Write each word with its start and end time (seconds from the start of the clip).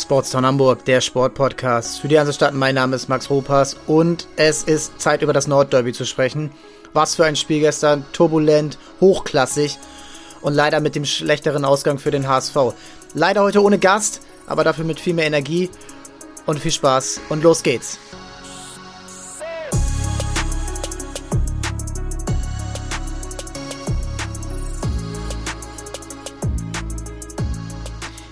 Sportstown 0.00 0.46
Hamburg, 0.46 0.84
der 0.84 1.00
Sportpodcast 1.00 2.00
für 2.00 2.08
die 2.08 2.14
ganze 2.14 2.32
Stadt. 2.32 2.54
Mein 2.54 2.74
Name 2.74 2.96
ist 2.96 3.08
Max 3.08 3.30
Ropas 3.30 3.76
und 3.86 4.28
es 4.36 4.62
ist 4.62 5.00
Zeit 5.00 5.22
über 5.22 5.32
das 5.32 5.46
Nordderby 5.46 5.92
zu 5.92 6.06
sprechen. 6.06 6.52
Was 6.92 7.16
für 7.16 7.24
ein 7.24 7.36
Spiel 7.36 7.60
gestern, 7.60 8.04
turbulent, 8.12 8.78
hochklassig 9.00 9.76
und 10.40 10.54
leider 10.54 10.80
mit 10.80 10.94
dem 10.94 11.04
schlechteren 11.04 11.64
Ausgang 11.64 11.98
für 11.98 12.10
den 12.10 12.28
HSV. 12.28 12.56
Leider 13.14 13.42
heute 13.42 13.62
ohne 13.62 13.78
Gast, 13.78 14.20
aber 14.46 14.64
dafür 14.64 14.84
mit 14.84 15.00
viel 15.00 15.14
mehr 15.14 15.26
Energie 15.26 15.68
und 16.46 16.60
viel 16.60 16.72
Spaß 16.72 17.20
und 17.28 17.42
los 17.42 17.62
geht's. 17.62 17.98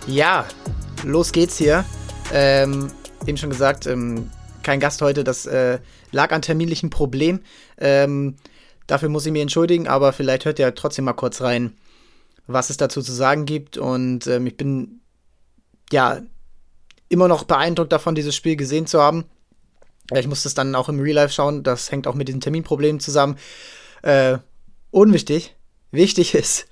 Ja, 0.06 0.46
los 1.06 1.32
geht's 1.32 1.56
hier. 1.56 1.84
Ähm, 2.32 2.90
eben 3.26 3.38
schon 3.38 3.50
gesagt, 3.50 3.86
ähm, 3.86 4.30
kein 4.62 4.80
Gast 4.80 5.00
heute, 5.00 5.24
das 5.24 5.46
äh, 5.46 5.78
lag 6.10 6.32
an 6.32 6.42
terminlichen 6.42 6.90
Problem. 6.90 7.40
Ähm, 7.78 8.36
dafür 8.86 9.08
muss 9.08 9.24
ich 9.24 9.32
mich 9.32 9.42
entschuldigen, 9.42 9.86
aber 9.88 10.12
vielleicht 10.12 10.44
hört 10.44 10.58
ihr 10.58 10.74
trotzdem 10.74 11.04
mal 11.04 11.12
kurz 11.12 11.40
rein, 11.40 11.76
was 12.46 12.70
es 12.70 12.76
dazu 12.76 13.00
zu 13.00 13.12
sagen 13.12 13.46
gibt. 13.46 13.78
Und 13.78 14.26
ähm, 14.26 14.46
ich 14.46 14.56
bin 14.56 15.00
ja 15.92 16.20
immer 17.08 17.28
noch 17.28 17.44
beeindruckt 17.44 17.92
davon, 17.92 18.16
dieses 18.16 18.34
Spiel 18.34 18.56
gesehen 18.56 18.86
zu 18.86 19.00
haben. 19.00 19.24
Ich 20.12 20.26
musste 20.26 20.48
es 20.48 20.54
dann 20.54 20.74
auch 20.74 20.88
im 20.88 21.00
Real 21.00 21.14
Life 21.14 21.32
schauen. 21.32 21.62
Das 21.62 21.90
hängt 21.92 22.06
auch 22.06 22.14
mit 22.14 22.28
diesen 22.28 22.40
Terminproblemen 22.40 23.00
zusammen. 23.00 23.36
Äh, 24.02 24.38
unwichtig. 24.90 25.54
Wichtig 25.92 26.34
ist, 26.34 26.66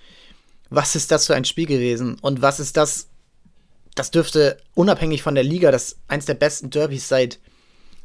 was 0.71 0.97
ist 0.97 1.13
das 1.13 1.27
für 1.27 1.37
ein 1.37 1.45
Spiel 1.45 1.67
gewesen? 1.67 2.17
Und 2.21 2.43
was 2.43 2.59
ist 2.59 2.77
das 2.77 3.09
das 3.95 4.11
dürfte 4.11 4.59
unabhängig 4.75 5.23
von 5.23 5.35
der 5.35 5.45
Liga 5.45 5.71
das 5.71 5.97
eins 6.09 6.27
der 6.27 6.35
besten 6.35 6.71
Derbys 6.71 7.09
seit, 7.09 7.39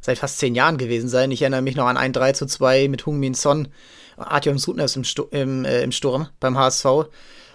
seit 0.02 0.18
fast 0.18 0.38
zehn 0.38 0.56
Jahren 0.56 0.78
gewesen 0.78 1.10
sein. 1.10 1.32
Ich 1.32 1.42
erinnere 1.42 1.62
mich 1.62 1.76
noch 1.76 1.88
an 1.88 1.98
ein 1.98 2.14
3 2.14 2.34
zu 2.34 2.46
2 2.46 2.88
mit 2.88 3.06
Hung 3.06 3.20
Min 3.20 3.34
Son, 3.34 3.70
Artyom 4.18 4.58
Sutnes 4.58 4.96
im, 4.96 5.04
Stu 5.04 5.24
im, 5.32 5.66
äh, 5.66 5.82
im 5.82 5.92
Sturm 5.92 6.28
beim 6.40 6.58
HSV 6.58 6.86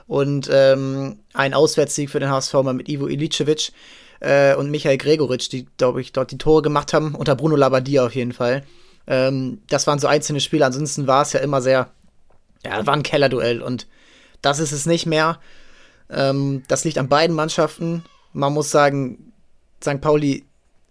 und 0.07 0.49
ähm, 0.53 1.21
ein 1.33 1.55
Auswärtssieg 1.55 2.11
für 2.11 2.21
den 2.21 2.31
HSV 2.31 2.53
mal 2.55 2.75
mit 2.75 2.89
Ivo 2.89 3.07
Ilicevic 3.07 3.73
äh, 4.21 4.55
und 4.55 4.71
Michael 4.71 4.98
Gregoritsch, 4.98 5.51
die, 5.51 5.67
glaube 5.77 6.01
ich, 6.01 6.13
dort 6.13 6.31
die 6.31 6.39
Tore 6.39 6.63
gemacht 6.63 6.93
haben, 6.93 7.15
unter 7.15 7.37
Bruno 7.37 7.57
Labbadia 7.57 8.05
auf 8.05 8.15
jeden 8.15 8.33
Fall. 8.33 8.65
Ähm, 9.07 9.61
das 9.69 9.87
waren 9.87 9.98
so 9.98 10.07
einzelne 10.07 10.41
Spiele, 10.41 10.67
ansonsten 10.67 11.07
war 11.07 11.23
es 11.23 11.33
ja 11.33 11.41
immer 11.41 11.63
sehr, 11.63 11.91
ja, 12.65 12.87
war 12.87 12.95
ein 12.95 13.03
Kellerduell 13.03 13.63
und 13.63 13.87
das 14.43 14.59
ist 14.59 14.73
es 14.73 14.87
nicht 14.87 15.07
mehr. 15.07 15.41
Ähm, 16.11 16.63
das 16.69 16.85
liegt 16.85 16.98
an 16.98 17.09
beiden 17.09 17.37
Mannschaften 17.37 18.05
man 18.35 18.53
muss 18.53 18.71
sagen, 18.71 19.33
St. 19.83 20.01
Pauli, 20.01 20.45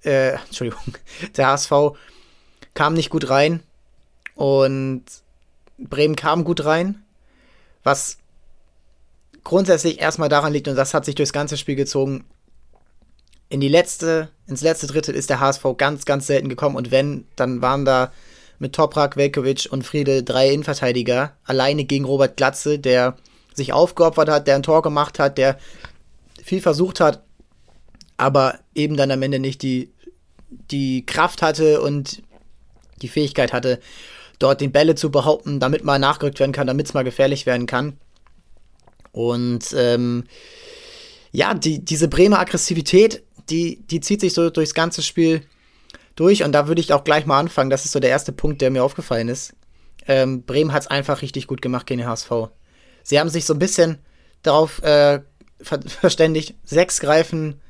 äh, 0.04 0.34
Entschuldigung, 0.46 0.96
der 1.38 1.48
HSV 1.48 1.72
kam 2.74 2.96
nicht 2.96 3.12
gut 3.12 3.30
rein 3.30 3.62
und 4.36 5.04
Bremen 5.78 6.16
kam 6.16 6.44
gut 6.44 6.66
rein, 6.66 7.04
was 7.84 8.18
grundsätzlich 9.44 10.00
erstmal 10.00 10.30
daran 10.30 10.54
liegt, 10.54 10.68
und 10.68 10.76
das 10.76 10.94
hat 10.94 11.06
sich 11.06 11.16
durchs 11.16 11.34
ganze 11.34 11.58
Spiel 11.58 11.76
gezogen, 11.76 12.26
in 13.50 13.60
die 13.60 13.68
letzte, 13.68 14.30
ins 14.48 14.62
letzte 14.62 14.88
Drittel 14.88 15.14
ist 15.14 15.30
der 15.30 15.40
HSV 15.40 15.64
ganz, 15.78 16.06
ganz 16.06 16.26
selten 16.26 16.50
gekommen 16.50 16.76
und 16.76 16.90
wenn, 16.90 17.28
dann 17.36 17.62
waren 17.62 17.86
da 17.86 18.12
mit 18.58 18.74
Toprak, 18.74 19.18
Velkovic 19.18 19.68
und 19.70 19.86
Friede 19.86 20.24
drei 20.24 20.50
Innenverteidiger 20.50 21.34
alleine 21.44 21.84
gegen 21.84 22.06
Robert 22.06 22.38
Glatze, 22.38 22.80
der 22.80 23.18
sich 23.54 23.74
aufgeopfert 23.74 24.30
hat, 24.30 24.48
der 24.48 24.56
ein 24.56 24.64
Tor 24.64 24.82
gemacht 24.82 25.20
hat, 25.20 25.38
der 25.38 25.60
viel 26.44 26.62
versucht 26.62 27.00
hat, 27.00 27.23
aber 28.24 28.60
eben 28.74 28.96
dann 28.96 29.12
am 29.12 29.22
Ende 29.22 29.40
nicht 29.40 29.62
die, 29.62 29.92
die 30.72 31.06
Kraft 31.06 31.42
hatte 31.42 31.82
und 31.82 32.24
die 33.02 33.10
Fähigkeit 33.10 33.52
hatte, 33.52 33.80
dort 34.40 34.62
den 34.62 34.72
Bälle 34.72 34.96
zu 34.96 35.12
behaupten, 35.12 35.60
damit 35.60 35.84
mal 35.84 36.00
nachgerückt 36.00 36.40
werden 36.40 36.54
kann, 36.54 36.68
damit 36.68 36.88
es 36.88 36.94
mal 36.94 37.04
gefährlich 37.04 37.46
werden 37.46 37.66
kann. 37.66 37.98
Und 39.12 39.76
ähm, 39.78 40.24
ja, 41.32 41.54
die, 41.54 41.84
diese 41.84 42.08
Bremer 42.08 42.40
Aggressivität, 42.40 43.24
die, 43.50 43.86
die 43.88 44.00
zieht 44.00 44.22
sich 44.22 44.34
so 44.34 44.50
durchs 44.50 44.74
ganze 44.74 45.02
Spiel 45.02 45.42
durch. 46.16 46.44
Und 46.44 46.54
da 46.54 46.68
würde 46.68 46.80
ich 46.80 46.94
auch 46.94 47.04
gleich 47.04 47.26
mal 47.26 47.40
anfangen. 47.40 47.70
Das 47.70 47.84
ist 47.84 47.92
so 47.92 48.00
der 48.00 48.10
erste 48.10 48.32
Punkt, 48.32 48.62
der 48.62 48.72
mir 48.72 48.84
aufgefallen 48.84 49.28
ist. 49.28 49.54
Ähm, 50.08 50.44
Bremen 50.44 50.72
hat 50.72 50.84
es 50.84 50.88
einfach 50.88 51.22
richtig 51.22 51.48
gut 51.48 51.62
gemacht 51.62 51.88
gegen 51.88 52.00
den 52.00 52.08
HSV. 52.08 52.32
Sie 53.04 53.20
haben 53.20 53.30
sich 53.30 53.46
so 53.46 53.54
ein 53.54 53.60
bisschen 53.60 54.00
darauf 54.44 54.82
äh, 54.82 55.20
ver 55.62 55.82
verständigt, 55.88 56.56
sechs 56.64 57.02
greifen 57.02 57.62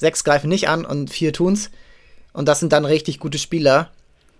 Sechs 0.00 0.24
greifen 0.24 0.48
nicht 0.48 0.66
an 0.66 0.86
und 0.86 1.10
vier 1.10 1.34
tun's. 1.34 1.70
Und 2.32 2.48
das 2.48 2.58
sind 2.58 2.72
dann 2.72 2.86
richtig 2.86 3.20
gute 3.20 3.36
Spieler. 3.36 3.90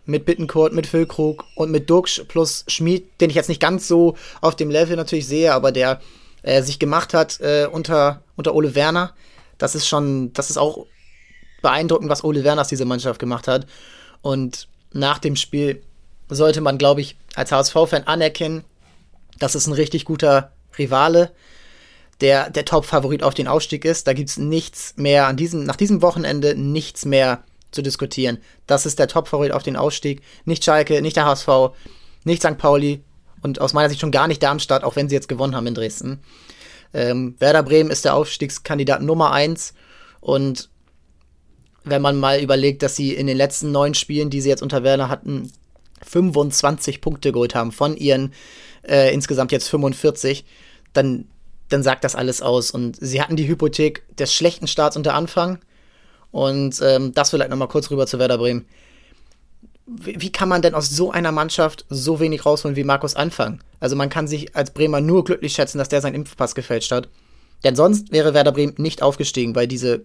Mit 0.06 0.24
Bittencourt, 0.24 0.72
mit 0.72 0.86
Füllkrug 0.86 1.44
und 1.54 1.70
mit 1.70 1.90
Duxch 1.90 2.24
plus 2.26 2.64
Schmid, 2.66 3.20
den 3.20 3.28
ich 3.28 3.36
jetzt 3.36 3.50
nicht 3.50 3.60
ganz 3.60 3.86
so 3.86 4.16
auf 4.40 4.56
dem 4.56 4.70
Level 4.70 4.96
natürlich 4.96 5.26
sehe, 5.26 5.52
aber 5.52 5.70
der 5.70 6.00
äh, 6.42 6.62
sich 6.62 6.78
gemacht 6.78 7.12
hat 7.12 7.38
äh, 7.40 7.68
unter, 7.70 8.22
unter 8.36 8.54
Ole 8.54 8.74
Werner. 8.74 9.12
Das 9.58 9.74
ist 9.74 9.86
schon, 9.86 10.32
das 10.32 10.48
ist 10.48 10.56
auch 10.56 10.86
beeindruckend, 11.60 12.08
was 12.08 12.24
Ole 12.24 12.42
Werner 12.42 12.62
aus 12.62 12.68
dieser 12.68 12.86
Mannschaft 12.86 13.20
gemacht 13.20 13.46
hat. 13.46 13.66
Und 14.22 14.66
nach 14.94 15.18
dem 15.18 15.36
Spiel 15.36 15.82
sollte 16.30 16.62
man, 16.62 16.78
glaube 16.78 17.02
ich, 17.02 17.16
als 17.34 17.52
HSV-Fan 17.52 18.04
anerkennen, 18.04 18.64
das 19.38 19.54
ist 19.54 19.66
ein 19.66 19.74
richtig 19.74 20.06
guter 20.06 20.52
Rivale 20.78 21.32
der, 22.20 22.50
der 22.50 22.64
Top-Favorit 22.64 23.22
auf 23.22 23.34
den 23.34 23.48
Aufstieg 23.48 23.84
ist. 23.84 24.06
Da 24.06 24.12
gibt 24.12 24.30
es 24.30 24.36
nichts 24.36 24.94
mehr 24.96 25.26
an 25.26 25.36
diesem, 25.36 25.64
nach 25.64 25.76
diesem 25.76 26.02
Wochenende 26.02 26.54
nichts 26.54 27.04
mehr 27.04 27.44
zu 27.70 27.82
diskutieren. 27.82 28.38
Das 28.66 28.86
ist 28.86 28.98
der 28.98 29.08
Top-Favorit 29.08 29.52
auf 29.52 29.62
den 29.62 29.76
Aufstieg. 29.76 30.22
Nicht 30.44 30.64
Schalke, 30.64 31.02
nicht 31.02 31.16
der 31.16 31.26
HSV, 31.26 31.48
nicht 32.24 32.42
St. 32.42 32.58
Pauli 32.58 33.02
und 33.42 33.60
aus 33.60 33.72
meiner 33.72 33.88
Sicht 33.88 34.00
schon 34.00 34.10
gar 34.10 34.28
nicht 34.28 34.42
Darmstadt, 34.42 34.84
auch 34.84 34.96
wenn 34.96 35.08
sie 35.08 35.14
jetzt 35.14 35.28
gewonnen 35.28 35.54
haben 35.54 35.66
in 35.66 35.74
Dresden. 35.74 36.20
Ähm, 36.92 37.36
Werder 37.38 37.62
Bremen 37.62 37.90
ist 37.90 38.04
der 38.04 38.14
Aufstiegskandidat 38.14 39.02
Nummer 39.02 39.32
1 39.32 39.74
und 40.20 40.68
wenn 41.84 42.02
man 42.02 42.18
mal 42.18 42.40
überlegt, 42.40 42.82
dass 42.82 42.96
sie 42.96 43.14
in 43.14 43.26
den 43.26 43.36
letzten 43.36 43.72
neun 43.72 43.94
Spielen, 43.94 44.28
die 44.28 44.40
sie 44.40 44.50
jetzt 44.50 44.62
unter 44.62 44.82
Werner 44.82 45.08
hatten, 45.08 45.50
25 46.06 47.00
Punkte 47.00 47.32
geholt 47.32 47.54
haben 47.54 47.72
von 47.72 47.96
ihren 47.96 48.32
äh, 48.82 49.12
insgesamt 49.14 49.52
jetzt 49.52 49.68
45, 49.68 50.44
dann 50.92 51.26
dann 51.70 51.82
sagt 51.82 52.04
das 52.04 52.14
alles 52.14 52.42
aus. 52.42 52.70
Und 52.70 52.96
sie 53.00 53.22
hatten 53.22 53.36
die 53.36 53.48
Hypothek 53.48 54.04
des 54.16 54.34
schlechten 54.34 54.66
Starts 54.66 54.96
unter 54.96 55.14
Anfang. 55.14 55.58
Und 56.30 56.80
ähm, 56.82 57.12
das 57.14 57.30
vielleicht 57.30 57.50
nochmal 57.50 57.68
kurz 57.68 57.90
rüber 57.90 58.06
zu 58.06 58.18
Werder 58.18 58.38
Bremen. 58.38 58.66
Wie, 59.86 60.20
wie, 60.20 60.30
kann 60.30 60.48
man 60.48 60.62
denn 60.62 60.74
aus 60.74 60.88
so 60.90 61.10
einer 61.10 61.32
Mannschaft 61.32 61.84
so 61.88 62.20
wenig 62.20 62.46
rausholen 62.46 62.76
wie 62.76 62.84
Markus 62.84 63.16
Anfang? 63.16 63.60
Also 63.80 63.96
man 63.96 64.08
kann 64.08 64.28
sich 64.28 64.54
als 64.54 64.70
Bremer 64.70 65.00
nur 65.00 65.24
glücklich 65.24 65.54
schätzen, 65.54 65.78
dass 65.78 65.88
der 65.88 66.00
seinen 66.00 66.14
Impfpass 66.14 66.54
gefälscht 66.54 66.92
hat. 66.92 67.08
Denn 67.64 67.74
sonst 67.74 68.12
wäre 68.12 68.34
Werder 68.34 68.52
Bremen 68.52 68.74
nicht 68.78 69.02
aufgestiegen, 69.02 69.54
weil 69.56 69.66
diese, 69.66 70.04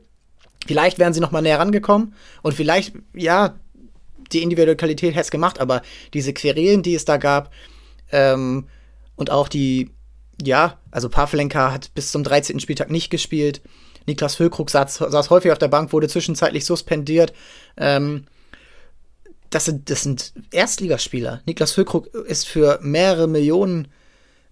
vielleicht 0.65 0.97
wären 0.97 1.13
sie 1.13 1.19
nochmal 1.19 1.43
näher 1.43 1.59
rangekommen 1.59 2.15
und 2.41 2.53
vielleicht, 2.53 2.93
ja, 3.13 3.55
die 4.31 4.41
individuelle 4.41 4.75
Qualität 4.75 5.11
hätte 5.11 5.21
es 5.21 5.31
gemacht, 5.31 5.59
aber 5.59 5.83
diese 6.13 6.33
Querelen, 6.33 6.81
die 6.81 6.95
es 6.95 7.05
da 7.05 7.17
gab, 7.17 7.51
ähm, 8.11 8.67
und 9.15 9.31
auch 9.31 9.47
die 9.47 9.91
ja, 10.43 10.79
also 10.91 11.09
Pavlenka 11.09 11.71
hat 11.71 11.93
bis 11.93 12.11
zum 12.11 12.23
13. 12.23 12.59
Spieltag 12.59 12.89
nicht 12.89 13.09
gespielt. 13.09 13.61
Niklas 14.07 14.35
Füllkrug 14.35 14.69
saß, 14.69 14.95
saß 14.95 15.29
häufig 15.29 15.51
auf 15.51 15.57
der 15.57 15.67
Bank, 15.67 15.93
wurde 15.93 16.07
zwischenzeitlich 16.07 16.65
suspendiert. 16.65 17.33
Ähm, 17.77 18.25
das, 19.49 19.65
sind, 19.65 19.89
das 19.89 20.03
sind 20.03 20.33
Erstligaspieler. 20.51 21.41
Niklas 21.45 21.71
Füllkrug 21.71 22.13
ist 22.13 22.47
für 22.47 22.79
mehrere 22.81 23.27
Millionen, 23.27 23.87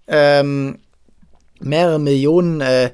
ähm, 0.08 0.80
mehrere 1.60 2.00
Millionen 2.00 2.62
äh, 2.62 2.92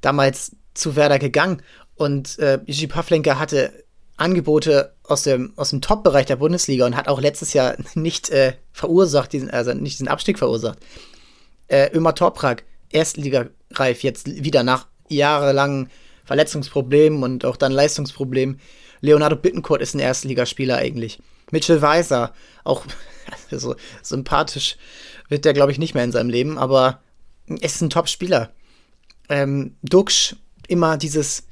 damals 0.00 0.52
zu 0.74 0.96
Werder 0.96 1.18
gegangen. 1.18 1.62
Und 1.96 2.38
äh, 2.38 2.60
Iji 2.66 2.86
Pavlenka 2.86 3.38
hatte 3.38 3.84
Angebote 4.16 4.94
aus 5.02 5.22
dem, 5.22 5.52
aus 5.56 5.70
dem 5.70 5.80
Top-Bereich 5.80 6.26
der 6.26 6.36
Bundesliga 6.36 6.86
und 6.86 6.96
hat 6.96 7.08
auch 7.08 7.20
letztes 7.20 7.52
Jahr 7.52 7.76
nicht 7.94 8.30
äh, 8.30 8.54
verursacht, 8.72 9.32
diesen, 9.32 9.50
also 9.50 9.74
nicht 9.74 9.98
diesen 9.98 10.08
Abstieg 10.08 10.38
verursacht 10.38 10.78
äh, 11.68 11.90
Ömer 11.94 12.14
Toprak, 12.14 12.64
Erstligareif, 12.90 14.02
jetzt 14.02 14.26
wieder 14.26 14.62
nach 14.62 14.86
jahrelangen 15.08 15.90
Verletzungsproblemen 16.24 17.22
und 17.22 17.44
auch 17.44 17.56
dann 17.56 17.72
Leistungsproblemen. 17.72 18.60
Leonardo 19.00 19.36
Bittencourt 19.36 19.80
ist 19.80 19.94
ein 19.94 20.00
Erstligaspieler 20.00 20.76
eigentlich. 20.76 21.20
Mitchell 21.50 21.80
Weiser, 21.80 22.34
auch 22.64 22.84
so 23.50 23.76
sympathisch 24.02 24.76
wird 25.28 25.44
der, 25.44 25.52
glaube 25.52 25.72
ich, 25.72 25.78
nicht 25.78 25.94
mehr 25.94 26.04
in 26.04 26.12
seinem 26.12 26.30
Leben, 26.30 26.58
aber 26.58 27.00
ist 27.46 27.80
ein 27.80 27.90
Top-Spieler. 27.90 28.50
Ähm, 29.28 29.76
Duxch, 29.82 30.36
immer 30.68 30.96
dieses 30.96 31.44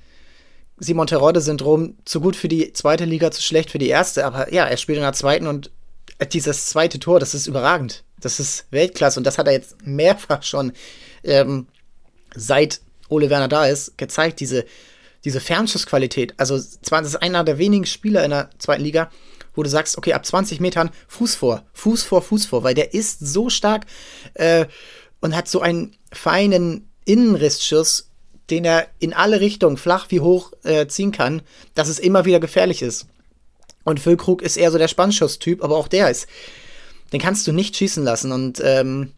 Simon 0.79 1.07
Terodde-Syndrom, 1.07 1.97
zu 2.05 2.21
gut 2.21 2.37
für 2.37 2.49
die 2.49 2.73
zweite 2.73 3.05
Liga, 3.05 3.31
zu 3.31 3.43
schlecht 3.43 3.71
für 3.71 3.79
die 3.79 3.89
erste, 3.89 4.27
aber 4.27 4.53
ja, 4.53 4.67
er 4.67 4.77
spielt 4.77 4.99
in 4.99 5.05
der 5.05 5.13
zweiten 5.13 5.47
und 5.47 5.71
dieses 6.33 6.67
zweite 6.67 6.99
Tor, 6.99 7.21
das 7.21 7.35
ist 7.35 7.47
überragend. 7.47 8.05
Das 8.21 8.41
ist 8.41 8.67
Weltklasse 8.71 9.21
und 9.21 9.25
das 9.25 9.39
hat 9.39 9.47
er 9.47 9.53
jetzt 9.53 9.77
mehrfach 9.85 10.43
schon 10.43 10.73
ähm, 11.23 11.67
seit 12.35 12.81
Ole 13.09 13.31
Werner 13.31 13.49
da 13.49 13.67
ist, 13.67 13.99
gezeigt, 13.99 14.41
diese, 14.41 14.65
diese 15.25 15.41
Fernschussqualität. 15.41 16.35
Also, 16.39 16.59
zwar 16.59 17.03
das 17.03 17.11
ist 17.11 17.23
einer 17.23 17.45
der 17.45 17.59
wenigen 17.59 17.87
Spieler 17.87 18.25
in 18.25 18.31
der 18.31 18.51
zweiten 18.59 18.83
Liga, 18.83 19.11
wo 19.55 19.63
du 19.63 19.69
sagst, 19.69 19.97
okay, 19.97 20.13
ab 20.13 20.25
20 20.25 20.61
Metern 20.61 20.91
Fuß 21.09 21.35
vor, 21.35 21.65
Fuß 21.73 22.03
vor, 22.03 22.23
Fuß 22.23 22.47
vor, 22.47 22.63
weil 22.63 22.75
der 22.75 22.95
ist 22.95 23.21
so 23.21 23.49
stark 23.49 23.87
äh, 24.35 24.67
und 25.21 25.35
hat 25.35 25.49
so 25.49 25.61
einen 25.61 25.97
feinen 26.13 26.89
Innenrissschuss, 27.05 28.11
den 28.51 28.65
er 28.65 28.89
in 28.99 29.13
alle 29.13 29.41
Richtungen, 29.41 29.77
flach 29.77 30.07
wie 30.11 30.21
hoch, 30.21 30.53
äh, 30.63 30.87
ziehen 30.87 31.13
kann, 31.13 31.43
dass 31.75 31.89
es 31.89 31.99
immer 31.99 32.25
wieder 32.25 32.41
gefährlich 32.41 32.83
ist. 32.83 33.07
Und 33.85 34.01
Füllkrug 34.01 34.43
ist 34.43 34.57
eher 34.57 34.71
so 34.71 34.79
der 34.79 34.89
Spannschuss-Typ, 34.89 35.63
aber 35.63 35.77
auch 35.77 35.89
der 35.89 36.11
ist, 36.11 36.27
den 37.13 37.21
kannst 37.21 37.47
du 37.47 37.53
nicht 37.53 37.77
schießen 37.77 38.05
lassen 38.05 38.33
und 38.33 38.61
ähm, 38.65 39.13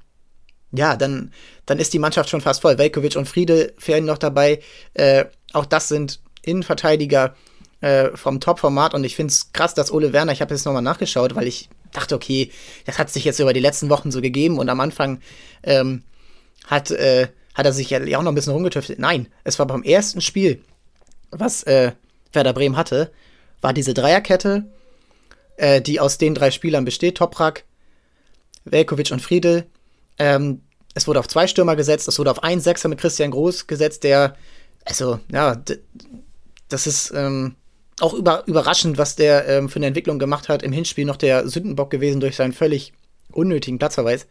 ja, 0.72 0.96
dann, 0.96 1.32
dann 1.66 1.78
ist 1.78 1.94
die 1.94 1.98
Mannschaft 1.98 2.28
schon 2.28 2.40
fast 2.40 2.60
voll. 2.60 2.76
Velkovic 2.76 3.16
und 3.16 3.26
Friede 3.26 3.72
fehlen 3.78 4.04
noch 4.04 4.18
dabei. 4.18 4.60
Äh, 4.94 5.24
auch 5.52 5.64
das 5.64 5.88
sind 5.88 6.20
Innenverteidiger 6.42 7.34
äh, 7.80 8.10
vom 8.14 8.40
Top-Format 8.40 8.94
und 8.94 9.04
ich 9.04 9.16
finde 9.16 9.32
es 9.32 9.52
krass, 9.52 9.74
dass 9.74 9.90
Ole 9.90 10.12
Werner, 10.12 10.32
ich 10.32 10.40
habe 10.40 10.54
jetzt 10.54 10.66
nochmal 10.66 10.82
nachgeschaut, 10.82 11.34
weil 11.34 11.46
ich 11.46 11.68
dachte, 11.92 12.14
okay, 12.14 12.50
das 12.84 12.98
hat 12.98 13.10
sich 13.10 13.24
jetzt 13.24 13.40
über 13.40 13.52
die 13.52 13.60
letzten 13.60 13.88
Wochen 13.88 14.10
so 14.10 14.20
gegeben 14.20 14.58
und 14.58 14.68
am 14.68 14.80
Anfang 14.80 15.20
ähm, 15.62 16.02
hat, 16.66 16.90
äh, 16.90 17.28
hat 17.54 17.66
er 17.66 17.72
sich 17.72 17.90
ja 17.90 18.00
auch 18.18 18.22
noch 18.22 18.32
ein 18.32 18.34
bisschen 18.34 18.52
rumgetüftelt. 18.52 18.98
Nein, 18.98 19.28
es 19.44 19.58
war 19.58 19.66
beim 19.66 19.82
ersten 19.82 20.20
Spiel, 20.20 20.62
was 21.30 21.62
äh, 21.62 21.92
Werder 22.32 22.52
Bremen 22.52 22.76
hatte, 22.76 23.10
war 23.60 23.72
diese 23.72 23.94
Dreierkette, 23.94 24.66
äh, 25.56 25.80
die 25.80 25.98
aus 26.00 26.18
den 26.18 26.34
drei 26.34 26.50
Spielern 26.50 26.84
besteht, 26.84 27.16
Toprak, 27.16 27.64
Velkovic 28.70 29.10
und 29.10 29.22
Friedel. 29.22 29.66
Ähm, 30.18 30.62
es 30.94 31.06
wurde 31.06 31.20
auf 31.20 31.28
zwei 31.28 31.46
Stürmer 31.46 31.76
gesetzt, 31.76 32.08
es 32.08 32.18
wurde 32.18 32.30
auf 32.30 32.42
einen 32.42 32.60
Sechser 32.60 32.88
mit 32.88 32.98
Christian 32.98 33.30
Groß 33.30 33.66
gesetzt, 33.66 34.04
der, 34.04 34.36
also, 34.84 35.20
ja, 35.30 35.62
das 36.68 36.86
ist 36.86 37.12
ähm, 37.14 37.54
auch 38.00 38.14
über, 38.14 38.44
überraschend, 38.46 38.98
was 38.98 39.16
der 39.16 39.46
ähm, 39.48 39.68
für 39.68 39.76
eine 39.76 39.86
Entwicklung 39.86 40.18
gemacht 40.18 40.48
hat. 40.48 40.62
Im 40.62 40.72
Hinspiel 40.72 41.04
noch 41.04 41.16
der 41.16 41.48
Sündenbock 41.48 41.90
gewesen 41.90 42.20
durch 42.20 42.36
seinen 42.36 42.52
völlig 42.52 42.92
unnötigen 43.32 43.78
Platzverweis. 43.78 44.26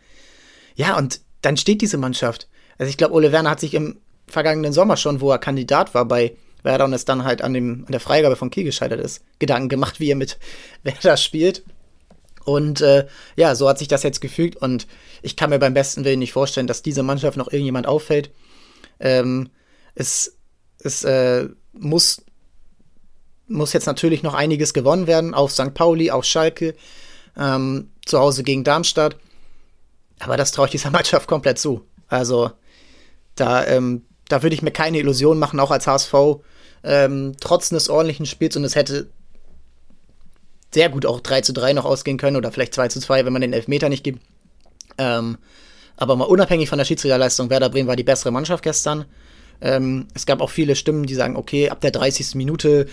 Ja, 0.75 0.97
und 0.97 1.21
dann 1.41 1.57
steht 1.57 1.81
diese 1.81 1.97
Mannschaft. 1.97 2.47
Also 2.77 2.89
ich 2.89 2.97
glaube, 2.97 3.13
Ole 3.13 3.31
Werner 3.31 3.51
hat 3.51 3.59
sich 3.59 3.73
im 3.73 3.99
vergangenen 4.27 4.73
Sommer 4.73 4.97
schon, 4.97 5.21
wo 5.21 5.31
er 5.31 5.39
Kandidat 5.39 5.93
war 5.93 6.05
bei 6.05 6.35
Werder 6.63 6.85
und 6.85 6.93
es 6.93 7.05
dann 7.05 7.23
halt 7.23 7.41
an, 7.41 7.53
dem, 7.53 7.83
an 7.85 7.91
der 7.91 7.99
Freigabe 7.99 8.35
von 8.35 8.49
Kiel 8.49 8.63
gescheitert 8.63 8.99
ist, 8.99 9.23
Gedanken 9.39 9.69
gemacht, 9.69 9.99
wie 9.99 10.11
er 10.11 10.15
mit 10.15 10.37
Werder 10.83 11.17
spielt. 11.17 11.63
Und 12.47 12.79
äh, 12.79 13.05
ja, 13.35 13.55
so 13.55 13.67
hat 13.67 13.77
sich 13.77 13.89
das 13.89 14.03
jetzt 14.03 14.21
gefügt 14.21 14.55
und 14.55 14.87
ich 15.21 15.35
kann 15.35 15.49
mir 15.49 15.59
beim 15.59 15.73
besten 15.73 16.05
Willen 16.05 16.19
nicht 16.19 16.31
vorstellen, 16.31 16.65
dass 16.65 16.81
diese 16.81 17.03
Mannschaft 17.03 17.35
noch 17.35 17.51
irgendjemand 17.51 17.87
auffällt. 17.87 18.31
Ähm, 19.01 19.49
es 19.95 20.37
es 20.79 21.03
äh, 21.03 21.49
muss, 21.73 22.21
muss 23.47 23.73
jetzt 23.73 23.85
natürlich 23.85 24.23
noch 24.23 24.33
einiges 24.33 24.73
gewonnen 24.73 25.07
werden 25.07 25.33
auf 25.33 25.51
St. 25.51 25.73
Pauli, 25.73 26.09
auf 26.09 26.23
Schalke, 26.23 26.73
ähm, 27.37 27.91
zu 28.05 28.17
Hause 28.17 28.43
gegen 28.43 28.63
Darmstadt. 28.63 29.17
Aber 30.19 30.37
das 30.37 30.53
traue 30.53 30.67
ich 30.67 30.71
dieser 30.71 30.91
Mannschaft 30.91 31.27
komplett 31.27 31.59
zu. 31.59 31.81
Also 32.07 32.51
da, 33.35 33.65
ähm, 33.65 34.05
da 34.29 34.41
würde 34.41 34.55
ich 34.55 34.61
mir 34.61 34.71
keine 34.71 34.99
Illusion 34.99 35.37
machen, 35.37 35.59
auch 35.59 35.71
als 35.71 35.85
HSV, 35.85 36.13
ähm, 36.85 37.35
trotz 37.41 37.73
eines 37.73 37.89
ordentlichen 37.89 38.25
Spiels 38.25 38.55
und 38.55 38.63
es 38.63 38.75
hätte 38.75 39.09
sehr 40.73 40.89
gut 40.89 41.05
auch 41.05 41.19
3 41.19 41.41
zu 41.41 41.53
3 41.53 41.73
noch 41.73 41.85
ausgehen 41.85 42.17
können 42.17 42.37
oder 42.37 42.51
vielleicht 42.51 42.73
2 42.73 42.89
zu 42.89 42.99
2, 42.99 43.25
wenn 43.25 43.33
man 43.33 43.41
den 43.41 43.53
Elfmeter 43.53 43.89
nicht 43.89 44.03
gibt. 44.03 44.21
Ähm, 44.97 45.37
aber 45.95 46.15
mal 46.15 46.25
unabhängig 46.25 46.69
von 46.69 46.77
der 46.77 46.85
Schiedsrichterleistung, 46.85 47.49
Werder 47.49 47.69
Bremen 47.69 47.87
war 47.87 47.95
die 47.95 48.03
bessere 48.03 48.31
Mannschaft 48.31 48.63
gestern. 48.63 49.05
Ähm, 49.61 50.07
es 50.13 50.25
gab 50.25 50.41
auch 50.41 50.51
viele 50.51 50.75
Stimmen, 50.75 51.05
die 51.05 51.15
sagen, 51.15 51.35
okay, 51.35 51.69
ab 51.69 51.81
der 51.81 51.91
30. 51.91 52.35
Minute, 52.35 52.87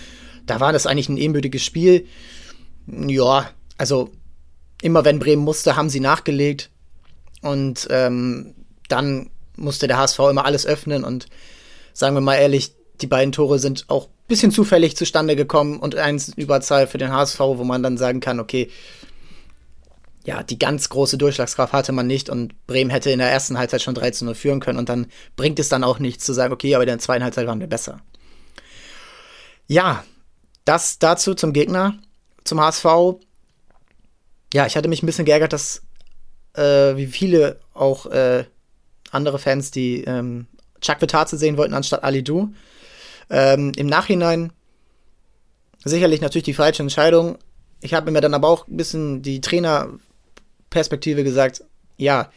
da 0.45 0.59
war 0.59 0.73
das 0.73 0.87
eigentlich 0.87 1.09
ein 1.09 1.17
ebenbürtiges 1.17 1.63
Spiel. 1.63 2.07
Ja, 2.87 3.49
also 3.77 4.09
immer 4.81 5.05
wenn 5.05 5.19
Bremen 5.19 5.43
musste, 5.43 5.75
haben 5.75 5.89
sie 5.89 5.99
nachgelegt. 5.99 6.71
Und 7.41 7.87
ähm, 7.91 8.55
dann 8.89 9.29
musste 9.55 9.87
der 9.87 9.97
HSV 9.97 10.19
immer 10.31 10.45
alles 10.45 10.65
öffnen. 10.65 11.03
Und 11.03 11.27
sagen 11.93 12.15
wir 12.15 12.21
mal 12.21 12.35
ehrlich, 12.35 12.73
die 13.01 13.07
beiden 13.07 13.31
Tore 13.31 13.59
sind 13.59 13.85
auch 13.87 14.09
bisschen 14.27 14.51
zufällig 14.51 14.95
zustande 14.95 15.35
gekommen 15.35 15.79
und 15.79 15.95
eins 15.95 16.29
Überzahl 16.29 16.87
für 16.87 16.97
den 16.97 17.11
HSV, 17.11 17.39
wo 17.39 17.63
man 17.63 17.83
dann 17.83 17.97
sagen 17.97 18.19
kann, 18.19 18.39
okay, 18.39 18.69
ja, 20.25 20.41
die 20.41 20.57
ganz 20.57 20.89
große 20.89 21.17
Durchschlagskraft 21.17 21.71
hatte 21.71 21.91
man 21.91 22.07
nicht 22.07 22.29
und 22.29 22.65
Bremen 22.65 22.89
hätte 22.89 23.11
in 23.11 23.19
der 23.19 23.29
ersten 23.29 23.59
Halbzeit 23.59 23.83
schon 23.83 23.93
13 23.93 24.25
0 24.25 24.33
führen 24.33 24.59
können 24.59 24.79
und 24.79 24.89
dann 24.89 25.07
bringt 25.35 25.59
es 25.59 25.69
dann 25.69 25.83
auch 25.83 25.99
nichts 25.99 26.25
zu 26.25 26.33
sagen, 26.33 26.51
okay, 26.51 26.73
aber 26.73 26.83
in 26.83 26.89
der 26.89 26.99
zweiten 26.99 27.23
Halbzeit 27.23 27.45
waren 27.45 27.59
wir 27.59 27.67
besser. 27.67 28.01
Ja, 29.67 30.03
das 30.65 30.97
dazu 30.97 31.35
zum 31.35 31.53
Gegner, 31.53 31.99
zum 32.43 32.59
HSV. 32.59 32.85
Ja, 34.53 34.65
ich 34.65 34.75
hatte 34.75 34.89
mich 34.89 35.03
ein 35.03 35.05
bisschen 35.05 35.25
geärgert, 35.25 35.53
dass 35.53 35.83
äh, 36.53 36.95
wie 36.95 37.07
viele 37.07 37.59
auch 37.73 38.07
äh, 38.07 38.45
andere 39.11 39.37
Fans, 39.37 39.69
die 39.69 40.03
ähm, 40.03 40.47
Chuck 40.81 41.01
Vitaze 41.01 41.37
sehen 41.37 41.57
wollten 41.57 41.73
anstatt 41.73 42.03
Ali 42.03 42.23
Du. 42.23 42.53
Ähm, 43.29 43.71
Im 43.75 43.87
Nachhinein 43.87 44.51
sicherlich 45.83 46.21
natürlich 46.21 46.43
die 46.45 46.53
falsche 46.53 46.83
Entscheidung. 46.83 47.37
Ich 47.81 47.93
habe 47.93 48.11
mir 48.11 48.21
dann 48.21 48.33
aber 48.33 48.49
auch 48.49 48.67
ein 48.67 48.77
bisschen 48.77 49.21
die 49.21 49.41
Trainerperspektive 49.41 51.23
gesagt, 51.23 51.63
ja, 51.97 52.31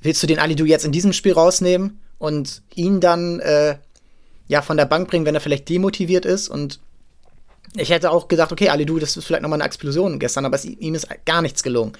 willst 0.00 0.22
du 0.22 0.26
den 0.26 0.38
Alidu 0.38 0.64
jetzt 0.64 0.84
in 0.84 0.92
diesem 0.92 1.12
Spiel 1.12 1.32
rausnehmen 1.32 2.00
und 2.18 2.62
ihn 2.74 3.00
dann 3.00 3.40
äh, 3.40 3.76
ja 4.48 4.62
von 4.62 4.76
der 4.76 4.86
Bank 4.86 5.08
bringen, 5.08 5.26
wenn 5.26 5.34
er 5.34 5.40
vielleicht 5.40 5.68
demotiviert 5.68 6.24
ist 6.24 6.48
und 6.48 6.80
ich 7.76 7.90
hätte 7.90 8.10
auch 8.10 8.28
gesagt, 8.28 8.52
okay, 8.52 8.68
Alidu, 8.68 8.98
das 8.98 9.16
ist 9.16 9.24
vielleicht 9.24 9.42
nochmal 9.42 9.58
eine 9.58 9.66
Explosion 9.66 10.18
gestern, 10.18 10.44
aber 10.44 10.56
es, 10.56 10.64
ihm 10.64 10.94
ist 10.94 11.08
gar 11.24 11.40
nichts 11.40 11.62
gelungen. 11.62 11.92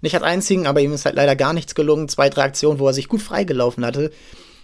Nicht 0.00 0.14
als 0.14 0.22
einzigen, 0.22 0.66
aber 0.66 0.80
ihm 0.80 0.92
ist 0.92 1.06
halt 1.06 1.16
leider 1.16 1.34
gar 1.34 1.52
nichts 1.52 1.74
gelungen. 1.74 2.08
Zwei, 2.08 2.30
drei 2.30 2.44
Aktionen, 2.44 2.78
wo 2.78 2.86
er 2.86 2.94
sich 2.94 3.08
gut 3.08 3.20
freigelaufen 3.20 3.84
hatte, 3.84 4.12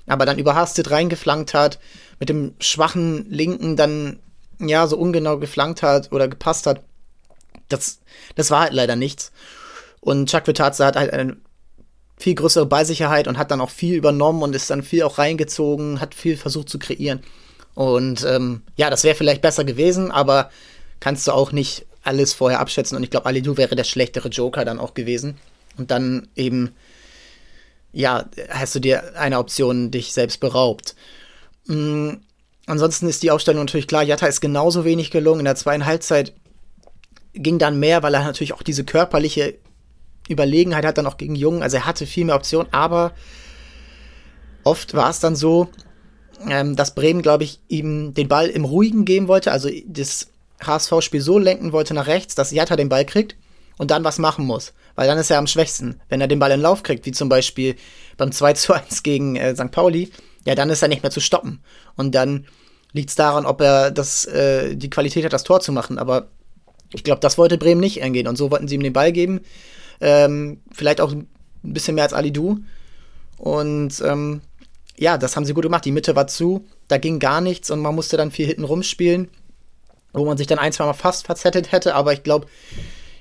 aber 0.07 0.27
dann 0.27 0.39
überhastet 0.39 0.91
reingeflankt 0.91 1.55
hat, 1.55 1.79
mit 2.21 2.29
dem 2.29 2.55
schwachen 2.61 3.31
Linken 3.31 3.77
dann 3.77 4.19
ja 4.59 4.87
so 4.87 4.97
ungenau 4.97 5.39
geflankt 5.39 5.83
hat 5.83 6.13
oder 6.13 6.29
gepasst 6.29 6.67
hat. 6.67 6.83
Das, 7.69 8.01
das 8.35 8.51
war 8.51 8.63
halt 8.63 8.73
leider 8.73 8.97
nichts. 8.97 9.33
Und 10.01 10.29
Chuck 10.29 10.47
Vitazza 10.47 10.87
hat 10.87 10.97
halt 10.97 11.13
eine 11.13 11.37
viel 12.17 12.35
größere 12.35 12.67
Ballsicherheit 12.67 13.27
und 13.27 13.39
hat 13.39 13.51
dann 13.51 13.61
auch 13.61 13.71
viel 13.71 13.97
übernommen 13.97 14.43
und 14.43 14.55
ist 14.55 14.71
dann 14.71 14.83
viel 14.83 15.03
auch 15.03 15.19
reingezogen, 15.19 16.01
hat 16.01 16.15
viel 16.15 16.37
versucht 16.37 16.69
zu 16.69 16.79
kreieren. 16.79 17.23
Und 17.75 18.25
ähm, 18.25 18.63
ja, 18.77 18.91
das 18.91 19.03
wäre 19.05 19.17
vielleicht 19.17 19.43
besser 19.43 19.65
gewesen, 19.65 20.11
aber 20.11 20.51
kannst 21.01 21.27
du 21.27 21.33
auch 21.33 21.53
nicht 21.53 21.87
alles 22.03 22.33
vorher 22.33 22.61
abschätzen. 22.61 22.97
Und 22.97 23.03
ich 23.03 23.11
glaube, 23.11 23.27
Alidu 23.27 23.57
wäre 23.57 23.75
der 23.75 23.85
schlechtere 23.85 24.29
Joker 24.29 24.65
dann 24.65 24.79
auch 24.79 24.95
gewesen. 24.95 25.39
Und 25.77 25.91
dann 25.91 26.29
eben, 26.37 26.75
ja, 27.95 28.29
hast 28.51 28.75
du 28.75 28.81
dir 28.81 29.17
eine 29.17 29.39
Option 29.39 29.91
dich 29.91 30.13
selbst 30.13 30.41
beraubt. 30.41 30.95
Mhm. 31.67 32.21
Ansonsten 32.67 33.09
ist 33.09 33.23
die 33.23 33.31
Aufstellung 33.31 33.65
natürlich 33.65 33.87
klar. 33.87 34.03
Jatta 34.03 34.27
ist 34.27 34.41
genauso 34.41 34.85
wenig 34.85 35.11
gelungen. 35.11 35.41
In 35.41 35.45
der 35.45 35.57
zweiten 35.57 35.85
Halbzeit 35.85 36.33
ging 37.35 37.59
dann 37.59 37.79
mehr, 37.79 38.03
weil 38.03 38.15
er 38.15 38.25
natürlich 38.25 38.55
auch 38.55 38.63
diese 38.63 38.85
körperliche 38.85 39.55
Überlegenheit 40.31 40.85
hat, 40.85 40.97
dann 40.97 41.07
auch 41.07 41.19
gegen 41.19 41.35
Jungen. 41.35 41.63
Also 41.63 41.77
er 41.77 41.87
hatte 41.87 42.07
viel 42.07 42.25
mehr 42.25 42.37
Optionen, 42.37 42.73
aber 42.73 43.13
oft 44.63 44.95
war 44.95 45.11
es 45.11 45.21
dann 45.21 45.37
so, 45.37 45.69
ähm, 46.49 46.75
dass 46.75 46.95
Bremen, 46.95 47.21
glaube 47.21 47.45
ich, 47.45 47.61
ihm 47.69 48.15
den 48.15 48.29
Ball 48.29 48.49
im 48.49 48.65
Ruhigen 48.65 49.05
geben 49.05 49.29
wollte. 49.29 49.53
Also 49.53 49.69
das 49.87 50.29
HSV-Spiel 50.63 51.21
so 51.21 51.39
lenken 51.39 51.73
wollte 51.73 51.93
nach 51.93 52.07
rechts, 52.07 52.35
dass 52.35 52.51
Jatta 52.51 52.77
den 52.77 52.89
Ball 52.89 53.05
kriegt 53.05 53.37
und 53.77 53.91
dann 53.91 54.05
was 54.05 54.19
machen 54.19 54.47
muss. 54.47 54.73
Weil 54.95 55.09
dann 55.09 55.19
ist 55.19 55.31
er 55.31 55.39
am 55.39 55.47
schwächsten. 55.47 56.01
Wenn 56.09 56.21
er 56.21 56.29
den 56.29 56.39
Ball 56.39 56.53
in 56.53 56.61
Lauf 56.61 56.83
kriegt, 56.83 57.05
wie 57.07 57.13
zum 57.13 57.29
Beispiel 57.29 57.77
beim 58.17 58.33
2 58.33 58.53
zu 58.55 58.73
1 58.73 59.03
gegen 59.03 59.37
äh, 59.37 59.55
St. 59.55 59.71
Pauli, 59.71 60.11
ja, 60.45 60.55
dann 60.55 60.71
ist 60.71 60.83
er 60.83 60.89
nicht 60.89 61.03
mehr 61.03 61.11
zu 61.11 61.21
stoppen. 61.21 61.61
Und 61.97 62.15
dann 62.15 62.47
liegt 62.93 63.11
es 63.11 63.17
daran, 63.17 63.47
ob 63.47 63.61
er 63.61 63.91
das, 63.91 64.25
äh, 64.27 64.77
die 64.77 64.91
Qualität 64.91 65.25
hat, 65.25 65.33
das 65.33 65.45
Tor 65.45 65.61
zu 65.61 65.73
machen. 65.73 65.99
Aber 65.99 66.29
ich 66.93 67.03
glaube, 67.03 67.21
das 67.21 67.39
wollte 67.39 67.59
Bremen 67.59 67.81
nicht 67.81 68.03
angehen. 68.03 68.29
Und 68.29 68.37
so 68.37 68.51
wollten 68.51 68.69
sie 68.69 68.77
ihm 68.77 68.83
den 68.83 68.93
Ball 68.93 69.13
geben. 69.13 69.41
Ähm, 70.01 70.61
vielleicht 70.73 71.01
auch 71.01 71.13
ein 71.13 71.29
bisschen 71.63 71.97
mehr 71.97 72.05
als 72.05 72.13
Ali 72.13 72.33
Du. 72.33 72.61
Und 73.37 74.01
ähm, 74.05 74.43
ja, 74.97 75.19
das 75.19 75.37
haben 75.37 75.45
sie 75.45 75.55
gut 75.55 75.65
gemacht. 75.65 75.85
Die 75.85 75.93
Mitte 75.93 76.15
war 76.15 76.29
zu, 76.29 76.67
da 76.89 76.99
ging 76.99 77.19
gar 77.19 77.41
nichts 77.41 77.71
und 77.71 77.81
man 77.81 77.95
musste 77.95 78.17
dann 78.17 78.31
viel 78.31 78.47
hinten 78.47 78.65
rumspielen, 78.65 79.29
wo 80.13 80.25
man 80.25 80.39
sich 80.39 80.47
dann 80.47 80.59
ein, 80.59 80.73
zwei 80.73 80.85
Mal 80.85 80.93
fast 80.93 81.27
verzettet 81.27 81.73
hätte. 81.73 81.95
Aber 81.95 82.13
ich 82.13 82.23
glaube, 82.23 82.47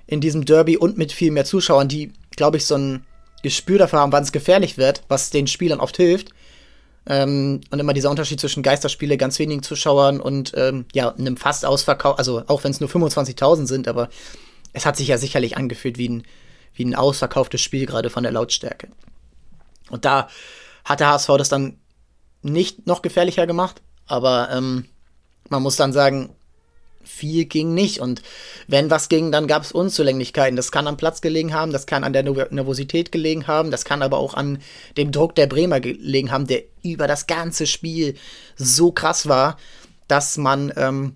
in 0.07 0.22
diesem 0.22 0.45
Derby 0.45 0.77
und 0.77 0.98
mit 0.98 1.12
viel 1.12 1.31
mehr 1.31 1.45
Zuschauern, 1.45 1.88
die, 1.88 2.12
glaube 2.36 2.57
ich, 2.57 2.65
so 2.65 2.75
ein 2.75 3.05
Gespür 3.41 3.77
dafür 3.77 4.00
haben, 4.00 4.12
wann 4.12 4.24
es 4.24 4.31
gefährlich 4.31 4.77
wird, 4.77 5.03
was 5.07 5.29
den 5.29 5.48
Spielern 5.48 5.79
oft 5.79 5.98
hilft, 5.98 6.33
ähm, 7.05 7.62
und 7.69 7.79
immer 7.79 7.93
dieser 7.93 8.10
Unterschied 8.10 8.39
zwischen 8.39 8.63
Geisterspiele, 8.63 9.17
ganz 9.17 9.38
wenigen 9.39 9.62
Zuschauern 9.62 10.22
und 10.22 10.53
ähm, 10.55 10.86
ja, 10.93 11.13
einem 11.13 11.38
fast 11.38 11.65
Ausverkauf, 11.65 12.17
also 12.17 12.43
auch 12.48 12.63
wenn 12.63 12.72
es 12.72 12.79
nur 12.79 12.89
25.000 12.89 13.67
sind, 13.67 13.88
aber 13.88 14.10
es 14.72 14.86
hat 14.86 14.95
sich 14.95 15.10
ja 15.10 15.17
sicherlich 15.17 15.57
angefühlt 15.57 15.98
wie 15.98 16.10
ein, 16.10 16.24
wie 16.74 16.86
ein 16.86 16.95
ausverkauftes 16.95 17.62
Spiel, 17.62 17.86
gerade 17.86 18.10
von 18.10 18.24
der 18.24 18.31
Lautstärke. 18.31 18.88
Und 19.89 20.05
da 20.05 20.29
hat 20.86 21.01
der 21.01 21.10
HSV 21.10 21.27
das 21.38 21.50
dann 21.50 21.77
nicht 22.41 22.88
noch 22.88 23.01
gefährlicher 23.01 23.48
gemacht, 23.48 23.81
aber 24.05 24.50
ähm, 24.51 24.86
man 25.50 25.62
muss 25.62 25.75
dann 25.75 25.93
sagen, 25.93 26.36
viel 27.03 27.45
ging 27.45 27.74
nicht. 27.74 28.00
Und 28.00 28.22
wenn 28.67 28.89
was 28.89 29.10
ging, 29.10 29.31
dann 29.31 29.48
gab 29.48 29.63
es 29.63 29.72
Unzulänglichkeiten. 29.72 30.55
Das 30.55 30.72
kann 30.72 30.88
am 30.88 30.98
Platz 30.98 31.22
gelegen 31.22 31.53
haben, 31.53 31.72
das 31.72 31.86
kann 31.86 32.03
an 32.03 32.13
der 32.13 32.24
Nervosität 32.24 33.12
gelegen 33.12 33.48
haben, 33.48 33.72
das 33.72 33.86
kann 33.86 34.01
aber 34.01 34.17
auch 34.17 34.33
an 34.33 34.60
dem 34.98 35.12
Druck 35.12 35.36
der 35.36 35.48
Bremer 35.48 35.79
gelegen 35.79 36.31
haben, 36.31 36.48
der 36.48 36.63
über 36.83 37.07
das 37.07 37.27
ganze 37.27 37.67
Spiel 37.67 38.15
so 38.55 38.91
krass 38.91 39.27
war, 39.27 39.57
dass 40.07 40.38
man, 40.38 40.74
ähm, 40.75 41.15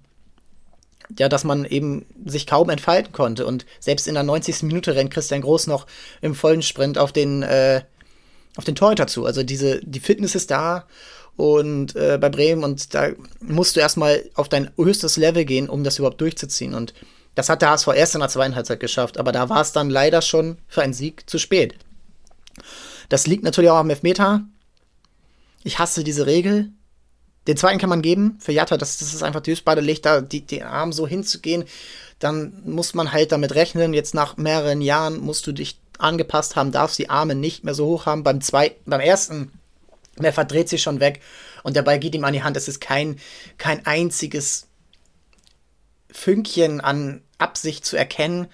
ja, 1.18 1.30
dass 1.30 1.44
man 1.44 1.66
eben 1.66 2.06
sich 2.26 2.48
kaum 2.48 2.70
entfalten 2.70 3.14
konnte. 3.14 3.46
Und 3.46 3.66
selbst 3.80 4.08
in 4.08 4.14
der 4.14 4.24
90. 4.24 4.64
Minute 4.64 4.96
rennt 4.96 5.12
Christian 5.12 5.42
Groß 5.42 5.68
noch 5.68 5.88
im 6.22 6.36
vollen 6.36 6.62
Sprint 6.62 6.98
auf 6.98 7.12
den, 7.12 7.44
äh, 7.44 7.82
auf 8.56 8.66
den 8.66 8.76
Torhüter 8.76 9.08
zu. 9.08 9.26
Also 9.26 9.44
diese, 9.44 9.80
die 9.84 10.00
Fitness 10.00 10.36
ist 10.36 10.52
da 10.52 10.88
und 11.38 11.96
äh, 11.96 12.18
bei 12.20 12.30
Bremen 12.30 12.64
und 12.64 12.94
da 12.94 13.10
musst 13.40 13.76
du 13.76 13.80
erstmal 13.80 14.24
auf 14.34 14.50
dein 14.50 14.72
höchstes 14.76 15.18
Level 15.18 15.46
gehen, 15.46 15.70
um 15.70 15.84
das 15.84 16.00
überhaupt 16.00 16.20
durchzuziehen. 16.20 16.74
Und 16.74 16.94
das 17.36 17.48
hat 17.48 17.62
der 17.62 17.70
HSV 17.70 17.90
erst 17.96 18.16
in 18.16 18.22
der 18.22 18.30
zweiten 18.30 18.56
Halbzeit 18.56 18.80
geschafft, 18.80 19.20
aber 19.20 19.32
da 19.32 19.48
war 19.48 19.62
es 19.62 19.72
dann 19.72 19.92
leider 19.92 20.24
schon 20.24 20.58
für 20.68 20.82
einen 20.82 20.94
Sieg 20.94 21.30
zu 21.30 21.38
spät. 21.38 21.76
Das 23.10 23.28
liegt 23.28 23.44
natürlich 23.44 23.70
auch 23.70 23.78
am 23.78 23.92
Elfmeter. 23.92 24.42
Ich 25.64 25.78
hasse 25.78 26.04
diese 26.04 26.26
Regel. 26.26 26.72
Den 27.46 27.56
zweiten 27.56 27.78
kann 27.78 27.90
man 27.90 28.02
geben 28.02 28.38
für 28.40 28.52
Jatta, 28.52 28.76
das, 28.76 28.98
das 28.98 29.14
ist 29.14 29.24
einfach 29.24 29.42
Düsbade 29.42 29.80
legt 29.80 30.06
da 30.06 30.22
die, 30.22 30.42
den 30.42 30.64
Arm 30.64 30.92
so 30.92 31.08
hinzugehen. 31.08 31.66
Dann 32.20 32.64
muss 32.66 32.96
man 32.96 33.12
halt 33.12 33.32
damit 33.32 33.54
rechnen. 33.54 33.94
Jetzt 33.94 34.16
nach 34.16 34.38
mehreren 34.38 34.82
Jahren 34.82 35.20
musst 35.20 35.46
du 35.46 35.52
dich 35.52 35.80
angepasst 36.00 36.56
haben, 36.56 36.72
darfst 36.72 36.98
die 36.98 37.10
Arme 37.10 37.36
nicht 37.36 37.64
mehr 37.64 37.76
so 37.76 37.86
hoch 37.86 38.08
haben. 38.08 38.24
Beim 38.24 38.42
zweiten, 38.42 38.90
beim 38.90 39.00
ersten 39.00 39.52
er 40.26 40.34
verdreht 40.34 40.70
sich 40.70 40.82
schon 40.82 41.00
weg 41.00 41.22
und 41.64 41.76
der 41.76 41.82
Ball 41.82 42.00
geht 42.00 42.16
ihm 42.16 42.24
an 42.24 42.34
die 42.34 42.44
Hand. 42.44 42.58
Es 42.58 42.68
ist 42.68 42.82
kein, 42.82 43.20
kein 43.58 43.86
einziges 43.86 44.68
Fünkchen 46.12 46.82
an 46.82 47.22
Absicht 47.38 47.86
zu 47.86 47.98
erkennen. 47.98 48.48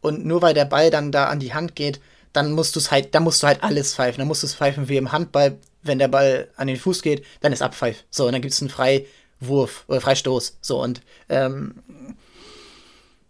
Und 0.00 0.24
nur 0.24 0.42
weil 0.42 0.54
der 0.54 0.64
Ball 0.64 0.90
dann 0.90 1.12
da 1.12 1.26
an 1.26 1.40
die 1.40 1.54
Hand 1.54 1.74
geht, 1.74 2.00
dann 2.32 2.52
musst 2.52 2.76
du 2.76 2.80
es 2.80 2.90
halt, 2.90 3.14
dann 3.14 3.24
musst 3.24 3.42
du 3.42 3.46
halt 3.46 3.62
alles 3.62 3.94
pfeifen. 3.94 4.18
Dann 4.18 4.28
musst 4.28 4.42
du 4.42 4.46
es 4.46 4.54
pfeifen 4.54 4.88
wie 4.88 4.96
im 4.96 5.12
Handball, 5.12 5.58
wenn 5.82 5.98
der 5.98 6.08
Ball 6.08 6.50
an 6.56 6.66
den 6.66 6.76
Fuß 6.76 7.02
geht, 7.02 7.24
dann 7.40 7.52
ist 7.52 7.62
Abpfeif. 7.62 8.04
So, 8.10 8.26
und 8.26 8.32
dann 8.32 8.42
gibt 8.42 8.52
es 8.52 8.60
einen 8.60 8.70
Freiwurf 8.70 9.84
oder 9.88 10.00
Freistoß. 10.00 10.58
So, 10.60 10.82
und 10.82 11.00
ähm, 11.28 11.74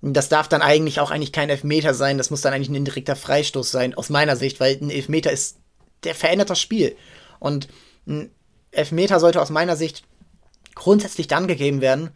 das 0.02 0.28
darf 0.28 0.49
dann 0.49 0.62
eigentlich 0.62 1.00
auch 1.00 1.11
eigentlich 1.11 1.33
kein 1.33 1.50
Elfmeter 1.50 1.95
sein, 1.95 2.18
das 2.18 2.30
muss 2.30 2.40
dann 2.40 2.52
eigentlich 2.52 2.68
ein 2.68 2.75
indirekter 2.75 3.16
Freistoß 3.16 3.71
sein, 3.71 3.95
aus 3.95 4.11
meiner 4.11 4.37
Sicht, 4.37 4.61
weil 4.61 4.78
ein 4.80 4.90
Elfmeter 4.90 5.30
ist, 5.30 5.59
der 6.04 6.14
verändert 6.14 6.50
das 6.50 6.61
Spiel. 6.61 6.97
Und 7.38 7.69
ein 8.07 8.31
Elfmeter 8.71 9.21
sollte 9.21 9.40
aus 9.40 9.50
meiner 9.50 9.76
Sicht 9.76 10.05
grundsätzlich 10.75 11.26
dann 11.26 11.49
gegeben 11.49 11.81
werden, 11.81 12.11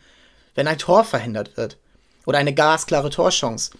wenn 0.54 0.68
ein 0.68 0.78
Tor 0.78 1.04
verhindert 1.04 1.56
wird. 1.56 1.78
Oder 2.26 2.38
eine 2.38 2.54
gasklare 2.54 3.10
Torchance. 3.10 3.70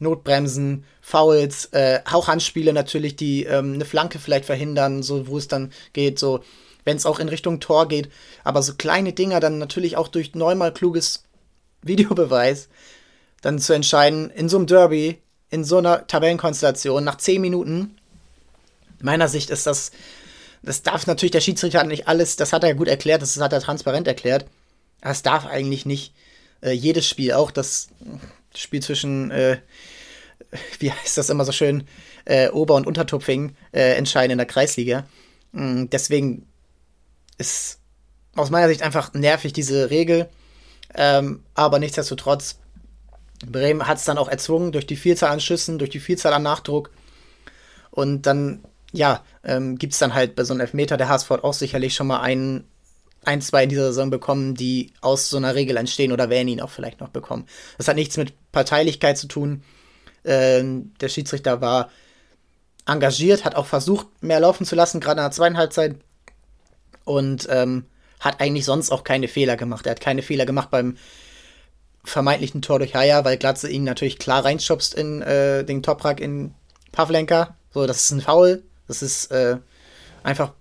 Notbremsen, 0.00 0.84
Fouls, 1.02 1.66
äh, 1.66 2.00
auch 2.10 2.26
Handspiele 2.26 2.72
natürlich, 2.72 3.16
die 3.16 3.44
ähm, 3.44 3.74
eine 3.74 3.84
Flanke 3.84 4.18
vielleicht 4.18 4.46
verhindern, 4.46 5.02
so 5.02 5.28
wo 5.28 5.36
es 5.36 5.46
dann 5.46 5.72
geht, 5.92 6.18
so 6.18 6.40
wenn 6.84 6.96
es 6.96 7.04
auch 7.04 7.20
in 7.20 7.28
Richtung 7.28 7.60
Tor 7.60 7.86
geht. 7.86 8.10
Aber 8.42 8.62
so 8.62 8.74
kleine 8.74 9.12
Dinger 9.12 9.40
dann 9.40 9.58
natürlich 9.58 9.96
auch 9.98 10.08
durch 10.08 10.34
neunmal 10.34 10.72
kluges 10.72 11.24
Videobeweis 11.82 12.68
dann 13.42 13.58
zu 13.58 13.72
entscheiden, 13.72 14.30
in 14.30 14.48
so 14.48 14.56
einem 14.56 14.66
Derby, 14.66 15.18
in 15.50 15.64
so 15.64 15.78
einer 15.78 16.06
Tabellenkonstellation, 16.06 17.04
nach 17.04 17.16
zehn 17.16 17.40
Minuten, 17.40 17.96
meiner 19.00 19.28
Sicht 19.28 19.50
ist 19.50 19.66
das 19.66 19.92
das 20.62 20.82
darf 20.82 21.06
natürlich 21.06 21.32
der 21.32 21.40
Schiedsrichter 21.40 21.84
nicht 21.84 22.08
alles, 22.08 22.36
das 22.36 22.52
hat 22.52 22.64
er 22.64 22.74
gut 22.74 22.88
erklärt, 22.88 23.22
das 23.22 23.40
hat 23.40 23.52
er 23.52 23.60
transparent 23.60 24.06
erklärt. 24.06 24.46
Es 25.00 25.22
darf 25.22 25.46
eigentlich 25.46 25.86
nicht 25.86 26.14
äh, 26.62 26.72
jedes 26.72 27.08
Spiel, 27.08 27.32
auch 27.32 27.50
das 27.50 27.88
Spiel 28.54 28.82
zwischen, 28.82 29.30
äh, 29.30 29.58
wie 30.78 30.92
heißt 30.92 31.16
das 31.16 31.30
immer 31.30 31.44
so 31.44 31.52
schön, 31.52 31.84
äh, 32.24 32.50
Ober- 32.50 32.74
und 32.74 32.86
Untertupfing 32.86 33.56
äh, 33.72 33.94
entscheiden 33.94 34.32
in 34.32 34.38
der 34.38 34.46
Kreisliga. 34.46 35.06
Mhm, 35.52 35.88
deswegen 35.90 36.46
ist 37.38 37.78
aus 38.36 38.50
meiner 38.50 38.68
Sicht 38.68 38.82
einfach 38.82 39.14
nervig 39.14 39.52
diese 39.52 39.90
Regel. 39.90 40.28
Ähm, 40.94 41.44
aber 41.54 41.78
nichtsdestotrotz, 41.78 42.58
Bremen 43.46 43.86
hat 43.86 43.98
es 43.98 44.04
dann 44.04 44.18
auch 44.18 44.28
erzwungen 44.28 44.72
durch 44.72 44.86
die 44.86 44.96
Vielzahl 44.96 45.30
an 45.30 45.40
Schüssen, 45.40 45.78
durch 45.78 45.90
die 45.90 46.00
Vielzahl 46.00 46.32
an 46.34 46.42
Nachdruck. 46.42 46.90
Und 47.90 48.22
dann 48.22 48.64
ja, 48.92 49.24
ähm, 49.44 49.76
gibt 49.76 49.92
es 49.92 49.98
dann 49.98 50.14
halt 50.14 50.36
bei 50.36 50.44
so 50.44 50.52
einem 50.52 50.60
Elfmeter, 50.60 50.96
der 50.96 51.08
HSV 51.08 51.30
auch 51.30 51.54
sicherlich 51.54 51.94
schon 51.94 52.06
mal 52.06 52.20
ein, 52.20 52.64
ein, 53.24 53.40
zwei 53.40 53.64
in 53.64 53.68
dieser 53.68 53.86
Saison 53.86 54.10
bekommen, 54.10 54.54
die 54.54 54.92
aus 55.00 55.28
so 55.28 55.36
einer 55.36 55.54
Regel 55.54 55.76
entstehen 55.76 56.12
oder 56.12 56.30
werden 56.30 56.48
ihn 56.48 56.60
auch 56.60 56.70
vielleicht 56.70 57.00
noch 57.00 57.10
bekommen. 57.10 57.46
Das 57.78 57.88
hat 57.88 57.96
nichts 57.96 58.16
mit 58.16 58.32
Parteilichkeit 58.52 59.18
zu 59.18 59.28
tun. 59.28 59.62
Ähm, 60.24 60.92
der 61.00 61.08
Schiedsrichter 61.08 61.60
war 61.60 61.90
engagiert, 62.86 63.44
hat 63.44 63.54
auch 63.54 63.66
versucht, 63.66 64.06
mehr 64.22 64.40
laufen 64.40 64.64
zu 64.64 64.74
lassen, 64.74 65.00
gerade 65.00 65.20
in 65.20 65.24
der 65.24 65.30
zweiten 65.30 65.56
Halbzeit. 65.56 65.96
Und 67.04 67.46
ähm, 67.50 67.86
hat 68.20 68.40
eigentlich 68.40 68.64
sonst 68.64 68.90
auch 68.90 69.04
keine 69.04 69.28
Fehler 69.28 69.56
gemacht. 69.56 69.86
Er 69.86 69.92
hat 69.92 70.00
keine 70.00 70.22
Fehler 70.22 70.46
gemacht 70.46 70.70
beim 70.70 70.96
vermeintlichen 72.04 72.62
Tor 72.62 72.78
durch 72.78 72.94
Haya, 72.94 73.24
weil 73.24 73.36
Glatze 73.36 73.68
ihn 73.68 73.84
natürlich 73.84 74.18
klar 74.18 74.44
reinschubst 74.44 74.94
in 74.94 75.22
äh, 75.22 75.64
den 75.64 75.82
Toprak 75.82 76.20
in 76.20 76.54
Pavlenka. 76.92 77.56
So, 77.72 77.86
das 77.86 78.04
ist 78.04 78.10
ein 78.10 78.20
Foul. 78.20 78.62
Das 78.90 79.02
ist 79.02 79.30
äh, 79.30 79.58
einfach 80.24 80.52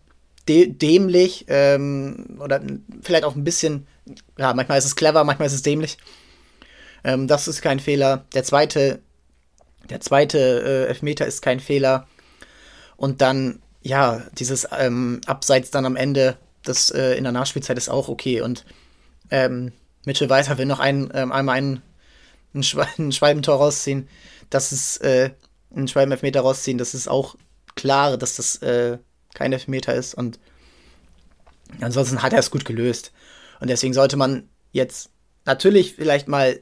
dä 0.48 0.67
dämlich 0.67 1.45
ähm, 1.48 2.38
oder 2.39 2.62
vielleicht 3.01 3.24
auch 3.24 3.36
ein 3.36 3.43
bisschen, 3.43 3.88
ja, 4.38 4.53
manchmal 4.53 4.77
ist 4.77 4.86
es 4.86 4.95
clever, 4.95 5.24
manchmal 5.24 5.48
ist 5.48 5.53
es 5.53 5.63
dämlich. 5.63 5.98
Ähm, 7.03 7.27
das 7.27 7.48
ist 7.48 7.62
kein 7.62 7.79
Fehler. 7.79 8.25
Der 8.33 8.43
zweite, 8.43 9.00
der 9.89 10.00
zweite 10.00 10.38
äh, 10.38 10.88
Elfmeter 10.89 11.25
ist 11.25 11.41
kein 11.41 11.59
Fehler. 11.59 12.07
Und 12.98 13.21
dann, 13.21 13.62
ja, 13.81 14.24
dieses 14.33 14.67
ähm, 14.77 15.21
Abseits 15.25 15.71
dann 15.71 15.88
am 15.88 15.95
Ende, 15.95 16.38
das 16.63 16.91
äh, 16.91 17.13
in 17.13 17.24
der 17.24 17.33
Nachspielzeit 17.33 17.77
ist 17.77 17.89
auch 17.89 18.09
okay. 18.09 18.41
Und 18.41 18.63
ähm, 19.31 19.71
Mitchell 20.05 20.29
Weiser 20.29 20.57
will 20.59 20.65
noch 20.67 20.79
ein, 20.79 21.09
ähm, 21.15 21.31
einmal 21.31 21.57
ein, 21.57 21.81
ein, 22.53 22.63
Schwe 22.63 22.88
ein 23.00 23.12
Schwalbentor 23.12 23.55
rausziehen. 23.57 24.07
Das 24.50 24.71
ist 24.71 24.98
äh, 24.98 25.31
ein 25.75 25.88
Schwalbenelfmeter 25.88 26.41
rausziehen. 26.41 26.77
Das 26.77 26.93
ist 26.93 27.07
auch 27.07 27.36
klar, 27.79 28.17
dass 28.17 28.36
das 28.36 28.57
äh, 28.57 28.98
kein 29.33 29.53
Elfmeter 29.53 29.93
ist 29.93 30.13
und 30.13 30.39
ansonsten 31.81 32.21
hat 32.21 32.33
er 32.33 32.39
es 32.39 32.51
gut 32.51 32.65
gelöst. 32.65 33.12
Und 33.59 33.69
deswegen 33.69 33.93
sollte 33.93 34.17
man 34.17 34.50
jetzt 34.71 35.09
natürlich 35.45 35.95
vielleicht 35.95 36.27
mal, 36.27 36.59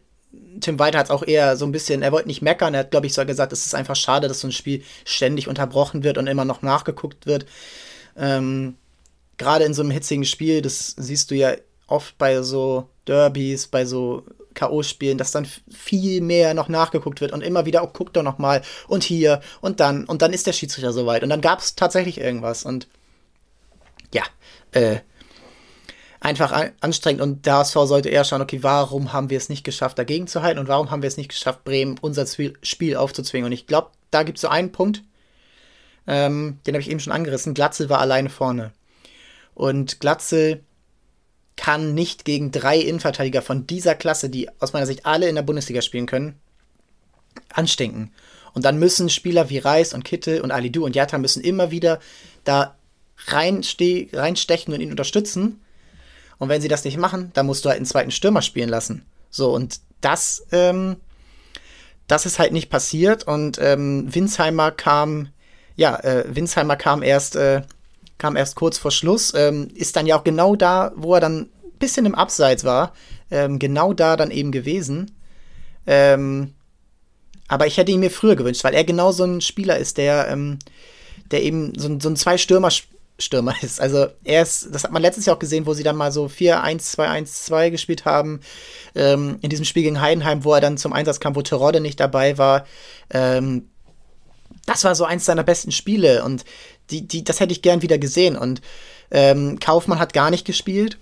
Tim 0.60 0.80
Weiter 0.80 1.00
hat 1.00 1.08
es 1.08 1.12
auch 1.12 1.24
eher 1.26 1.58
so 1.58 1.66
ein 1.66 1.72
bisschen, 1.72 2.02
er 2.02 2.12
wollte 2.12 2.28
nicht 2.28 2.42
meckern, 2.42 2.74
er 2.74 2.82
hat, 2.82 2.92
glaube 2.92 3.08
ich, 3.08 3.14
so 3.14 3.26
gesagt, 3.26 3.54
es 3.54 3.66
ist 3.66 3.76
einfach 3.76 3.96
schade, 3.96 4.28
dass 4.28 4.42
so 4.42 4.48
ein 4.48 4.52
Spiel 4.52 4.84
ständig 5.06 5.48
unterbrochen 5.48 6.04
wird 6.04 6.18
und 6.18 6.28
immer 6.28 6.46
noch 6.46 6.62
nachgeguckt 6.62 7.26
wird. 7.26 7.46
Ähm, 8.16 8.76
Gerade 9.38 9.66
in 9.66 9.74
so 9.74 9.84
einem 9.84 9.92
hitzigen 9.92 10.26
Spiel, 10.26 10.62
das 10.62 10.96
siehst 10.98 11.30
du 11.30 11.36
ja 11.36 11.56
oft 11.86 12.18
bei 12.18 12.42
so 12.42 12.90
Derbys, 13.08 13.68
bei 13.68 13.86
so 13.86 14.24
K.O.-Spielen, 14.58 15.18
dass 15.18 15.32
dann 15.32 15.48
viel 15.70 16.22
mehr 16.22 16.54
noch 16.54 16.68
nachgeguckt 16.68 17.22
wird 17.22 17.32
und 17.32 17.42
immer 17.42 17.66
wieder, 17.66 17.84
oh, 17.84 17.90
guck 17.94 18.12
doch 18.14 18.24
noch 18.24 18.40
mal 18.40 18.62
und 18.88 19.04
hier 19.04 19.40
und 19.62 19.80
dann 19.80 20.06
und 20.06 20.22
dann 20.22 20.34
ist 20.34 20.48
der 20.48 20.54
Schiedsrichter 20.54 20.92
soweit. 20.92 21.24
Und 21.24 21.30
dann 21.30 21.42
gab 21.42 21.60
es 21.60 21.76
tatsächlich 21.76 22.20
irgendwas 22.20 22.66
und 22.66 22.88
ja, 24.14 24.24
äh, 24.72 24.98
einfach 26.20 26.52
an 26.52 26.72
anstrengend 26.82 27.22
und 27.22 27.46
der 27.46 27.58
HSV 27.58 27.76
sollte 27.84 28.10
eher 28.10 28.24
schauen, 28.24 28.42
okay, 28.42 28.64
warum 28.64 29.14
haben 29.14 29.30
wir 29.30 29.38
es 29.38 29.50
nicht 29.50 29.64
geschafft, 29.64 30.00
dagegen 30.00 30.28
zu 30.28 30.42
halten 30.42 30.60
und 30.60 30.68
warum 30.68 30.90
haben 30.90 31.04
wir 31.04 31.08
es 31.08 31.18
nicht 31.18 31.30
geschafft, 31.30 31.64
Bremen 31.64 31.98
unser 32.02 32.26
Spiel 32.26 32.98
aufzuzwingen. 32.98 33.46
Und 33.46 33.52
ich 33.52 33.68
glaube, 33.68 33.92
da 34.10 34.24
gibt 34.24 34.40
es 34.40 34.42
so 34.42 34.48
einen 34.48 34.72
Punkt, 34.72 35.04
ähm, 36.08 36.60
den 36.66 36.74
habe 36.74 36.82
ich 36.82 36.90
eben 36.90 37.00
schon 37.00 37.14
angerissen, 37.14 37.54
Glatzel 37.54 37.90
war 37.90 38.00
alleine 38.00 38.30
vorne. 38.30 38.72
Und 39.54 40.00
Glatzel 40.00 40.64
kann 41.58 41.94
nicht 41.94 42.24
gegen 42.24 42.52
drei 42.52 42.78
Innenverteidiger 42.78 43.42
von 43.42 43.68
dieser 43.68 43.96
Klasse, 43.96 44.30
die 44.30 44.48
aus 44.60 44.74
meiner 44.74 44.86
Sicht 44.86 45.06
alle 45.06 45.28
in 45.28 45.36
der 45.36 45.42
Bundesliga 45.42 45.82
spielen 45.82 46.06
können, 46.06 46.40
anstinken. 47.52 48.14
Und 48.54 48.64
dann 48.64 48.80
müssen 48.80 49.10
Spieler 49.10 49.50
wie 49.50 49.58
Reis 49.58 49.94
und 49.94 50.06
Kittel 50.06 50.42
und 50.42 50.52
Alidu 50.52 50.86
und 50.86 50.96
Jatta 50.96 51.18
müssen 51.18 51.44
immer 51.44 51.72
wieder 51.72 52.00
da 52.44 52.76
reinstechen 53.28 54.74
und 54.74 54.82
ihn 54.82 54.92
unterstützen. 54.92 55.62
Und 56.38 56.50
wenn 56.50 56.62
sie 56.62 56.68
das 56.68 56.86
nicht 56.86 56.98
machen, 56.98 57.32
dann 57.34 57.46
musst 57.46 57.66
du 57.66 57.70
halt 57.70 57.78
einen 57.78 57.86
zweiten 57.86 58.12
Stürmer 58.12 58.42
spielen 58.42 58.70
lassen. 58.70 59.06
So, 59.30 59.54
und 59.54 59.80
das, 60.02 60.46
ähm, 60.52 60.98
das 62.08 62.26
ist 62.26 62.40
halt 62.40 62.54
nicht 62.54 62.70
passiert. 62.70 63.26
Und 63.26 63.58
ähm, 63.60 64.14
Winsheimer 64.14 64.72
kam, 64.72 65.30
ja, 65.76 66.00
äh, 66.00 66.24
Winsheimer 66.28 66.76
kam 66.76 67.02
erst 67.04 67.36
äh, 67.36 67.64
kam 68.18 68.36
erst 68.36 68.56
kurz 68.56 68.78
vor 68.78 68.92
Schluss, 68.92 69.34
ähm, 69.36 69.70
ist 69.74 69.96
dann 69.96 70.08
ja 70.08 70.18
auch 70.18 70.24
genau 70.24 70.56
da, 70.56 70.92
wo 70.96 71.14
er 71.14 71.22
dann 71.22 71.42
ein 71.42 71.50
bisschen 71.80 72.06
im 72.06 72.16
Abseits 72.16 72.64
war, 72.64 72.94
ähm, 73.32 73.60
genau 73.60 73.94
da 73.94 74.16
dann 74.16 74.32
eben 74.32 74.52
gewesen. 74.52 75.12
Ähm, 75.86 76.54
aber 77.48 77.68
ich 77.68 77.78
hätte 77.78 77.92
ihn 77.92 78.00
mir 78.00 78.12
früher 78.12 78.36
gewünscht, 78.36 78.64
weil 78.64 78.74
er 78.74 78.84
genau 78.84 79.12
so 79.12 79.24
ein 79.24 79.42
Spieler 79.42 79.78
ist, 79.78 79.98
der, 79.98 80.28
ähm, 80.28 80.60
der 81.32 81.44
eben 81.44 81.74
so, 81.78 82.00
so 82.00 82.10
ein 82.10 82.16
Zwei-Stürmer- 82.16 82.84
Stürmer 83.20 83.56
ist. 83.62 83.82
Also 83.82 84.08
er 84.24 84.44
ist, 84.44 84.70
das 84.72 84.84
hat 84.84 84.92
man 84.92 85.02
letztes 85.02 85.26
Jahr 85.26 85.36
auch 85.36 85.40
gesehen, 85.40 85.66
wo 85.66 85.74
sie 85.74 85.84
dann 85.84 85.96
mal 85.96 86.12
so 86.12 86.26
4-1-2-1-2 86.28 87.72
gespielt 87.72 88.06
haben. 88.06 88.42
Ähm, 88.96 89.38
in 89.42 89.50
diesem 89.50 89.66
Spiel 89.66 89.84
gegen 89.84 90.02
Heidenheim, 90.02 90.44
wo 90.44 90.54
er 90.54 90.62
dann 90.62 90.78
zum 90.78 90.94
Einsatz 90.94 91.20
kam, 91.20 91.36
wo 91.36 91.42
Terodde 91.42 91.80
nicht 91.80 92.00
dabei 92.00 92.38
war. 92.38 92.66
Ähm, 93.10 93.70
das 94.66 94.84
war 94.84 94.96
so 94.96 95.06
eins 95.06 95.26
seiner 95.26 95.44
besten 95.44 95.72
Spiele 95.72 96.24
und 96.24 96.44
die, 96.90 97.08
die, 97.08 97.24
das 97.24 97.40
hätte 97.40 97.52
ich 97.52 97.62
gern 97.62 97.82
wieder 97.82 97.98
gesehen. 97.98 98.36
Und 98.36 98.62
ähm, 99.12 99.60
Kaufmann 99.60 100.00
hat 100.00 100.14
gar 100.14 100.30
nicht 100.30 100.46
gespielt, 100.46 100.98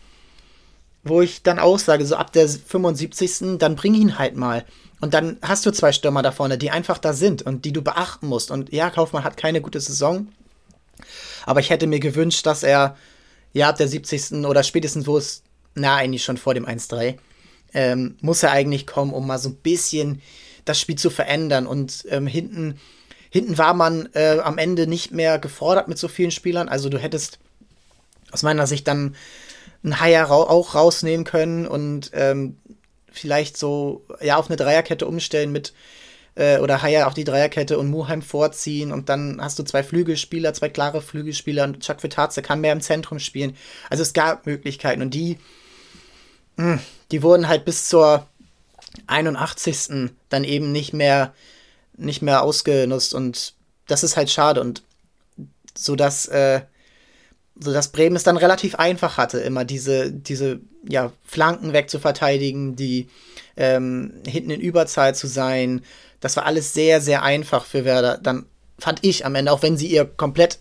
wo 1.03 1.21
ich 1.21 1.43
dann 1.43 1.59
auch 1.59 1.79
sage, 1.79 2.05
so 2.05 2.15
ab 2.15 2.33
der 2.33 2.47
75. 2.49 3.57
dann 3.59 3.75
bring 3.75 3.93
ihn 3.93 4.17
halt 4.17 4.35
mal. 4.35 4.65
Und 5.01 5.13
dann 5.13 5.37
hast 5.41 5.65
du 5.65 5.71
zwei 5.71 5.91
Stürmer 5.91 6.21
da 6.21 6.31
vorne, 6.31 6.57
die 6.57 6.71
einfach 6.71 6.97
da 6.97 7.13
sind 7.13 7.41
und 7.41 7.65
die 7.65 7.73
du 7.73 7.81
beachten 7.81 8.27
musst. 8.27 8.49
Und 8.49 8.71
ja, 8.71 8.89
Kaufmann 8.89 9.23
hat 9.23 9.37
keine 9.37 9.61
gute 9.61 9.79
Saison. 9.79 10.27
Aber 11.45 11.59
ich 11.59 11.69
hätte 11.69 11.87
mir 11.87 11.99
gewünscht, 11.99 12.45
dass 12.45 12.63
er 12.63 12.97
ja 13.53 13.69
ab 13.69 13.77
der 13.77 13.87
70. 13.87 14.45
oder 14.45 14.63
spätestens, 14.63 15.05
wo 15.05 15.17
es, 15.17 15.43
na, 15.75 15.95
eigentlich 15.95 16.23
schon 16.23 16.37
vor 16.37 16.53
dem 16.53 16.65
1-3, 16.65 17.17
ähm, 17.73 18.15
muss 18.21 18.41
er 18.41 18.51
eigentlich 18.51 18.87
kommen, 18.87 19.13
um 19.13 19.27
mal 19.27 19.37
so 19.37 19.49
ein 19.49 19.57
bisschen 19.57 20.21
das 20.63 20.79
Spiel 20.79 20.95
zu 20.95 21.09
verändern. 21.09 21.67
Und 21.67 22.05
ähm, 22.09 22.25
hinten, 22.25 22.79
hinten 23.35 23.57
war 23.57 23.73
man 23.73 24.07
äh, 24.13 24.39
am 24.41 24.57
Ende 24.57 24.87
nicht 24.87 25.11
mehr 25.11 25.39
gefordert 25.39 25.89
mit 25.89 25.97
so 25.97 26.07
vielen 26.07 26.31
Spielern. 26.31 26.69
Also 26.69 26.87
du 26.87 26.97
hättest 26.97 27.39
aus 28.31 28.43
meiner 28.43 28.65
Sicht 28.65 28.87
dann 28.87 29.13
einen 29.83 29.99
Haier 29.99 30.31
auch 30.31 30.73
rausnehmen 30.73 31.25
können 31.25 31.67
und 31.67 32.11
ähm, 32.13 32.55
vielleicht 33.11 33.57
so 33.57 34.05
ja 34.21 34.37
auf 34.37 34.47
eine 34.47 34.55
Dreierkette 34.55 35.05
umstellen 35.05 35.51
mit 35.51 35.73
äh, 36.35 36.59
oder 36.59 36.81
Haier 36.81 37.07
auf 37.07 37.13
die 37.13 37.25
Dreierkette 37.25 37.77
und 37.77 37.89
Muheim 37.89 38.21
vorziehen 38.21 38.93
und 38.93 39.09
dann 39.09 39.41
hast 39.41 39.59
du 39.59 39.63
zwei 39.63 39.83
Flügelspieler, 39.83 40.53
zwei 40.53 40.69
klare 40.69 41.01
Flügelspieler 41.01 41.65
und 41.65 41.81
Chuck 41.81 42.03
Vitaze 42.03 42.41
kann 42.41 42.61
mehr 42.61 42.71
im 42.71 42.79
Zentrum 42.79 43.19
spielen. 43.19 43.57
Also 43.89 44.01
es 44.01 44.13
gab 44.13 44.45
Möglichkeiten 44.45 45.01
und 45.01 45.13
die, 45.13 45.39
mh, 46.55 46.75
hm, 46.75 46.79
die 47.11 47.21
wurden 47.21 47.49
halt 47.49 47.65
bis 47.65 47.89
zur 47.89 48.25
81. 49.07 50.11
dann 50.29 50.45
eben 50.45 50.71
nicht 50.71 50.93
mehr, 50.93 51.33
nicht 51.97 52.21
mehr 52.21 52.43
ausgenutzt 52.43 53.13
und 53.13 53.53
das 53.87 54.03
ist 54.03 54.17
halt 54.17 54.29
schade 54.29 54.61
und 54.61 54.83
so 55.77 55.95
dass 55.95 56.27
äh, 56.27 56.61
so 57.57 57.71
dass 57.71 57.91
Bremen 57.91 58.15
es 58.15 58.23
dann 58.23 58.37
relativ 58.37 58.75
einfach 58.75 59.17
hatte, 59.17 59.39
immer 59.39 59.63
diese, 59.63 60.11
diese 60.11 60.59
ja, 60.87 61.11
Flanken 61.23 61.73
wegzuverteidigen, 61.73 62.75
die 62.75 63.07
ähm, 63.55 64.13
hinten 64.27 64.49
in 64.49 64.61
Überzahl 64.61 65.15
zu 65.15 65.27
sein. 65.27 65.81
Das 66.19 66.35
war 66.35 66.45
alles 66.45 66.73
sehr, 66.73 66.99
sehr 66.99 67.23
einfach 67.23 67.65
für 67.65 67.85
Werder. 67.85 68.17
Dann 68.17 68.45
fand 68.77 68.99
ich 69.03 69.25
am 69.25 69.35
Ende, 69.35 69.51
auch 69.51 69.61
wenn 69.61 69.77
sie 69.77 69.87
ihr 69.87 70.05
komplett 70.05 70.59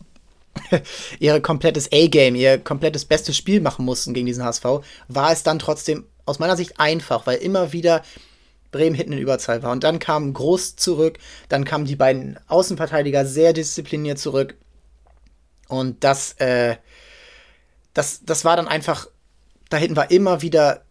ihr 1.19 1.41
komplettes 1.41 1.91
A-Game, 1.93 2.37
ihr 2.37 2.59
komplettes 2.59 3.05
bestes 3.05 3.37
Spiel 3.37 3.61
machen 3.61 3.85
mussten 3.85 4.15
gegen 4.15 4.27
diesen 4.27 4.45
HSV, 4.45 4.65
war 5.09 5.33
es 5.33 5.43
dann 5.43 5.59
trotzdem 5.59 6.07
aus 6.27 6.39
meiner 6.39 6.57
Sicht 6.57 6.79
einfach, 6.79 7.27
weil 7.27 7.39
immer 7.39 7.73
wieder 7.73 8.03
Bremen 8.75 8.97
hinten 8.97 9.13
in 9.13 9.19
Überzahl 9.21 9.63
war. 9.63 9.73
Und 9.73 9.85
dann 9.85 9.99
kam 9.99 10.35
Groß 10.35 10.77
zurück, 10.77 11.19
dann 11.49 11.65
kamen 11.65 11.85
die 11.85 11.97
beiden 11.97 12.39
Außenverteidiger 12.49 13.25
sehr 13.25 13.53
diszipliniert 13.53 14.19
zurück. 14.19 14.57
Und 15.69 16.03
das, 16.03 16.33
äh, 16.35 16.77
das, 17.95 18.23
das 18.25 18.45
war 18.45 18.57
dann 18.57 18.69
einfach, 18.69 19.07
da 19.71 19.77
hinten 19.77 19.97
war 19.97 20.11
immer 20.11 20.43
wieder, 20.43 20.83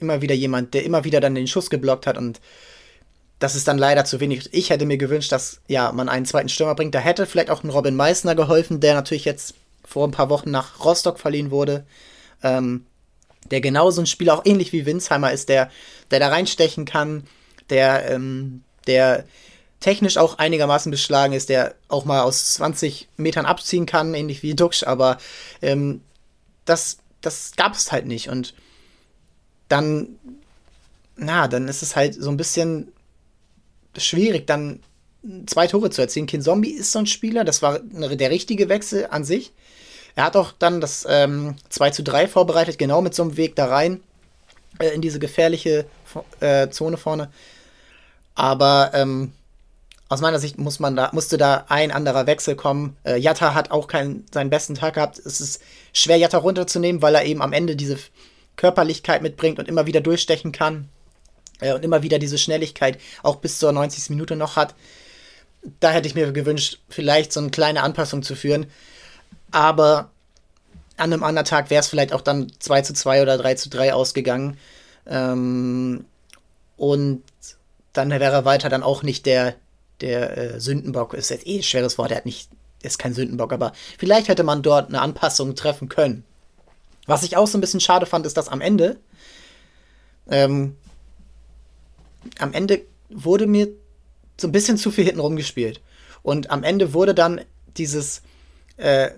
immer 0.00 0.22
wieder 0.22 0.34
jemand, 0.34 0.74
der 0.74 0.84
immer 0.84 1.04
wieder 1.04 1.20
dann 1.20 1.34
den 1.34 1.46
Schuss 1.46 1.70
geblockt 1.70 2.06
hat 2.06 2.16
und 2.16 2.40
das 3.38 3.56
ist 3.56 3.66
dann 3.66 3.78
leider 3.78 4.04
zu 4.04 4.20
wenig. 4.20 4.48
Ich 4.52 4.70
hätte 4.70 4.86
mir 4.86 4.98
gewünscht, 4.98 5.32
dass 5.32 5.60
ja, 5.66 5.90
man 5.90 6.08
einen 6.08 6.26
zweiten 6.26 6.48
Stürmer 6.48 6.76
bringt. 6.76 6.94
Da 6.94 7.00
hätte 7.00 7.26
vielleicht 7.26 7.50
auch 7.50 7.64
ein 7.64 7.70
Robin 7.70 7.96
Meissner 7.96 8.36
geholfen, 8.36 8.78
der 8.78 8.94
natürlich 8.94 9.24
jetzt 9.24 9.54
vor 9.84 10.06
ein 10.06 10.12
paar 10.12 10.30
Wochen 10.30 10.52
nach 10.52 10.84
Rostock 10.84 11.18
verliehen 11.18 11.50
wurde. 11.50 11.84
Ähm, 12.44 12.86
der 13.50 13.60
genauso 13.60 14.00
ein 14.00 14.06
Spieler, 14.06 14.34
auch 14.34 14.44
ähnlich 14.44 14.72
wie 14.72 14.86
Winsheimer 14.86 15.32
ist, 15.32 15.48
der, 15.48 15.70
der 16.10 16.20
da 16.20 16.28
reinstechen 16.28 16.84
kann, 16.84 17.24
der, 17.70 18.10
ähm, 18.10 18.62
der 18.86 19.24
technisch 19.80 20.16
auch 20.16 20.38
einigermaßen 20.38 20.90
beschlagen 20.90 21.32
ist, 21.32 21.48
der 21.48 21.74
auch 21.88 22.04
mal 22.04 22.22
aus 22.22 22.54
20 22.54 23.08
Metern 23.16 23.46
abziehen 23.46 23.86
kann, 23.86 24.14
ähnlich 24.14 24.42
wie 24.42 24.54
Duxch, 24.54 24.86
aber 24.86 25.18
ähm, 25.60 26.00
das, 26.64 26.98
das 27.20 27.52
gab 27.56 27.74
es 27.74 27.90
halt 27.90 28.06
nicht. 28.06 28.28
Und 28.28 28.54
dann, 29.68 30.18
na, 31.16 31.48
dann 31.48 31.68
ist 31.68 31.82
es 31.82 31.96
halt 31.96 32.14
so 32.14 32.30
ein 32.30 32.36
bisschen 32.36 32.92
schwierig, 33.96 34.46
dann 34.46 34.80
zwei 35.46 35.66
Tore 35.66 35.90
zu 35.90 36.00
erzielen. 36.00 36.26
Kin 36.26 36.42
Zombie 36.42 36.70
ist 36.70 36.92
so 36.92 36.98
ein 36.98 37.06
Spieler, 37.06 37.44
das 37.44 37.62
war 37.62 37.78
der 37.80 38.30
richtige 38.30 38.68
Wechsel 38.68 39.08
an 39.10 39.24
sich. 39.24 39.52
Er 40.14 40.24
hat 40.24 40.36
auch 40.36 40.52
dann 40.52 40.80
das 40.80 41.06
ähm, 41.08 41.56
2 41.68 41.90
zu 41.90 42.02
3 42.02 42.28
vorbereitet, 42.28 42.78
genau 42.78 43.00
mit 43.00 43.14
so 43.14 43.22
einem 43.22 43.36
Weg 43.36 43.56
da 43.56 43.66
rein, 43.66 44.00
äh, 44.78 44.88
in 44.88 45.00
diese 45.00 45.18
gefährliche 45.18 45.86
äh, 46.40 46.68
Zone 46.68 46.96
vorne. 46.96 47.30
Aber 48.34 48.90
ähm, 48.94 49.32
aus 50.08 50.20
meiner 50.20 50.38
Sicht 50.38 50.58
muss 50.58 50.78
man 50.78 50.96
da, 50.96 51.10
musste 51.12 51.38
da 51.38 51.64
ein 51.68 51.90
anderer 51.90 52.26
Wechsel 52.26 52.54
kommen. 52.54 52.96
Äh, 53.04 53.16
Jatta 53.16 53.54
hat 53.54 53.70
auch 53.70 53.88
keinen, 53.88 54.26
seinen 54.30 54.50
besten 54.50 54.74
Tag 54.74 54.94
gehabt. 54.94 55.18
Es 55.18 55.40
ist 55.40 55.62
schwer, 55.94 56.18
Jatta 56.18 56.38
runterzunehmen, 56.38 57.00
weil 57.00 57.14
er 57.14 57.24
eben 57.24 57.40
am 57.40 57.54
Ende 57.54 57.76
diese 57.76 57.96
Körperlichkeit 58.56 59.22
mitbringt 59.22 59.58
und 59.58 59.68
immer 59.68 59.86
wieder 59.86 60.02
durchstechen 60.02 60.52
kann. 60.52 60.90
Äh, 61.60 61.72
und 61.72 61.84
immer 61.84 62.02
wieder 62.02 62.18
diese 62.18 62.36
Schnelligkeit 62.36 62.98
auch 63.22 63.36
bis 63.36 63.58
zur 63.58 63.72
90. 63.72 64.10
Minute 64.10 64.36
noch 64.36 64.56
hat. 64.56 64.74
Da 65.80 65.90
hätte 65.90 66.08
ich 66.08 66.14
mir 66.14 66.32
gewünscht, 66.32 66.80
vielleicht 66.88 67.32
so 67.32 67.40
eine 67.40 67.50
kleine 67.50 67.82
Anpassung 67.82 68.22
zu 68.22 68.34
führen. 68.34 68.66
Aber 69.52 70.10
an 70.96 71.12
einem 71.12 71.22
anderen 71.22 71.46
Tag 71.46 71.70
wäre 71.70 71.80
es 71.80 71.88
vielleicht 71.88 72.12
auch 72.12 72.20
dann 72.20 72.50
2 72.58 72.82
zu 72.82 72.94
2 72.94 73.22
oder 73.22 73.38
3 73.38 73.54
zu 73.54 73.70
3 73.70 73.94
ausgegangen. 73.94 74.58
Ähm, 75.06 76.04
und 76.76 77.22
dann 77.92 78.10
wäre 78.10 78.44
weiter 78.44 78.68
dann 78.68 78.82
auch 78.82 79.02
nicht 79.02 79.26
der, 79.26 79.54
der 80.00 80.36
äh, 80.36 80.60
Sündenbock 80.60 81.14
ist 81.14 81.30
jetzt 81.30 81.46
eh 81.46 81.58
ein 81.58 81.62
schweres 81.62 81.98
Wort, 81.98 82.10
er 82.10 82.18
hat 82.18 82.26
nicht, 82.26 82.50
ist 82.82 82.98
kein 82.98 83.14
Sündenbock, 83.14 83.52
aber 83.52 83.72
vielleicht 83.98 84.28
hätte 84.28 84.42
man 84.42 84.62
dort 84.62 84.88
eine 84.88 85.00
Anpassung 85.00 85.54
treffen 85.54 85.88
können. 85.88 86.24
Was 87.06 87.22
ich 87.22 87.36
auch 87.36 87.46
so 87.46 87.58
ein 87.58 87.60
bisschen 87.60 87.80
schade 87.80 88.06
fand, 88.06 88.26
ist, 88.26 88.36
dass 88.36 88.48
am 88.48 88.60
Ende, 88.60 88.98
ähm, 90.30 90.76
am 92.38 92.52
Ende 92.52 92.82
wurde 93.10 93.46
mir 93.46 93.68
so 94.40 94.48
ein 94.48 94.52
bisschen 94.52 94.78
zu 94.78 94.90
viel 94.90 95.04
hinten 95.04 95.20
rumgespielt. 95.20 95.80
Und 96.22 96.50
am 96.50 96.62
Ende 96.62 96.94
wurde 96.94 97.14
dann 97.14 97.40
dieses, 97.76 98.22
äh, 98.76 99.10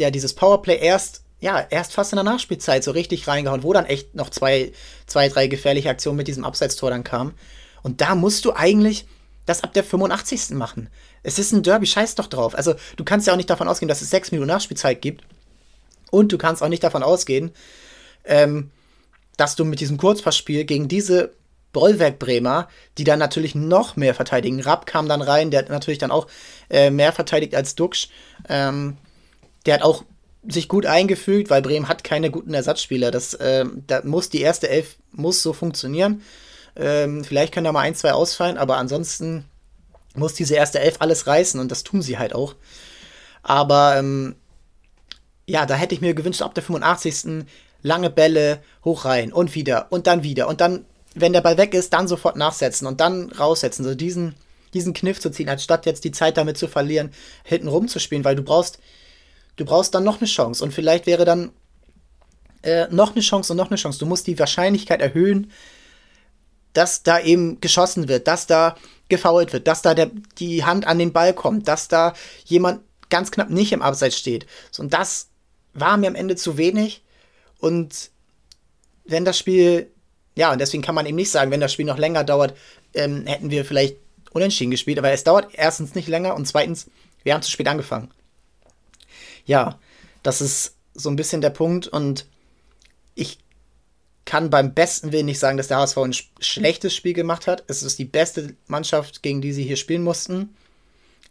ja, 0.00 0.10
dieses 0.10 0.34
Powerplay 0.34 0.78
erst, 0.78 1.22
ja, 1.40 1.64
erst 1.70 1.92
fast 1.92 2.12
in 2.12 2.16
der 2.16 2.24
Nachspielzeit 2.24 2.84
so 2.84 2.90
richtig 2.90 3.28
reingehauen, 3.28 3.62
wo 3.62 3.72
dann 3.72 3.86
echt 3.86 4.14
noch 4.14 4.30
zwei, 4.30 4.72
zwei, 5.06 5.28
drei 5.28 5.46
gefährliche 5.46 5.90
Aktionen 5.90 6.16
mit 6.16 6.28
diesem 6.28 6.44
Abseitstor 6.44 6.90
dann 6.90 7.04
kamen. 7.04 7.34
Und 7.82 8.00
da 8.00 8.14
musst 8.14 8.44
du 8.44 8.52
eigentlich 8.52 9.06
das 9.44 9.62
ab 9.62 9.72
der 9.72 9.84
85. 9.84 10.50
machen. 10.50 10.88
Es 11.22 11.38
ist 11.38 11.52
ein 11.52 11.62
Derby, 11.62 11.86
scheiß 11.86 12.16
doch 12.16 12.26
drauf. 12.26 12.54
Also, 12.54 12.74
du 12.96 13.04
kannst 13.04 13.26
ja 13.26 13.32
auch 13.32 13.36
nicht 13.36 13.50
davon 13.50 13.68
ausgehen, 13.68 13.88
dass 13.88 14.02
es 14.02 14.10
sechs 14.10 14.32
Minuten 14.32 14.48
Nachspielzeit 14.48 15.00
gibt. 15.00 15.24
Und 16.10 16.32
du 16.32 16.38
kannst 16.38 16.62
auch 16.62 16.68
nicht 16.68 16.84
davon 16.84 17.02
ausgehen, 17.02 17.52
ähm, 18.24 18.70
dass 19.36 19.56
du 19.56 19.64
mit 19.64 19.80
diesem 19.80 19.98
Kurzpassspiel 19.98 20.64
gegen 20.64 20.88
diese 20.88 21.32
Bollwerk 21.72 22.18
Bremer, 22.18 22.68
die 22.96 23.04
dann 23.04 23.18
natürlich 23.18 23.54
noch 23.54 23.96
mehr 23.96 24.14
verteidigen. 24.14 24.60
Rapp 24.60 24.86
kam 24.86 25.08
dann 25.08 25.20
rein, 25.20 25.50
der 25.50 25.60
hat 25.60 25.68
natürlich 25.68 25.98
dann 25.98 26.10
auch 26.10 26.26
äh, 26.70 26.90
mehr 26.90 27.12
verteidigt 27.12 27.54
als 27.54 27.74
Duxch. 27.74 28.08
Ähm, 28.48 28.96
der 29.66 29.74
hat 29.74 29.82
auch 29.82 30.04
sich 30.48 30.68
gut 30.68 30.86
eingefügt, 30.86 31.50
weil 31.50 31.62
Bremen 31.62 31.88
hat 31.88 32.04
keine 32.04 32.30
guten 32.30 32.54
Ersatzspieler. 32.54 33.10
Das, 33.10 33.34
äh, 33.34 33.64
da 33.86 34.02
muss 34.04 34.30
die 34.30 34.40
erste 34.40 34.68
Elf 34.68 34.96
muss 35.12 35.42
so 35.42 35.52
funktionieren. 35.52 36.22
Ähm, 36.76 37.24
vielleicht 37.24 37.52
können 37.52 37.64
da 37.64 37.72
mal 37.72 37.80
ein, 37.80 37.94
zwei 37.94 38.12
ausfallen, 38.12 38.58
aber 38.58 38.76
ansonsten 38.76 39.44
muss 40.14 40.34
diese 40.34 40.54
erste 40.54 40.78
Elf 40.78 40.96
alles 41.00 41.26
reißen 41.26 41.58
und 41.60 41.70
das 41.70 41.84
tun 41.84 42.02
sie 42.02 42.18
halt 42.18 42.34
auch. 42.34 42.54
Aber 43.42 43.96
ähm, 43.96 44.36
ja, 45.46 45.66
da 45.66 45.74
hätte 45.74 45.94
ich 45.94 46.00
mir 46.00 46.14
gewünscht, 46.14 46.42
ab 46.42 46.54
der 46.54 46.62
85. 46.62 47.46
lange 47.82 48.10
Bälle 48.10 48.62
hoch 48.84 49.04
rein 49.04 49.32
und 49.32 49.54
wieder 49.54 49.86
und 49.90 50.06
dann 50.06 50.22
wieder 50.22 50.48
und 50.48 50.60
dann, 50.60 50.84
wenn 51.14 51.32
der 51.32 51.40
Ball 51.40 51.56
weg 51.56 51.72
ist, 51.74 51.92
dann 51.92 52.08
sofort 52.08 52.36
nachsetzen 52.36 52.86
und 52.86 53.00
dann 53.00 53.30
raussetzen. 53.32 53.84
So 53.84 53.94
diesen, 53.94 54.34
diesen 54.74 54.92
Kniff 54.92 55.20
zu 55.20 55.30
ziehen, 55.30 55.48
anstatt 55.48 55.86
jetzt 55.86 56.04
die 56.04 56.12
Zeit 56.12 56.36
damit 56.36 56.58
zu 56.58 56.68
verlieren, 56.68 57.10
hinten 57.44 57.68
rumzuspielen, 57.68 58.24
weil 58.24 58.36
du 58.36 58.42
brauchst, 58.42 58.78
du 59.56 59.64
brauchst 59.64 59.94
dann 59.94 60.04
noch 60.04 60.20
eine 60.20 60.28
Chance 60.28 60.62
und 60.62 60.72
vielleicht 60.72 61.06
wäre 61.06 61.24
dann 61.24 61.50
äh, 62.62 62.86
noch 62.90 63.12
eine 63.12 63.20
Chance 63.20 63.52
und 63.52 63.56
noch 63.56 63.70
eine 63.70 63.76
Chance. 63.76 63.98
Du 63.98 64.06
musst 64.06 64.26
die 64.26 64.38
Wahrscheinlichkeit 64.38 65.00
erhöhen, 65.00 65.50
dass 66.72 67.02
da 67.02 67.20
eben 67.20 67.60
geschossen 67.60 68.08
wird, 68.08 68.28
dass 68.28 68.46
da 68.46 68.76
gefault 69.08 69.52
wird, 69.52 69.66
dass 69.66 69.82
da 69.82 69.94
der, 69.94 70.10
die 70.38 70.64
Hand 70.64 70.86
an 70.86 70.98
den 70.98 71.12
Ball 71.12 71.32
kommt, 71.32 71.68
dass 71.68 71.88
da 71.88 72.12
jemand 72.44 72.82
ganz 73.08 73.30
knapp 73.30 73.50
nicht 73.50 73.72
im 73.72 73.82
Abseits 73.82 74.18
steht. 74.18 74.46
So, 74.70 74.82
und 74.82 74.92
das 74.92 75.28
war 75.74 75.96
mir 75.96 76.08
am 76.08 76.14
Ende 76.14 76.36
zu 76.36 76.58
wenig. 76.58 77.02
Und 77.58 78.10
wenn 79.04 79.24
das 79.24 79.38
Spiel, 79.38 79.90
ja, 80.34 80.52
und 80.52 80.60
deswegen 80.60 80.82
kann 80.82 80.94
man 80.94 81.06
eben 81.06 81.16
nicht 81.16 81.30
sagen, 81.30 81.50
wenn 81.50 81.60
das 81.60 81.72
Spiel 81.72 81.86
noch 81.86 81.98
länger 81.98 82.24
dauert, 82.24 82.56
ähm, 82.94 83.26
hätten 83.26 83.50
wir 83.50 83.64
vielleicht 83.64 83.96
unentschieden 84.32 84.70
gespielt. 84.70 84.98
Aber 84.98 85.10
es 85.10 85.24
dauert 85.24 85.48
erstens 85.52 85.94
nicht 85.94 86.08
länger 86.08 86.34
und 86.34 86.46
zweitens, 86.46 86.90
wir 87.22 87.32
haben 87.32 87.42
zu 87.42 87.50
spät 87.50 87.68
angefangen. 87.68 88.10
Ja, 89.46 89.78
das 90.22 90.40
ist 90.40 90.74
so 90.94 91.08
ein 91.08 91.16
bisschen 91.16 91.40
der 91.40 91.50
Punkt 91.50 91.86
und 91.86 92.26
ich 93.14 93.38
kann 94.24 94.50
beim 94.50 94.74
besten 94.74 95.12
Willen 95.12 95.26
nicht 95.26 95.38
sagen, 95.38 95.56
dass 95.56 95.68
der 95.68 95.78
HSV 95.78 95.98
ein 95.98 96.12
sch 96.12 96.30
schlechtes 96.40 96.94
Spiel 96.94 97.12
gemacht 97.12 97.46
hat. 97.46 97.64
Es 97.68 97.82
ist 97.82 97.98
die 97.98 98.04
beste 98.04 98.54
Mannschaft, 98.66 99.22
gegen 99.22 99.40
die 99.40 99.52
sie 99.52 99.62
hier 99.62 99.76
spielen 99.76 100.02
mussten. 100.02 100.54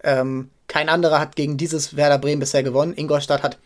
Ähm, 0.03 0.49
kein 0.67 0.87
anderer 0.87 1.19
hat 1.19 1.35
gegen 1.35 1.57
dieses 1.57 1.95
Werder 1.95 2.17
Bremen 2.17 2.39
bisher 2.39 2.63
gewonnen. 2.63 2.93
Ingolstadt 2.95 3.43
hat 3.43 3.57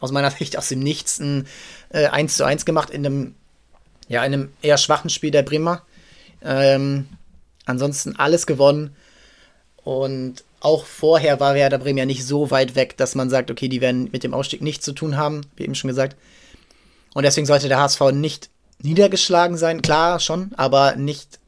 aus 0.00 0.12
meiner 0.12 0.30
Sicht 0.30 0.56
aus 0.56 0.68
dem 0.68 0.80
Nichts 0.80 1.20
ein 1.20 1.46
äh, 1.90 2.06
1 2.06 2.36
zu 2.36 2.44
1 2.44 2.64
gemacht 2.64 2.90
in 2.90 3.04
einem, 3.04 3.34
ja, 4.08 4.24
in 4.24 4.32
einem 4.32 4.52
eher 4.62 4.78
schwachen 4.78 5.10
Spiel 5.10 5.30
der 5.30 5.42
Bremer. 5.42 5.82
Ähm, 6.42 7.06
ansonsten 7.66 8.16
alles 8.16 8.46
gewonnen. 8.46 8.96
Und 9.84 10.42
auch 10.60 10.84
vorher 10.84 11.40
war 11.40 11.54
Werder 11.54 11.78
Bremen 11.78 11.98
ja 11.98 12.06
nicht 12.06 12.24
so 12.24 12.50
weit 12.50 12.74
weg, 12.74 12.96
dass 12.98 13.14
man 13.14 13.30
sagt, 13.30 13.50
okay, 13.50 13.68
die 13.68 13.80
werden 13.80 14.10
mit 14.12 14.22
dem 14.22 14.34
Ausstieg 14.34 14.60
nichts 14.60 14.84
zu 14.84 14.92
tun 14.92 15.16
haben, 15.16 15.40
wie 15.56 15.64
eben 15.64 15.74
schon 15.74 15.88
gesagt. 15.88 16.16
Und 17.14 17.24
deswegen 17.24 17.46
sollte 17.46 17.68
der 17.68 17.80
HSV 17.80 18.12
nicht 18.12 18.50
niedergeschlagen 18.78 19.56
sein, 19.56 19.82
klar 19.82 20.20
schon, 20.20 20.52
aber 20.56 20.96
nicht, 20.96 21.38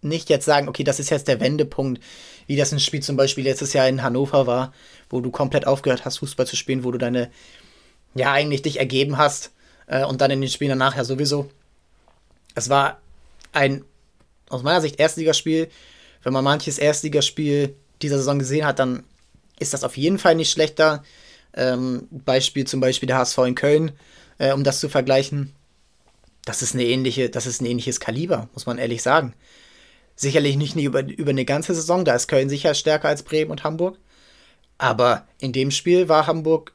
nicht 0.00 0.30
jetzt 0.30 0.44
sagen, 0.44 0.68
okay, 0.68 0.84
das 0.84 1.00
ist 1.00 1.10
jetzt 1.10 1.28
der 1.28 1.40
Wendepunkt, 1.40 2.02
wie 2.46 2.56
das 2.56 2.72
ein 2.72 2.80
Spiel 2.80 3.02
zum 3.02 3.16
Beispiel 3.16 3.44
letztes 3.44 3.72
Jahr 3.72 3.88
in 3.88 4.02
Hannover 4.02 4.46
war, 4.46 4.72
wo 5.10 5.20
du 5.20 5.30
komplett 5.30 5.66
aufgehört 5.66 6.04
hast, 6.04 6.18
Fußball 6.18 6.46
zu 6.46 6.56
spielen, 6.56 6.84
wo 6.84 6.90
du 6.90 6.98
deine, 6.98 7.30
ja, 8.14 8.32
eigentlich 8.32 8.62
dich 8.62 8.78
ergeben 8.78 9.18
hast 9.18 9.50
äh, 9.86 10.04
und 10.04 10.20
dann 10.20 10.30
in 10.30 10.40
den 10.40 10.50
Spielen 10.50 10.70
danach 10.70 10.96
ja 10.96 11.04
sowieso. 11.04 11.50
Es 12.54 12.68
war 12.68 13.00
ein, 13.52 13.84
aus 14.48 14.62
meiner 14.62 14.80
Sicht, 14.80 14.98
Erstligaspiel. 14.98 15.68
Wenn 16.22 16.32
man 16.32 16.44
manches 16.44 16.78
Erstligaspiel 16.78 17.74
dieser 18.02 18.18
Saison 18.18 18.38
gesehen 18.38 18.66
hat, 18.66 18.78
dann 18.78 19.04
ist 19.58 19.74
das 19.74 19.84
auf 19.84 19.96
jeden 19.96 20.18
Fall 20.18 20.34
nicht 20.34 20.50
schlechter. 20.50 21.02
Ähm, 21.54 22.08
Beispiel 22.10 22.66
zum 22.66 22.80
Beispiel 22.80 23.06
der 23.06 23.18
HSV 23.18 23.38
in 23.38 23.54
Köln, 23.54 23.92
äh, 24.38 24.52
um 24.52 24.64
das 24.64 24.80
zu 24.80 24.88
vergleichen 24.88 25.52
das 26.44 26.62
ist 26.62 26.74
eine 26.74 26.84
ähnliche, 26.84 27.30
das 27.30 27.46
ist 27.46 27.60
ein 27.60 27.66
ähnliches 27.66 28.00
Kaliber, 28.00 28.48
muss 28.52 28.66
man 28.66 28.78
ehrlich 28.78 29.02
sagen. 29.02 29.34
Sicherlich 30.16 30.56
nicht 30.56 30.76
über, 30.76 31.02
über 31.02 31.30
eine 31.30 31.44
ganze 31.44 31.74
Saison, 31.74 32.04
da 32.04 32.14
ist 32.14 32.28
Köln 32.28 32.48
sicher 32.48 32.74
stärker 32.74 33.08
als 33.08 33.22
Bremen 33.22 33.50
und 33.50 33.64
Hamburg. 33.64 33.98
Aber 34.78 35.26
in 35.40 35.52
dem 35.52 35.70
Spiel 35.70 36.08
war 36.08 36.26
Hamburg 36.26 36.74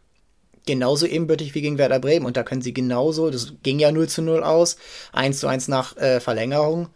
genauso 0.66 1.06
ebenbürtig 1.06 1.54
wie 1.54 1.62
gegen 1.62 1.78
Werder 1.78 2.00
Bremen. 2.00 2.26
Und 2.26 2.38
da 2.38 2.44
können 2.44 2.62
sie 2.62 2.74
genauso, 2.74 3.30
das 3.30 3.54
ging 3.64 3.80
ja 3.80 3.92
0 3.92 4.08
zu 4.08 4.22
0 4.22 4.44
aus, 4.44 4.78
1 5.12 5.40
zu 5.40 5.48
1 5.48 5.68
nach 5.68 5.96
äh, 5.98 6.20
Verlängerung. 6.20 6.90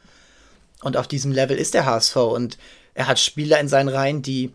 Und 0.82 0.98
auf 0.98 1.08
diesem 1.08 1.32
Level 1.32 1.58
ist 1.58 1.74
der 1.74 1.86
HSV. 1.86 2.16
Und 2.16 2.58
er 2.94 3.08
hat 3.08 3.20
Spieler 3.20 3.60
in 3.60 3.68
seinen 3.68 3.90
Reihen, 3.90 4.22
die 4.22 4.52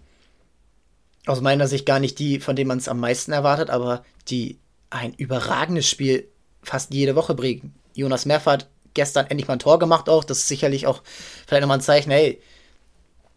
aus 1.26 1.40
meiner 1.40 1.66
Sicht 1.66 1.86
gar 1.86 1.98
nicht 1.98 2.18
die, 2.18 2.40
von 2.40 2.56
denen 2.56 2.68
man 2.68 2.78
es 2.78 2.88
am 2.88 3.00
meisten 3.00 3.32
erwartet, 3.32 3.70
aber 3.70 4.04
die 4.28 4.58
ein 4.90 5.14
überragendes 5.14 5.88
Spiel 5.88 6.28
fast 6.62 6.94
jede 6.94 7.16
Woche 7.16 7.34
bringen. 7.34 7.74
Jonas 7.94 8.26
Merf 8.26 8.46
hat 8.46 8.68
gestern 8.94 9.26
endlich 9.26 9.48
mal 9.48 9.54
ein 9.54 9.60
Tor 9.60 9.78
gemacht 9.78 10.08
auch. 10.08 10.24
Das 10.24 10.38
ist 10.38 10.48
sicherlich 10.48 10.86
auch 10.86 11.02
vielleicht 11.46 11.62
nochmal 11.62 11.78
ein 11.78 11.82
Zeichen, 11.82 12.10
hey, 12.10 12.40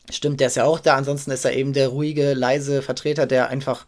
stimmt, 0.09 0.39
der 0.39 0.47
ist 0.47 0.55
ja 0.55 0.65
auch 0.65 0.79
da. 0.79 0.95
Ansonsten 0.95 1.31
ist 1.31 1.45
er 1.45 1.53
eben 1.53 1.73
der 1.73 1.89
ruhige, 1.89 2.33
leise 2.33 2.81
Vertreter, 2.81 3.25
der 3.25 3.49
einfach 3.49 3.85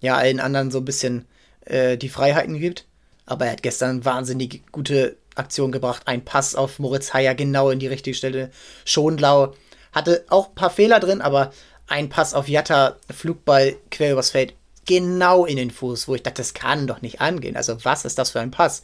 ja 0.00 0.16
allen 0.16 0.40
anderen 0.40 0.70
so 0.70 0.78
ein 0.78 0.84
bisschen 0.84 1.26
äh, 1.64 1.96
die 1.96 2.08
Freiheiten 2.08 2.58
gibt. 2.58 2.86
Aber 3.26 3.46
er 3.46 3.52
hat 3.52 3.62
gestern 3.62 4.04
wahnsinnig 4.04 4.62
gute 4.70 5.16
Aktion 5.34 5.72
gebracht. 5.72 6.02
Ein 6.06 6.24
Pass 6.24 6.54
auf 6.54 6.78
Moritz 6.78 7.14
Heyer 7.14 7.34
genau 7.34 7.70
in 7.70 7.78
die 7.78 7.86
richtige 7.86 8.16
Stelle. 8.16 8.50
Schonlau 8.84 9.54
hatte 9.94 10.24
auch 10.28 10.48
ein 10.48 10.54
paar 10.54 10.70
Fehler 10.70 11.00
drin, 11.00 11.20
aber 11.20 11.52
ein 11.86 12.08
Pass 12.08 12.34
auf 12.34 12.48
Jatta, 12.48 12.96
Flugball 13.10 13.76
quer 13.90 14.12
übers 14.12 14.30
Feld, 14.30 14.54
genau 14.86 15.44
in 15.44 15.56
den 15.56 15.70
Fuß, 15.70 16.08
wo 16.08 16.14
ich 16.14 16.22
dachte, 16.22 16.42
das 16.42 16.54
kann 16.54 16.86
doch 16.86 17.02
nicht 17.02 17.20
angehen. 17.20 17.56
Also 17.56 17.84
was 17.84 18.04
ist 18.04 18.18
das 18.18 18.30
für 18.30 18.40
ein 18.40 18.50
Pass? 18.50 18.82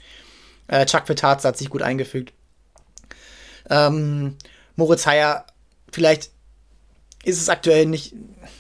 Äh, 0.69 0.87
Chuck 0.87 1.09
Vitarz 1.09 1.45
hat 1.45 1.59
sich 1.59 1.71
gut 1.71 1.83
eingefügt. 1.83 2.33
Ähm, 3.69 4.37
Moritz 4.77 5.07
Heyer, 5.07 5.45
vielleicht 5.93 6.31
ist 7.23 7.41
es 7.41 7.49
aktuell 7.51 7.87
nicht, 7.87 8.15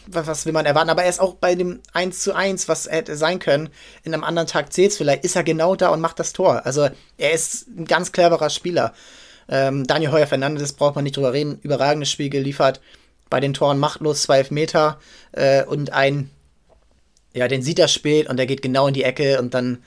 was, 0.06 0.44
will 0.44 0.52
man 0.52 0.66
erwarten, 0.66 0.90
aber 0.90 1.04
er 1.04 1.08
ist 1.08 1.20
auch 1.20 1.34
bei 1.34 1.54
dem 1.54 1.80
1 1.94 2.20
zu 2.20 2.34
1, 2.34 2.68
was 2.68 2.86
hätte 2.90 3.16
sein 3.16 3.38
können, 3.38 3.70
in 4.02 4.12
einem 4.12 4.24
anderen 4.24 4.48
Tag 4.48 4.72
zählt 4.72 4.92
vielleicht, 4.92 5.24
ist 5.24 5.36
er 5.36 5.44
genau 5.44 5.76
da 5.76 5.88
und 5.88 6.00
macht 6.00 6.18
das 6.18 6.32
Tor. 6.32 6.66
Also 6.66 6.90
er 7.16 7.32
ist 7.32 7.68
ein 7.68 7.86
ganz 7.86 8.12
cleverer 8.12 8.50
Spieler. 8.50 8.92
Ähm, 9.50 9.86
Daniel 9.86 10.12
Heuer 10.12 10.26
Fernandes 10.26 10.72
braucht 10.72 10.94
man 10.94 11.04
nicht 11.04 11.16
drüber 11.16 11.32
reden, 11.32 11.58
überragendes 11.62 12.10
Spiel 12.10 12.30
geliefert. 12.30 12.80
Bei 13.28 13.40
den 13.40 13.52
Toren 13.52 13.78
machtlos, 13.78 14.22
12 14.22 14.50
Meter 14.52 14.98
äh, 15.32 15.64
und 15.64 15.92
ein, 15.92 16.30
ja, 17.34 17.48
den 17.48 17.62
sieht 17.62 17.78
er 17.78 17.88
spät 17.88 18.28
und 18.28 18.36
der 18.36 18.46
geht 18.46 18.62
genau 18.62 18.86
in 18.86 18.94
die 18.94 19.04
Ecke 19.04 19.38
und 19.40 19.54
dann 19.54 19.78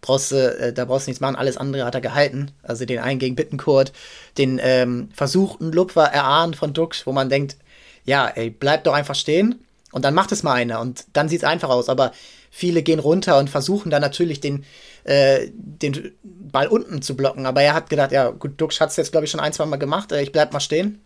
brauchst 0.00 0.32
du, 0.32 0.36
äh, 0.36 0.72
da 0.72 0.86
brauchst 0.86 1.06
du 1.06 1.10
nichts 1.10 1.20
machen, 1.20 1.36
alles 1.36 1.56
andere 1.56 1.84
hat 1.84 1.94
er 1.94 2.00
gehalten. 2.00 2.50
Also 2.62 2.84
den 2.84 2.98
einen 2.98 3.18
gegen 3.18 3.36
Bittenkurt, 3.36 3.92
den 4.38 4.58
ähm, 4.62 5.10
versuchten 5.14 5.72
Lupfer 5.72 6.04
erahnen 6.04 6.54
von 6.54 6.72
Dux, 6.72 7.06
wo 7.06 7.12
man 7.12 7.28
denkt, 7.28 7.56
ja, 8.04 8.26
ey, 8.26 8.50
bleib 8.50 8.84
doch 8.84 8.94
einfach 8.94 9.14
stehen 9.14 9.60
und 9.92 10.04
dann 10.04 10.14
macht 10.14 10.32
es 10.32 10.42
mal 10.42 10.54
einer 10.54 10.80
und 10.80 11.04
dann 11.12 11.28
sieht 11.28 11.42
es 11.42 11.48
einfach 11.48 11.68
aus. 11.68 11.88
Aber 11.88 12.12
viele 12.50 12.82
gehen 12.82 12.98
runter 12.98 13.38
und 13.38 13.48
versuchen 13.48 13.90
dann 13.90 14.02
natürlich 14.02 14.40
den, 14.40 14.64
äh, 15.04 15.48
den 15.52 16.12
Ball 16.22 16.66
unten 16.66 17.00
zu 17.00 17.16
blocken. 17.16 17.46
Aber 17.46 17.62
er 17.62 17.74
hat 17.74 17.88
gedacht, 17.88 18.12
ja, 18.12 18.30
gut, 18.30 18.60
Dux 18.60 18.80
hat 18.80 18.90
es 18.90 18.96
jetzt, 18.96 19.12
glaube 19.12 19.24
ich, 19.24 19.30
schon 19.30 19.40
ein, 19.40 19.52
zwei 19.52 19.66
Mal 19.66 19.76
gemacht, 19.76 20.12
äh, 20.12 20.20
ich 20.20 20.32
bleib 20.32 20.52
mal 20.52 20.60
stehen. 20.60 21.00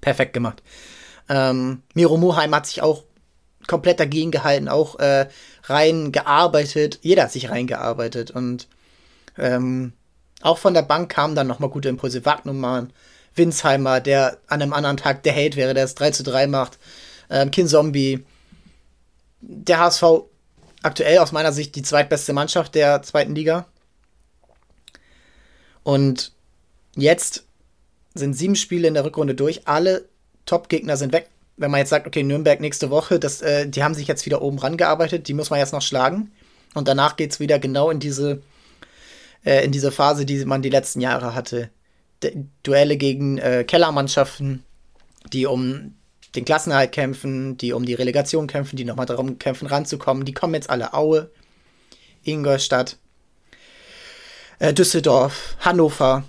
Perfekt 0.00 0.34
gemacht. 0.34 0.62
Ähm, 1.28 1.82
Miro 1.94 2.16
Muheim 2.16 2.54
hat 2.54 2.66
sich 2.66 2.82
auch 2.82 3.04
komplett 3.66 4.00
dagegen 4.00 4.30
gehalten, 4.30 4.68
auch 4.68 4.98
äh, 4.98 5.28
reingearbeitet. 5.64 6.98
Jeder 7.02 7.24
hat 7.24 7.32
sich 7.32 7.50
reingearbeitet 7.50 8.30
und 8.30 8.68
ähm, 9.38 9.92
auch 10.42 10.58
von 10.58 10.74
der 10.74 10.82
Bank 10.82 11.10
kamen 11.10 11.34
dann 11.34 11.46
nochmal 11.46 11.70
gute 11.70 11.88
Impulse. 11.88 12.24
Wagnumann, 12.24 12.92
Winsheimer, 13.34 14.00
der 14.00 14.38
an 14.46 14.62
einem 14.62 14.72
anderen 14.72 14.96
Tag 14.96 15.22
der 15.22 15.32
Held 15.32 15.56
wäre, 15.56 15.74
der 15.74 15.84
es 15.84 15.94
3 15.94 16.10
zu 16.10 16.22
3 16.22 16.46
macht. 16.46 16.78
Ähm, 17.30 17.50
Kin 17.50 17.66
Zombie. 17.66 18.24
Der 19.48 19.78
HSV 19.78 20.02
aktuell 20.82 21.18
aus 21.18 21.32
meiner 21.32 21.52
Sicht 21.52 21.74
die 21.76 21.82
zweitbeste 21.82 22.32
Mannschaft 22.32 22.74
der 22.74 23.02
zweiten 23.02 23.34
Liga. 23.34 23.66
Und 25.82 26.32
jetzt 26.96 27.44
sind 28.14 28.34
sieben 28.34 28.56
Spiele 28.56 28.88
in 28.88 28.94
der 28.94 29.04
Rückrunde 29.04 29.34
durch. 29.34 29.68
Alle 29.68 30.08
Top-Gegner 30.46 30.96
sind 30.96 31.12
weg 31.12 31.28
wenn 31.56 31.70
man 31.70 31.78
jetzt 31.78 31.90
sagt, 31.90 32.06
okay, 32.06 32.22
Nürnberg 32.22 32.60
nächste 32.60 32.90
Woche, 32.90 33.18
das, 33.18 33.40
äh, 33.40 33.68
die 33.68 33.82
haben 33.82 33.94
sich 33.94 34.06
jetzt 34.06 34.26
wieder 34.26 34.42
oben 34.42 34.58
rangearbeitet, 34.58 35.28
die 35.28 35.34
muss 35.34 35.50
man 35.50 35.58
jetzt 35.58 35.72
noch 35.72 35.82
schlagen. 35.82 36.32
Und 36.74 36.88
danach 36.88 37.16
geht 37.16 37.32
es 37.32 37.40
wieder 37.40 37.58
genau 37.58 37.90
in 37.90 37.98
diese, 37.98 38.42
äh, 39.44 39.64
in 39.64 39.72
diese 39.72 39.90
Phase, 39.90 40.26
die 40.26 40.44
man 40.44 40.62
die 40.62 40.70
letzten 40.70 41.00
Jahre 41.00 41.34
hatte. 41.34 41.70
De 42.22 42.44
Duelle 42.62 42.96
gegen 42.96 43.38
äh, 43.38 43.64
Kellermannschaften, 43.64 44.62
die 45.32 45.46
um 45.46 45.94
den 46.36 46.44
Klassenerhalt 46.44 46.92
kämpfen, 46.92 47.56
die 47.56 47.72
um 47.72 47.84
die 47.84 47.94
Relegation 47.94 48.46
kämpfen, 48.46 48.76
die 48.76 48.84
nochmal 48.84 49.06
darum 49.06 49.38
kämpfen, 49.38 49.66
ranzukommen. 49.66 50.24
Die 50.24 50.34
kommen 50.34 50.54
jetzt 50.54 50.70
alle 50.70 50.94
Aue, 50.94 51.30
Ingolstadt, 52.22 52.96
äh, 54.58 54.72
Düsseldorf, 54.72 55.56
Hannover, 55.60 56.24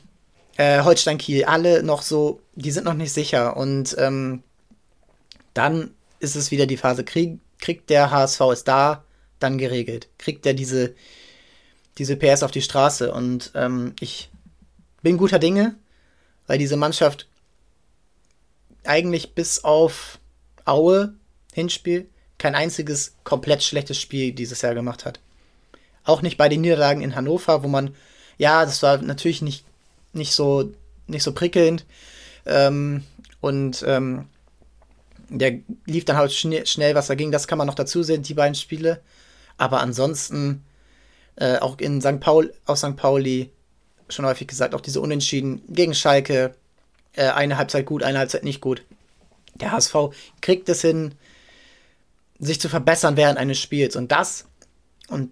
äh, 0.58 0.82
Holstein 0.84 1.18
Kiel, 1.18 1.46
alle 1.46 1.84
noch 1.84 2.02
so, 2.02 2.42
die 2.56 2.72
sind 2.72 2.86
noch 2.86 2.94
nicht 2.94 3.14
sicher. 3.14 3.58
Und 3.58 3.96
ähm, 4.00 4.44
dann 5.54 5.92
ist 6.20 6.36
es 6.36 6.52
wieder 6.52 6.66
die 6.66 6.78
Phase, 6.78 7.04
krieg, 7.04 7.40
kriegt 7.60 7.90
der 7.90 8.12
HSV 8.12 8.42
es 8.52 8.64
da, 8.64 9.04
dann 9.40 9.58
geregelt. 9.58 10.08
Kriegt 10.18 10.46
er 10.46 10.54
diese, 10.54 10.96
diese 11.98 12.16
PS 12.16 12.44
auf 12.44 12.52
die 12.52 12.62
Straße. 12.62 13.12
Und 13.12 13.52
ähm, 13.56 13.94
ich 14.00 14.30
bin 15.02 15.18
guter 15.18 15.40
Dinge, 15.40 15.76
weil 16.48 16.58
diese 16.58 16.78
Mannschaft 16.78 17.28
eigentlich 18.88 19.34
bis 19.34 19.64
auf 19.64 20.20
Aue 20.66 21.16
Hinspiel 21.54 22.10
kein 22.38 22.56
einziges 22.56 23.16
komplett 23.24 23.64
schlechtes 23.64 24.00
Spiel 24.00 24.32
dieses 24.32 24.62
Jahr 24.62 24.76
gemacht 24.76 25.06
hat. 25.06 25.20
Auch 26.04 26.22
nicht 26.22 26.38
bei 26.38 26.50
den 26.50 26.62
Niederlagen 26.62 27.02
in 27.02 27.16
Hannover, 27.16 27.64
wo 27.64 27.68
man, 27.68 27.96
ja, 28.38 28.64
das 28.64 28.84
war 28.84 29.00
natürlich 29.00 29.42
nicht, 29.42 29.66
nicht, 30.14 30.34
so, 30.34 30.72
nicht 31.08 31.24
so 31.24 31.34
prickelnd. 31.34 31.86
Ähm, 32.46 33.04
und 33.42 33.84
ähm, 33.88 34.28
der 35.30 35.60
lief 35.86 36.06
dann 36.06 36.18
halt 36.18 36.32
schn 36.32 36.66
schnell, 36.66 36.96
was 36.96 37.08
da 37.08 37.16
ging. 37.16 37.32
Das 37.32 37.48
kann 37.48 37.58
man 37.58 37.68
noch 37.68 37.76
dazu 37.76 38.04
sehen, 38.04 38.24
die 38.24 38.34
beiden 38.34 38.56
Spiele. 38.56 39.02
Aber 39.58 39.82
ansonsten, 39.82 40.64
äh, 41.36 41.58
auch 41.58 41.78
in 41.80 42.02
St. 42.02 42.20
Paul, 42.20 42.54
aus 42.66 42.80
St. 42.80 42.96
Pauli, 42.96 43.52
schon 44.10 44.26
häufig 44.26 44.48
gesagt, 44.48 44.74
auch 44.74 44.82
diese 44.82 45.02
Unentschieden 45.02 45.62
gegen 45.68 45.94
Schalke, 45.94 46.56
äh, 47.18 47.30
eine 47.30 47.58
Halbzeit 47.58 47.86
gut, 47.86 48.04
eine 48.04 48.20
Halbzeit 48.20 48.44
nicht 48.44 48.62
gut. 48.62 48.84
Der 49.56 49.72
HSV 49.72 49.96
kriegt 50.42 50.70
es 50.70 50.82
hin, 50.82 51.16
sich 52.40 52.62
zu 52.62 52.70
verbessern 52.70 53.18
während 53.18 53.40
eines 53.40 53.60
Spiels. 53.60 53.96
Und 53.96 54.12
das, 54.12 54.46
und 55.10 55.32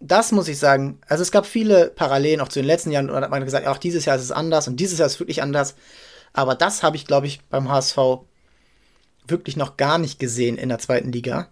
das 0.00 0.32
muss 0.32 0.48
ich 0.48 0.58
sagen, 0.58 0.98
also 1.08 1.22
es 1.22 1.32
gab 1.32 1.46
viele 1.46 1.88
Parallelen 1.88 2.40
auch 2.40 2.48
zu 2.48 2.58
den 2.58 2.66
letzten 2.66 2.90
Jahren, 2.90 3.08
und 3.08 3.22
hat 3.22 3.30
man 3.30 3.44
gesagt, 3.44 3.66
auch 3.66 3.78
dieses 3.78 4.04
Jahr 4.04 4.16
ist 4.16 4.22
es 4.22 4.32
anders 4.32 4.68
und 4.68 4.76
dieses 4.76 4.98
Jahr 4.98 5.06
ist 5.06 5.14
es 5.14 5.20
wirklich 5.20 5.42
anders. 5.42 5.74
Aber 6.32 6.54
das 6.54 6.82
habe 6.82 6.96
ich, 6.96 7.06
glaube 7.06 7.26
ich, 7.26 7.40
beim 7.48 7.70
HSV 7.70 7.96
wirklich 9.26 9.56
noch 9.56 9.76
gar 9.76 9.98
nicht 9.98 10.18
gesehen 10.18 10.58
in 10.58 10.68
der 10.68 10.78
zweiten 10.78 11.12
Liga. 11.12 11.48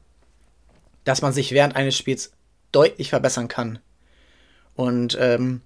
dass 1.05 1.23
man 1.23 1.33
sich 1.33 1.53
während 1.53 1.75
eines 1.77 1.97
Spiels 1.97 2.33
deutlich 2.71 3.11
verbessern 3.11 3.49
kann. 3.49 3.79
Und 4.75 5.17
ähm, 5.21 5.61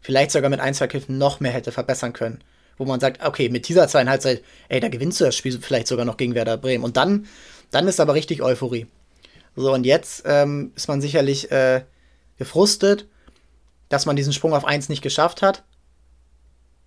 vielleicht 0.00 0.30
sogar 0.30 0.50
mit 0.50 0.60
ein, 0.60 0.74
zwei 0.74 0.86
Kiffen 0.88 1.18
noch 1.18 1.40
mehr 1.40 1.52
hätte 1.52 1.72
verbessern 1.72 2.12
können. 2.12 2.42
Wo 2.78 2.84
man 2.84 3.00
sagt, 3.00 3.24
okay, 3.24 3.48
mit 3.48 3.68
dieser 3.68 3.88
zweiten 3.88 4.08
Halbzeit, 4.08 4.42
ey, 4.68 4.80
da 4.80 4.88
gewinnst 4.88 5.20
du 5.20 5.24
das 5.24 5.36
Spiel 5.36 5.58
vielleicht 5.60 5.86
sogar 5.86 6.04
noch 6.04 6.16
gegen 6.16 6.34
Werder 6.34 6.56
Bremen. 6.56 6.84
Und 6.84 6.96
dann, 6.96 7.26
dann 7.70 7.88
ist 7.88 8.00
aber 8.00 8.14
richtig 8.14 8.42
Euphorie. 8.42 8.86
So, 9.56 9.72
und 9.72 9.84
jetzt 9.84 10.22
ähm, 10.26 10.72
ist 10.76 10.88
man 10.88 11.00
sicherlich 11.00 11.50
äh, 11.50 11.82
gefrustet, 12.38 13.06
dass 13.88 14.06
man 14.06 14.16
diesen 14.16 14.32
Sprung 14.32 14.54
auf 14.54 14.64
1 14.64 14.88
nicht 14.88 15.02
geschafft 15.02 15.42
hat. 15.42 15.64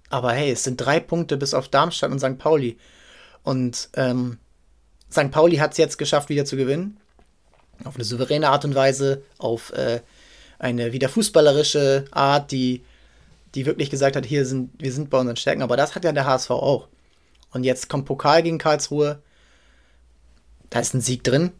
Aber 0.09 0.31
hey, 0.33 0.51
es 0.51 0.63
sind 0.63 0.77
drei 0.77 0.99
Punkte 0.99 1.37
bis 1.37 1.53
auf 1.53 1.67
Darmstadt 1.67 2.11
und 2.11 2.19
St. 2.19 2.37
Pauli. 2.37 2.77
Und 3.43 3.89
ähm, 3.95 4.37
St. 5.11 5.31
Pauli 5.31 5.57
hat 5.57 5.71
es 5.71 5.77
jetzt 5.77 5.97
geschafft, 5.97 6.29
wieder 6.29 6.45
zu 6.45 6.55
gewinnen. 6.55 6.97
Auf 7.83 7.95
eine 7.95 8.03
souveräne 8.03 8.49
Art 8.49 8.65
und 8.65 8.75
Weise, 8.75 9.23
auf 9.37 9.71
äh, 9.73 10.01
eine 10.59 10.93
wieder 10.93 11.09
fußballerische 11.09 12.05
Art, 12.11 12.51
die, 12.51 12.83
die 13.55 13.65
wirklich 13.65 13.89
gesagt 13.89 14.15
hat, 14.15 14.25
hier 14.25 14.45
sind, 14.45 14.71
wir 14.79 14.91
sind 14.91 15.09
bei 15.09 15.19
unseren 15.19 15.35
Stärken. 15.35 15.61
Aber 15.61 15.77
das 15.77 15.95
hat 15.95 16.03
ja 16.03 16.11
der 16.11 16.25
HSV 16.25 16.51
auch. 16.51 16.87
Und 17.51 17.63
jetzt 17.63 17.87
kommt 17.87 18.05
Pokal 18.05 18.41
gegen 18.41 18.57
Karlsruhe. 18.57 19.21
Da 20.69 20.79
ist 20.79 20.93
ein 20.93 21.01
Sieg 21.01 21.23
drin. 21.23 21.51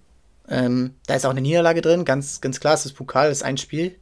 Ähm, 0.50 0.96
da 1.06 1.16
ist 1.16 1.26
auch 1.26 1.32
eine 1.32 1.42
Niederlage 1.42 1.82
drin. 1.82 2.04
Ganz, 2.04 2.42
ganz 2.42 2.60
klar, 2.60 2.74
es 2.74 2.86
ist 2.86 2.94
Pokal, 2.94 3.30
es 3.30 3.40
ist 3.40 3.44
ein 3.44 3.58
Spiel. 3.58 3.96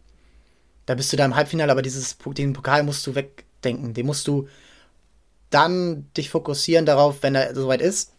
Da 0.86 0.96
bist 0.96 1.12
du 1.12 1.18
da 1.18 1.26
im 1.26 1.36
Halbfinale, 1.36 1.72
aber 1.72 1.82
dieses, 1.82 2.18
den 2.18 2.54
Pokal 2.54 2.84
musst 2.84 3.06
du 3.06 3.16
wegdenken. 3.16 3.94
Den 3.94 4.06
musst 4.06 4.28
du 4.28 4.48
dann 5.50 6.08
dich 6.16 6.30
fokussieren 6.30 6.86
darauf, 6.86 7.24
wenn 7.24 7.36
er 7.36 7.54
soweit 7.54 7.82
ist. 7.82 8.14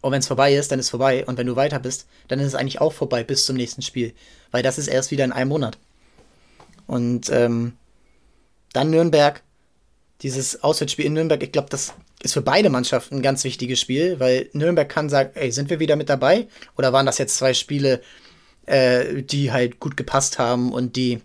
Und 0.00 0.12
wenn 0.12 0.20
es 0.20 0.26
vorbei 0.26 0.54
ist, 0.54 0.72
dann 0.72 0.78
ist 0.78 0.86
es 0.86 0.90
vorbei. 0.90 1.24
Und 1.26 1.38
wenn 1.38 1.46
du 1.46 1.56
weiter 1.56 1.78
bist, 1.78 2.06
dann 2.28 2.40
ist 2.40 2.46
es 2.48 2.54
eigentlich 2.54 2.80
auch 2.80 2.92
vorbei 2.92 3.22
bis 3.22 3.46
zum 3.46 3.56
nächsten 3.56 3.82
Spiel. 3.82 4.14
Weil 4.50 4.62
das 4.62 4.78
ist 4.78 4.88
erst 4.88 5.10
wieder 5.10 5.24
in 5.24 5.32
einem 5.32 5.50
Monat. 5.50 5.78
Und 6.86 7.30
ähm, 7.30 7.74
dann 8.72 8.90
Nürnberg, 8.90 9.42
dieses 10.22 10.62
Auswärtsspiel 10.62 11.06
in 11.06 11.14
Nürnberg, 11.14 11.42
ich 11.42 11.52
glaube, 11.52 11.68
das 11.70 11.94
ist 12.22 12.34
für 12.34 12.42
beide 12.42 12.70
Mannschaften 12.70 13.16
ein 13.16 13.22
ganz 13.22 13.44
wichtiges 13.44 13.80
Spiel, 13.80 14.20
weil 14.20 14.50
Nürnberg 14.52 14.88
kann 14.88 15.08
sagen, 15.08 15.30
ey, 15.34 15.50
sind 15.50 15.70
wir 15.70 15.80
wieder 15.80 15.96
mit 15.96 16.08
dabei? 16.08 16.48
Oder 16.76 16.92
waren 16.92 17.06
das 17.06 17.18
jetzt 17.18 17.36
zwei 17.36 17.54
Spiele, 17.54 18.02
äh, 18.66 19.22
die 19.22 19.52
halt 19.52 19.80
gut 19.80 19.96
gepasst 19.96 20.38
haben 20.38 20.72
und 20.72 20.96
die 20.96 21.20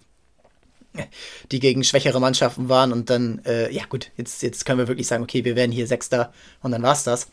die 1.52 1.60
gegen 1.60 1.84
schwächere 1.84 2.20
Mannschaften 2.20 2.70
waren 2.70 2.92
und 2.92 3.10
dann, 3.10 3.42
äh, 3.46 3.72
ja 3.72 3.84
gut, 3.86 4.12
jetzt, 4.18 4.42
jetzt 4.44 4.66
können 4.66 4.80
wir 4.80 4.88
wirklich 4.88 5.08
sagen, 5.08 5.24
okay, 5.24 5.44
wir 5.44 5.56
werden 5.56 5.72
hier 5.72 5.88
Sechster 5.88 6.32
und 6.62 6.72
dann 6.72 6.84
war's 6.84 7.04
das. 7.04 7.28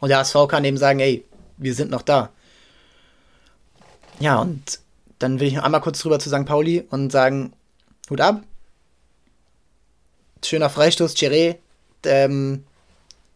Und 0.00 0.08
der 0.08 0.18
ASV 0.18 0.48
kann 0.48 0.64
eben 0.64 0.76
sagen, 0.76 1.00
ey, 1.00 1.24
wir 1.56 1.74
sind 1.74 1.90
noch 1.90 2.02
da. 2.02 2.30
Ja, 4.20 4.40
und 4.40 4.80
dann 5.18 5.40
will 5.40 5.48
ich 5.48 5.54
noch 5.54 5.64
einmal 5.64 5.80
kurz 5.80 6.04
rüber 6.04 6.18
zu 6.18 6.28
St. 6.28 6.46
Pauli 6.46 6.84
und 6.90 7.10
sagen, 7.10 7.52
Hut 8.10 8.20
ab. 8.20 8.42
Schöner 10.46 10.70
Freistoß, 10.70 11.14
Chiré, 11.14 11.56
ähm, 12.04 12.64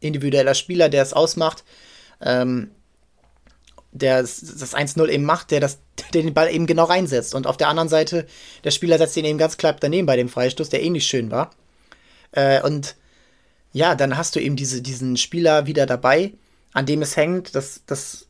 individueller 0.01 0.55
Spieler, 0.55 0.89
der 0.89 1.03
es 1.03 1.13
ausmacht. 1.13 1.65
Ähm, 2.21 2.71
der 3.93 4.23
das 4.23 4.75
1-0 4.75 5.09
eben 5.09 5.25
macht, 5.25 5.51
der, 5.51 5.61
das, 5.61 5.79
der 6.13 6.23
den 6.23 6.35
Ball 6.35 6.53
eben 6.53 6.67
genau 6.67 6.85
reinsetzt. 6.85 7.35
Und 7.35 7.47
auf 7.47 7.57
der 7.57 7.69
anderen 7.69 7.89
Seite, 7.89 8.27
der 8.65 8.71
Spieler 8.71 8.99
setzt 8.99 9.17
ihn 9.17 9.25
eben 9.25 9.39
ganz 9.39 9.57
knapp 9.57 9.81
daneben 9.81 10.07
bei 10.07 10.17
dem 10.17 10.29
Freistoß, 10.29 10.69
der 10.69 10.83
ähnlich 10.83 11.07
schön 11.07 11.31
war. 11.31 11.51
Äh, 12.33 12.63
und 12.63 12.97
ja, 13.73 13.95
dann 13.95 14.17
hast 14.17 14.37
du 14.37 14.41
eben 14.41 14.57
diese, 14.57 14.83
diesen 14.83 15.17
Spieler 15.17 15.67
wieder 15.67 15.87
dabei, 15.87 16.33
an 16.73 16.87
dem 16.87 17.03
es 17.03 17.17
hängt, 17.17 17.55
dass 17.55 17.83
das 17.87 18.27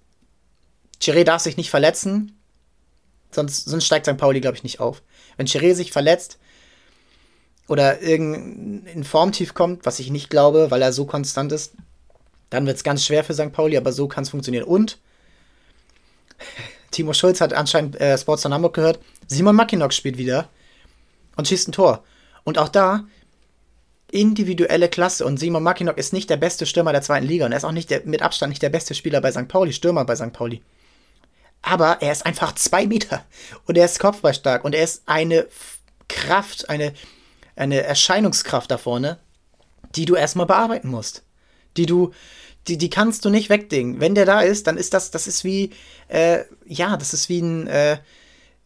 Chiré 1.00 1.24
darf 1.24 1.42
sich 1.42 1.56
nicht 1.56 1.70
verletzen, 1.70 2.36
sonst, 3.30 3.66
sonst 3.66 3.86
steigt 3.86 4.06
St. 4.06 4.16
Pauli, 4.16 4.40
glaube 4.40 4.56
ich, 4.56 4.64
nicht 4.64 4.80
auf. 4.80 5.02
Wenn 5.36 5.46
Chiré 5.46 5.74
sich 5.74 5.92
verletzt 5.92 6.38
oder 7.68 8.02
irgendein 8.02 9.04
Formtief 9.04 9.54
kommt, 9.54 9.86
was 9.86 9.98
ich 10.00 10.10
nicht 10.10 10.30
glaube, 10.30 10.70
weil 10.70 10.82
er 10.82 10.92
so 10.92 11.04
konstant 11.04 11.52
ist, 11.52 11.74
dann 12.50 12.66
wird 12.66 12.78
es 12.78 12.84
ganz 12.84 13.04
schwer 13.04 13.24
für 13.24 13.34
St. 13.34 13.52
Pauli, 13.52 13.76
aber 13.76 13.92
so 13.92 14.08
kann 14.08 14.24
es 14.24 14.30
funktionieren. 14.30 14.64
Und 14.64 14.98
Timo 16.90 17.12
Schulz 17.12 17.40
hat 17.40 17.52
anscheinend 17.52 18.00
äh, 18.00 18.16
Sports 18.16 18.42
von 18.42 18.54
Hamburg 18.54 18.74
gehört. 18.74 18.98
Simon 19.26 19.54
Mackinock 19.54 19.92
spielt 19.92 20.16
wieder 20.16 20.48
und 21.36 21.46
schießt 21.46 21.68
ein 21.68 21.72
Tor. 21.72 22.02
Und 22.44 22.58
auch 22.58 22.70
da 22.70 23.04
individuelle 24.10 24.88
Klasse. 24.88 25.24
Und 25.26 25.38
Simon 25.38 25.62
Mackinock 25.62 25.98
ist 25.98 26.12
nicht 26.12 26.30
der 26.30 26.36
beste 26.36 26.66
Stürmer 26.66 26.92
der 26.92 27.02
zweiten 27.02 27.26
Liga 27.26 27.44
und 27.44 27.52
er 27.52 27.58
ist 27.58 27.64
auch 27.64 27.72
nicht 27.72 27.90
der, 27.90 28.02
mit 28.04 28.22
Abstand 28.22 28.50
nicht 28.50 28.62
der 28.62 28.70
beste 28.70 28.94
Spieler 28.94 29.20
bei 29.20 29.30
St. 29.30 29.48
Pauli, 29.48 29.72
Stürmer 29.72 30.04
bei 30.04 30.16
St. 30.16 30.32
Pauli. 30.32 30.62
Aber 31.60 31.98
er 32.00 32.12
ist 32.12 32.24
einfach 32.24 32.54
zwei 32.54 32.86
Meter 32.86 33.24
und 33.66 33.76
er 33.76 33.84
ist 33.84 33.98
kopfballstark 33.98 34.64
und 34.64 34.74
er 34.74 34.84
ist 34.84 35.02
eine 35.06 35.46
Kraft, 36.08 36.70
eine, 36.70 36.94
eine 37.58 37.82
Erscheinungskraft 37.82 38.70
da 38.70 38.78
vorne, 38.78 39.18
die 39.94 40.04
du 40.04 40.14
erstmal 40.14 40.46
bearbeiten 40.46 40.88
musst. 40.88 41.22
Die 41.76 41.86
du, 41.86 42.12
die, 42.66 42.78
die 42.78 42.90
kannst 42.90 43.24
du 43.24 43.30
nicht 43.30 43.50
wegdingen. 43.50 44.00
Wenn 44.00 44.14
der 44.14 44.26
da 44.26 44.40
ist, 44.40 44.66
dann 44.66 44.76
ist 44.76 44.94
das, 44.94 45.10
das 45.10 45.26
ist 45.26 45.44
wie, 45.44 45.70
äh, 46.08 46.44
ja, 46.66 46.96
das 46.96 47.14
ist 47.14 47.28
wie 47.28 47.40
ein, 47.40 47.66
äh, 47.66 47.98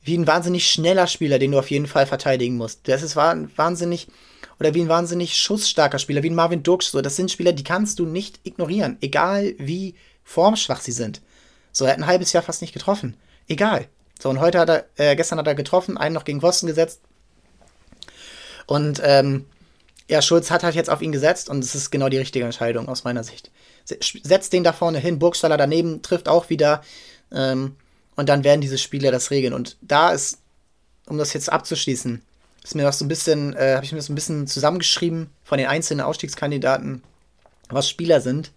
wie 0.03 0.17
ein 0.17 0.27
wahnsinnig 0.27 0.71
schneller 0.71 1.07
Spieler, 1.07 1.39
den 1.39 1.53
du 1.53 1.59
auf 1.59 1.71
jeden 1.71 1.87
Fall 1.87 2.07
verteidigen 2.07 2.57
musst. 2.57 2.89
Das 2.89 3.03
ist 3.03 3.17
wahnsinnig, 3.17 4.09
oder 4.59 4.75
wie 4.75 4.83
ein 4.83 4.89
wahnsinnig 4.89 5.37
schussstarker 5.37 5.99
Spieler, 5.99 6.23
wie 6.23 6.31
ein 6.31 6.35
Marvin 6.35 6.63
Duksch. 6.63 6.89
So, 6.89 7.01
das 7.01 7.17
sind 7.17 7.31
Spieler, 7.31 7.53
die 7.53 7.65
kannst 7.65 7.99
du 7.99 8.07
nicht 8.07 8.41
ignorieren, 8.43 8.99
egal 9.01 9.55
wie 9.59 9.95
formschwach 10.25 10.81
sie 10.81 10.93
sind. 10.93 11.21
So, 11.73 11.85
er 11.85 11.93
hat 11.93 11.99
ein 11.99 12.07
halbes 12.07 12.33
Jahr 12.33 12.43
fast 12.43 12.63
nicht 12.63 12.75
getroffen. 12.75 13.17
Egal. 13.49 13.87
So, 14.21 14.29
und 14.29 14.41
heute 14.41 14.59
hat 14.59 14.69
er, 14.69 14.87
äh, 14.97 15.17
gestern 15.17 15.39
hat 15.39 15.47
er 15.47 15.55
getroffen, 15.55 15.97
einen 15.97 16.15
noch 16.15 16.25
gegen 16.25 16.41
Pfosten 16.41 16.67
gesetzt. 16.67 17.01
Und, 18.67 19.01
ähm, 19.05 19.47
ja, 20.09 20.21
Schulz 20.21 20.51
hat 20.51 20.63
halt 20.63 20.75
jetzt 20.75 20.91
auf 20.91 21.03
ihn 21.03 21.13
gesetzt 21.13 21.49
und 21.49 21.65
es 21.65 21.75
ist 21.75 21.91
genau 21.91 22.09
die 22.09 22.19
richtige 22.19 22.45
Entscheidung 22.45 22.89
aus 22.89 23.05
meiner 23.05 23.25
Sicht 23.25 23.51
setzt 23.85 24.53
den 24.53 24.65
da 24.65 24.73
vorne 24.73 24.99
hin, 24.99 25.19
Burgstaller 25.19 25.57
daneben, 25.57 26.03
trifft 26.03 26.29
auch 26.29 26.51
wieder. 26.51 26.83
Ähm, 27.33 27.77
und 28.15 28.29
dann 28.29 28.45
werden 28.45 28.61
diese 28.61 28.79
Spieler 28.79 29.11
das 29.11 29.31
regeln. 29.31 29.55
Und 29.55 29.77
da 29.81 30.11
ist, 30.11 30.39
um 31.07 31.19
das 31.19 31.33
jetzt 31.33 31.51
abzuschließen, 31.51 32.23
ist 32.63 32.75
mir 32.75 32.85
noch 32.85 32.93
so 32.93 33.05
ein 33.05 33.09
bisschen, 33.09 33.55
äh, 33.55 33.75
habe 33.75 33.85
ich 33.85 33.93
mir 33.93 34.03
so 34.03 34.13
ein 34.13 34.15
bisschen 34.15 34.47
zusammengeschrieben 34.47 35.31
von 35.43 35.59
den 35.59 35.67
einzelnen 35.67 36.05
Ausstiegskandidaten, 36.05 37.03
was 37.69 37.89
Spieler 37.89 38.21
sind, 38.21 38.53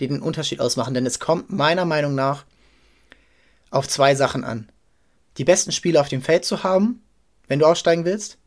die 0.00 0.08
den 0.08 0.22
Unterschied 0.22 0.60
ausmachen. 0.60 0.94
Denn 0.94 1.06
es 1.06 1.18
kommt 1.18 1.50
meiner 1.50 1.84
Meinung 1.84 2.14
nach 2.14 2.44
auf 3.70 3.88
zwei 3.88 4.14
Sachen 4.14 4.44
an. 4.44 4.68
Die 5.38 5.44
besten 5.44 5.72
Spieler 5.72 6.00
auf 6.00 6.08
dem 6.08 6.22
Feld 6.22 6.44
zu 6.44 6.62
haben, 6.62 7.02
wenn 7.48 7.58
du 7.58 7.66
aussteigen 7.66 8.04
willst, 8.04 8.38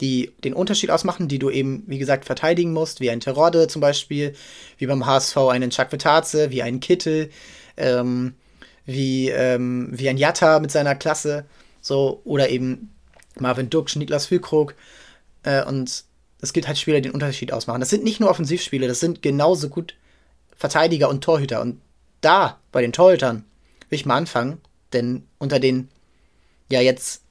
die 0.00 0.32
den 0.42 0.54
Unterschied 0.54 0.90
ausmachen, 0.90 1.28
die 1.28 1.38
du 1.38 1.50
eben, 1.50 1.84
wie 1.86 1.98
gesagt, 1.98 2.24
verteidigen 2.24 2.72
musst, 2.72 3.00
wie 3.00 3.10
ein 3.10 3.20
Terodde 3.20 3.68
zum 3.68 3.80
Beispiel, 3.80 4.34
wie 4.78 4.86
beim 4.86 5.06
HSV 5.06 5.36
einen 5.36 5.70
Chakvetaze, 5.70 6.50
wie 6.50 6.62
ein 6.62 6.80
Kittel, 6.80 7.30
ähm, 7.76 8.34
wie, 8.86 9.30
ähm, 9.30 9.88
wie 9.92 10.08
ein 10.08 10.18
Jatta 10.18 10.58
mit 10.58 10.70
seiner 10.70 10.94
Klasse, 10.94 11.46
so, 11.80 12.20
oder 12.24 12.48
eben 12.50 12.92
Marvin 13.38 13.70
Duksch, 13.70 13.96
Niklas 13.96 14.26
Füllkrug, 14.26 14.74
äh, 15.44 15.64
und 15.64 16.04
es 16.40 16.52
gibt 16.52 16.66
halt 16.66 16.78
Spieler, 16.78 17.00
die 17.00 17.08
den 17.08 17.12
Unterschied 17.12 17.52
ausmachen. 17.52 17.80
Das 17.80 17.90
sind 17.90 18.04
nicht 18.04 18.20
nur 18.20 18.30
Offensivspieler, 18.30 18.88
das 18.88 19.00
sind 19.00 19.22
genauso 19.22 19.68
gut 19.68 19.94
Verteidiger 20.56 21.08
und 21.08 21.22
Torhüter. 21.22 21.60
Und 21.60 21.80
da, 22.20 22.58
bei 22.72 22.82
den 22.82 22.92
Torhütern, 22.92 23.44
will 23.88 23.96
ich 23.96 24.06
mal 24.06 24.16
anfangen, 24.16 24.60
denn 24.92 25.26
unter 25.38 25.60
den 25.60 25.88
ja 26.70 26.80
jetzt 26.80 27.23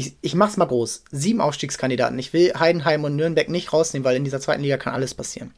ich, 0.00 0.16
ich 0.22 0.34
mach's 0.34 0.56
mal 0.56 0.66
groß. 0.66 1.04
Sieben 1.10 1.40
Aufstiegskandidaten. 1.40 2.18
Ich 2.18 2.32
will 2.32 2.52
Heidenheim 2.58 3.04
und 3.04 3.16
Nürnberg 3.16 3.48
nicht 3.48 3.72
rausnehmen, 3.72 4.04
weil 4.04 4.16
in 4.16 4.24
dieser 4.24 4.40
zweiten 4.40 4.62
Liga 4.62 4.78
kann 4.78 4.94
alles 4.94 5.14
passieren. 5.14 5.52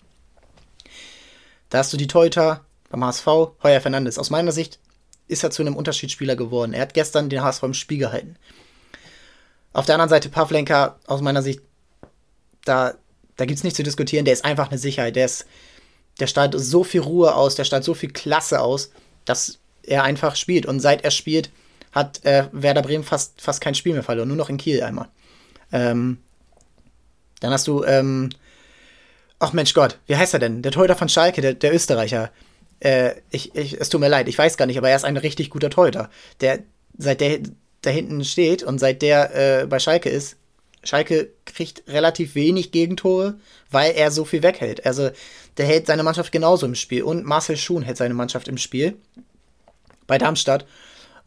Da 1.71 1.79
hast 1.79 1.93
du 1.93 1.97
die 1.97 2.07
Teuter 2.07 2.65
beim 2.91 3.05
HSV, 3.05 3.27
Heuer 3.63 3.81
Fernandes. 3.81 4.19
Aus 4.19 4.31
meiner 4.31 4.53
Sicht 4.53 4.79
ist 5.29 5.43
er 5.43 5.51
zu 5.51 5.63
einem 5.63 5.77
Unterschiedsspieler 5.77 6.37
geworden. 6.37 6.75
Er 6.75 6.83
hat 6.83 6.93
gestern 6.93 7.31
den 7.31 7.43
HSV 7.43 7.63
im 7.63 7.75
Spiel 7.75 7.99
gehalten. 7.99 8.37
Auf 9.73 9.87
der 9.87 9.95
anderen 9.95 10.11
Seite 10.11 10.29
Pavlenka, 10.29 10.99
aus 11.07 11.23
meiner 11.23 11.43
Sicht, 11.43 11.61
da, 12.65 12.95
da 13.37 13.45
gibt 13.47 13.59
es 13.59 13.65
nichts 13.65 13.77
zu 13.77 13.83
diskutieren. 13.83 14.25
Der 14.25 14.35
ist 14.35 14.45
einfach 14.45 14.71
eine 14.71 14.79
Sicherheit. 14.79 15.17
Der, 15.17 15.25
ist, 15.25 15.47
der 16.21 16.27
strahlt 16.27 16.55
so 16.59 16.85
viel 16.85 17.01
Ruhe 17.01 17.35
aus, 17.35 17.55
der 17.55 17.65
strahlt 17.65 17.85
so 17.85 17.95
viel 17.95 18.11
Klasse 18.11 18.61
aus, 18.61 18.91
dass 19.25 19.59
er 19.83 20.03
einfach 20.03 20.37
spielt. 20.37 20.67
Und 20.67 20.81
seit 20.81 21.05
er 21.05 21.11
spielt, 21.11 21.51
hat 21.93 22.25
äh, 22.25 22.49
Werder 22.53 22.83
Bremen 22.83 23.05
fast, 23.05 23.41
fast 23.41 23.61
kein 23.61 23.75
Spiel 23.75 23.93
mehr 23.93 24.03
verloren, 24.03 24.29
nur 24.29 24.37
noch 24.37 24.49
in 24.49 24.57
Kiel 24.57 24.83
einmal. 24.83 25.09
Ähm, 25.73 26.19
dann 27.41 27.53
hast 27.53 27.67
du, 27.67 27.85
ähm, 27.85 28.31
ach 29.39 29.53
Mensch 29.53 29.75
Gott, 29.75 29.99
wie 30.07 30.17
heißt 30.17 30.35
er 30.35 30.41
denn? 30.41 30.63
Der 30.63 30.73
Torhüter 30.73 30.97
von 30.97 31.09
Schalke, 31.09 31.41
der, 31.41 31.55
der 31.55 31.75
Österreicher. 31.75 32.31
Äh, 32.81 33.15
ich, 33.31 33.55
ich, 33.55 33.81
es 33.81 33.89
tut 33.89 34.01
mir 34.01 34.09
leid, 34.09 34.29
ich 34.29 34.39
weiß 34.39 34.57
gar 34.57 34.67
nicht, 34.67 34.79
aber 34.79 34.91
er 34.91 34.97
ist 34.97 35.05
ein 35.05 35.17
richtig 35.17 35.51
guter 35.51 35.71
Torhüter. 35.71 36.11
Der, 36.41 36.61
seit 36.97 37.21
der 37.21 37.41
da 37.83 37.91
hinten 37.91 38.25
steht 38.25 38.63
und 38.63 38.79
seit 38.79 39.03
der 39.03 39.63
äh, 39.63 39.67
bei 39.67 39.79
Schalke 39.79 40.09
ist, 40.09 40.37
Schalke 40.85 41.31
kriegt 41.45 41.85
relativ 41.89 42.35
wenig 42.35 42.73
Gegentore, 42.73 43.39
weil 43.71 43.93
er 43.93 44.11
so 44.11 44.25
viel 44.25 44.43
weghält. 44.43 44.85
Also 44.87 45.11
der 45.57 45.67
hält 45.67 45.87
seine 45.87 46.03
Mannschaft 46.03 46.33
genauso 46.33 46.67
im 46.67 46.75
Spiel. 46.75 47.03
Und 47.03 47.25
Marcel 47.25 47.57
Schuhn 47.57 47.83
hält 47.83 47.97
seine 47.97 48.15
Mannschaft 48.15 48.49
im 48.49 48.59
Spiel 48.59 48.97
bei 50.07 50.19
Darmstadt. 50.19 50.67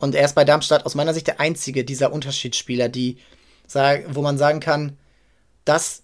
Und 0.05 0.13
er 0.13 0.23
ist 0.23 0.35
bei 0.35 0.45
Darmstadt 0.45 0.85
aus 0.85 0.93
meiner 0.93 1.15
Sicht 1.15 1.25
der 1.25 1.39
einzige 1.39 1.83
dieser 1.83 2.13
Unterschiedsspieler, 2.13 2.89
die, 2.89 3.17
wo 4.09 4.21
man 4.21 4.37
sagen 4.37 4.59
kann, 4.59 4.97
dass 5.65 6.03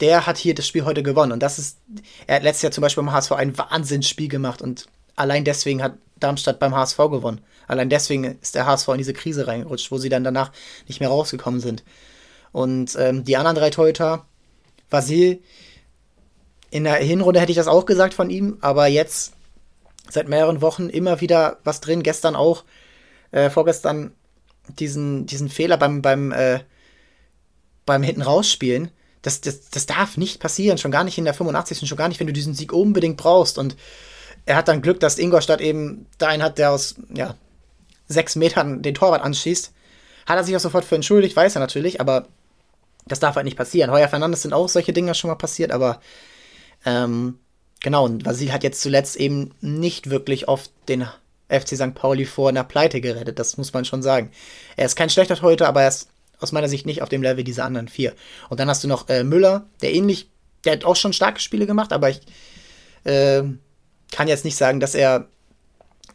der 0.00 0.26
hat 0.26 0.36
hier 0.36 0.56
das 0.56 0.66
Spiel 0.66 0.84
heute 0.84 1.04
gewonnen. 1.04 1.30
Und 1.30 1.44
das 1.44 1.60
ist, 1.60 1.78
er 2.26 2.36
hat 2.36 2.42
letztes 2.42 2.62
Jahr 2.62 2.72
zum 2.72 2.82
Beispiel 2.82 3.04
beim 3.04 3.12
HSV 3.12 3.30
ein 3.32 3.56
Wahnsinnsspiel 3.56 4.26
gemacht 4.26 4.62
und 4.62 4.86
allein 5.14 5.44
deswegen 5.44 5.80
hat 5.80 5.94
Darmstadt 6.18 6.58
beim 6.58 6.74
HSV 6.74 6.96
gewonnen. 6.96 7.40
Allein 7.68 7.88
deswegen 7.88 8.24
ist 8.42 8.56
der 8.56 8.66
HSV 8.66 8.88
in 8.88 8.98
diese 8.98 9.12
Krise 9.12 9.46
reingerutscht, 9.46 9.92
wo 9.92 9.98
sie 9.98 10.08
dann 10.08 10.24
danach 10.24 10.50
nicht 10.88 10.98
mehr 10.98 11.08
rausgekommen 11.08 11.60
sind. 11.60 11.84
Und 12.50 12.96
ähm, 12.98 13.24
die 13.24 13.36
anderen 13.36 13.58
drei 13.58 13.70
Torhüter, 13.70 14.26
Vasil, 14.90 15.40
in 16.72 16.82
der 16.82 16.96
Hinrunde 16.96 17.38
hätte 17.38 17.52
ich 17.52 17.58
das 17.58 17.68
auch 17.68 17.86
gesagt 17.86 18.12
von 18.12 18.28
ihm, 18.28 18.58
aber 18.60 18.88
jetzt 18.88 19.34
seit 20.10 20.28
mehreren 20.28 20.60
Wochen 20.60 20.88
immer 20.88 21.20
wieder 21.20 21.58
was 21.64 21.80
drin. 21.80 22.02
Gestern 22.02 22.36
auch, 22.36 22.64
äh, 23.30 23.50
vorgestern 23.50 24.12
diesen, 24.78 25.26
diesen 25.26 25.48
Fehler 25.48 25.76
beim, 25.76 26.02
beim, 26.02 26.32
äh, 26.32 26.60
beim 27.86 28.02
Hinten 28.02 28.22
rausspielen. 28.22 28.90
Das, 29.22 29.40
das, 29.40 29.70
das 29.70 29.86
darf 29.86 30.16
nicht 30.16 30.40
passieren, 30.40 30.78
schon 30.78 30.90
gar 30.90 31.04
nicht 31.04 31.18
in 31.18 31.24
der 31.24 31.34
85. 31.34 31.86
schon 31.86 31.98
gar 31.98 32.08
nicht, 32.08 32.20
wenn 32.20 32.26
du 32.26 32.32
diesen 32.32 32.54
Sieg 32.54 32.72
unbedingt 32.72 33.16
brauchst. 33.16 33.58
Und 33.58 33.76
er 34.46 34.56
hat 34.56 34.68
dann 34.68 34.82
Glück, 34.82 35.00
dass 35.00 35.18
Ingolstadt 35.18 35.60
eben 35.60 36.06
da 36.18 36.28
einen 36.28 36.42
hat, 36.42 36.58
der 36.58 36.70
aus 36.70 36.94
ja, 37.12 37.34
sechs 38.08 38.36
Metern 38.36 38.82
den 38.82 38.94
Torwart 38.94 39.22
anschießt. 39.22 39.72
Hat 40.26 40.36
er 40.36 40.44
sich 40.44 40.56
auch 40.56 40.60
sofort 40.60 40.84
für 40.84 40.94
entschuldigt, 40.94 41.36
weiß 41.36 41.56
er 41.56 41.60
natürlich, 41.60 42.00
aber 42.00 42.28
das 43.06 43.20
darf 43.20 43.36
halt 43.36 43.44
nicht 43.44 43.56
passieren. 43.56 43.90
Heuer 43.90 44.08
Fernandes 44.08 44.42
sind 44.42 44.52
auch 44.52 44.68
solche 44.68 44.92
Dinge 44.92 45.14
schon 45.14 45.28
mal 45.28 45.36
passiert, 45.36 45.72
aber 45.72 46.00
ähm, 46.84 47.38
genau, 47.80 48.04
und 48.04 48.24
Vasil 48.24 48.52
hat 48.52 48.62
jetzt 48.62 48.80
zuletzt 48.80 49.16
eben 49.16 49.52
nicht 49.60 50.10
wirklich 50.10 50.48
oft 50.48 50.70
den 50.88 51.06
FC 51.48 51.76
St. 51.76 51.94
Pauli 51.94 52.24
vor 52.24 52.48
einer 52.48 52.64
Pleite 52.64 53.00
gerettet, 53.00 53.38
das 53.38 53.56
muss 53.56 53.72
man 53.72 53.84
schon 53.84 54.02
sagen. 54.02 54.30
Er 54.76 54.86
ist 54.86 54.96
kein 54.96 55.10
schlechter 55.10 55.36
Torhüter, 55.36 55.68
aber 55.68 55.82
er 55.82 55.88
ist 55.88 56.08
aus 56.38 56.52
meiner 56.52 56.68
Sicht 56.68 56.86
nicht 56.86 57.02
auf 57.02 57.08
dem 57.08 57.22
Level 57.22 57.44
dieser 57.44 57.64
anderen 57.64 57.88
vier. 57.88 58.14
Und 58.48 58.60
dann 58.60 58.68
hast 58.68 58.82
du 58.84 58.88
noch 58.88 59.08
äh, 59.08 59.24
Müller, 59.24 59.66
der 59.82 59.92
ähnlich, 59.92 60.30
der 60.64 60.74
hat 60.74 60.84
auch 60.84 60.96
schon 60.96 61.12
starke 61.12 61.40
Spiele 61.40 61.66
gemacht, 61.66 61.92
aber 61.92 62.10
ich 62.10 62.20
äh, 63.04 63.42
kann 64.12 64.28
jetzt 64.28 64.44
nicht 64.44 64.56
sagen, 64.56 64.80
dass 64.80 64.94
er 64.94 65.28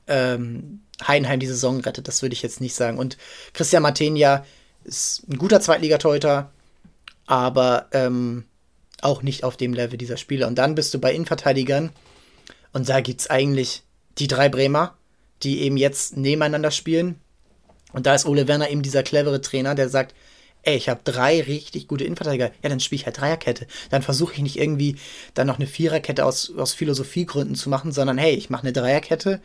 ähm, 0.08 0.82
Heidenheim 1.06 1.40
die 1.40 1.48
Saison 1.48 1.80
rettet. 1.82 2.08
Das 2.08 2.22
würde 2.22 2.34
ich 2.34 2.42
jetzt 2.42 2.62
nicht 2.62 2.76
sagen. 2.76 2.98
Und 2.98 3.18
Christian 3.54 3.84
Martenia 3.84 4.46
ist 4.84 5.28
ein 5.30 5.38
guter 5.38 5.62
Zweitligatorhüter, 5.62 6.52
aber 7.26 7.88
ähm, 7.92 8.46
auch 9.02 9.22
nicht 9.22 9.44
auf 9.44 9.58
dem 9.58 9.74
Level 9.74 9.98
dieser 9.98 10.18
Spieler. 10.18 10.48
Und 10.48 10.56
dann 10.56 10.76
bist 10.76 10.94
du 10.94 11.00
bei 11.00 11.14
Innenverteidigern 11.14 11.92
und 12.74 12.90
da 12.90 13.02
gibt 13.02 13.22
es 13.22 13.30
eigentlich 13.30 13.84
die 14.18 14.28
drei 14.28 14.50
Bremer, 14.50 14.98
die 15.44 15.62
eben 15.62 15.78
jetzt 15.78 16.18
nebeneinander 16.18 16.72
spielen. 16.72 17.20
Und 17.94 18.06
da 18.06 18.16
ist 18.16 18.26
Ole 18.26 18.48
Werner 18.48 18.70
eben 18.70 18.82
dieser 18.82 19.04
clevere 19.04 19.42
Trainer, 19.42 19.76
der 19.76 19.90
sagt, 19.90 20.14
ey, 20.64 20.76
ich 20.76 20.90
habe 20.90 21.02
drei 21.04 21.42
richtig 21.42 21.88
gute 21.88 22.04
Innenverteidiger. 22.04 22.52
Ja, 22.62 22.70
dann 22.70 22.80
spiele 22.80 23.00
ich 23.00 23.06
halt 23.06 23.20
Dreierkette. 23.20 23.68
Dann 23.92 24.02
versuche 24.02 24.34
ich 24.34 24.40
nicht 24.40 24.58
irgendwie 24.58 24.98
dann 25.34 25.48
noch 25.48 25.58
eine 25.58 25.68
Viererkette 25.68 26.26
aus, 26.26 26.52
aus 26.58 26.74
Philosophiegründen 26.74 27.56
zu 27.56 27.70
machen, 27.70 27.92
sondern 27.92 28.18
hey, 28.18 28.34
ich 28.34 28.50
mache 28.50 28.64
eine 28.64 28.74
Dreierkette, 28.74 29.42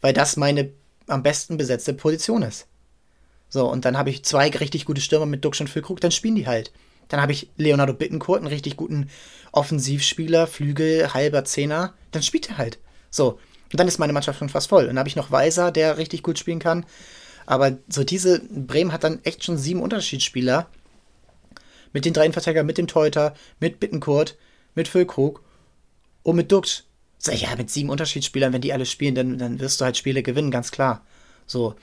weil 0.00 0.12
das 0.12 0.36
meine 0.36 0.70
am 1.06 1.22
besten 1.22 1.56
besetzte 1.56 1.94
Position 1.94 2.42
ist. 2.42 2.66
So, 3.48 3.70
und 3.70 3.84
dann 3.84 3.96
habe 3.96 4.10
ich 4.10 4.24
zwei 4.24 4.48
richtig 4.48 4.84
gute 4.84 5.00
Stürmer 5.00 5.26
mit 5.26 5.44
Duxch 5.44 5.60
und 5.60 5.70
Füllkrug, 5.70 6.00
dann 6.00 6.10
spielen 6.10 6.34
die 6.34 6.46
halt. 6.46 6.72
Dann 7.08 7.20
habe 7.20 7.32
ich 7.32 7.50
Leonardo 7.56 7.94
Bittencourt, 7.94 8.38
einen 8.38 8.48
richtig 8.48 8.76
guten 8.76 9.08
Offensivspieler, 9.52 10.46
Flügel, 10.46 11.14
halber 11.14 11.44
Zehner. 11.44 11.94
Dann 12.12 12.22
spielt 12.22 12.50
er 12.50 12.58
halt. 12.58 12.78
So. 13.10 13.38
Und 13.72 13.80
dann 13.80 13.88
ist 13.88 13.98
meine 13.98 14.12
Mannschaft 14.12 14.38
schon 14.38 14.48
fast 14.48 14.68
voll. 14.68 14.82
Und 14.82 14.90
dann 14.90 14.98
habe 14.98 15.08
ich 15.08 15.16
noch 15.16 15.30
Weiser, 15.30 15.72
der 15.72 15.98
richtig 15.98 16.22
gut 16.22 16.38
spielen 16.38 16.58
kann. 16.58 16.86
Aber 17.46 17.78
so 17.88 18.04
diese, 18.04 18.40
Bremen 18.40 18.92
hat 18.92 19.04
dann 19.04 19.20
echt 19.24 19.44
schon 19.44 19.58
sieben 19.58 19.82
Unterschiedsspieler. 19.82 20.68
Mit 21.92 22.04
den 22.04 22.12
drei 22.12 22.26
Innenverteidigern, 22.26 22.66
mit 22.66 22.76
dem 22.76 22.86
Teuter, 22.86 23.34
mit 23.60 23.80
Bittencourt, 23.80 24.36
mit 24.74 24.88
Füllkrug 24.88 25.42
und 26.22 26.36
mit 26.36 26.52
Dux. 26.52 26.84
So, 27.18 27.32
ja, 27.32 27.56
mit 27.56 27.70
sieben 27.70 27.88
Unterschiedsspielern, 27.88 28.52
wenn 28.52 28.60
die 28.60 28.72
alle 28.72 28.86
spielen, 28.86 29.14
dann, 29.14 29.38
dann 29.38 29.60
wirst 29.60 29.80
du 29.80 29.86
halt 29.86 29.96
Spiele 29.96 30.22
gewinnen, 30.22 30.50
ganz 30.50 30.70
klar. 30.70 31.06
So. 31.46 31.74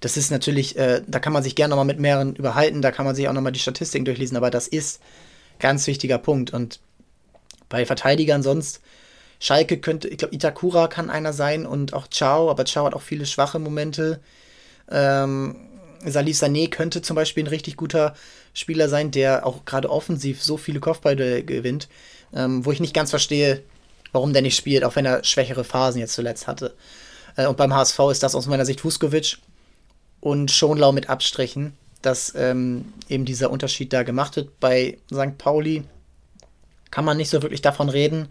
Das 0.00 0.16
ist 0.16 0.30
natürlich, 0.30 0.76
äh, 0.76 1.02
da 1.06 1.18
kann 1.18 1.32
man 1.32 1.42
sich 1.42 1.54
gerne 1.54 1.70
nochmal 1.70 1.84
mit 1.86 1.98
mehreren 1.98 2.36
überhalten, 2.36 2.82
da 2.82 2.90
kann 2.90 3.06
man 3.06 3.14
sich 3.14 3.28
auch 3.28 3.32
nochmal 3.32 3.52
die 3.52 3.60
Statistiken 3.60 4.04
durchlesen, 4.04 4.36
aber 4.36 4.50
das 4.50 4.68
ist 4.68 5.00
ganz 5.58 5.86
wichtiger 5.86 6.18
Punkt. 6.18 6.52
Und 6.52 6.80
bei 7.68 7.86
Verteidigern 7.86 8.42
sonst, 8.42 8.80
Schalke 9.40 9.78
könnte, 9.78 10.08
ich 10.08 10.18
glaube, 10.18 10.34
Itakura 10.34 10.88
kann 10.88 11.10
einer 11.10 11.32
sein 11.32 11.66
und 11.66 11.92
auch 11.92 12.08
Ciao, 12.08 12.50
aber 12.50 12.64
Ciao 12.64 12.86
hat 12.86 12.94
auch 12.94 13.02
viele 13.02 13.26
schwache 13.26 13.58
Momente. 13.58 14.20
Ähm, 14.90 15.56
Salif 16.04 16.38
Sané 16.38 16.68
könnte 16.70 17.02
zum 17.02 17.16
Beispiel 17.16 17.44
ein 17.44 17.48
richtig 17.48 17.76
guter 17.76 18.14
Spieler 18.52 18.88
sein, 18.88 19.10
der 19.10 19.46
auch 19.46 19.64
gerade 19.64 19.90
offensiv 19.90 20.42
so 20.42 20.56
viele 20.56 20.80
Kopfbälle 20.80 21.44
gewinnt, 21.44 21.88
ähm, 22.32 22.64
wo 22.64 22.72
ich 22.72 22.80
nicht 22.80 22.94
ganz 22.94 23.10
verstehe, 23.10 23.62
warum 24.12 24.32
der 24.32 24.42
nicht 24.42 24.56
spielt, 24.56 24.84
auch 24.84 24.96
wenn 24.96 25.06
er 25.06 25.24
schwächere 25.24 25.64
Phasen 25.64 26.00
jetzt 26.00 26.14
zuletzt 26.14 26.46
hatte. 26.46 26.74
Äh, 27.36 27.46
und 27.46 27.56
beim 27.56 27.74
HSV 27.74 27.98
ist 28.10 28.22
das 28.22 28.34
aus 28.34 28.46
meiner 28.46 28.66
Sicht 28.66 28.84
Vuskovic, 28.84 29.38
und 30.24 30.50
Schonlau 30.50 30.90
mit 30.90 31.10
Abstrichen, 31.10 31.74
dass 32.00 32.32
ähm, 32.34 32.94
eben 33.10 33.26
dieser 33.26 33.50
Unterschied 33.50 33.92
da 33.92 34.04
gemacht 34.04 34.36
wird. 34.36 34.58
Bei 34.58 34.96
St. 35.12 35.36
Pauli 35.36 35.84
kann 36.90 37.04
man 37.04 37.18
nicht 37.18 37.28
so 37.28 37.42
wirklich 37.42 37.60
davon 37.60 37.90
reden. 37.90 38.28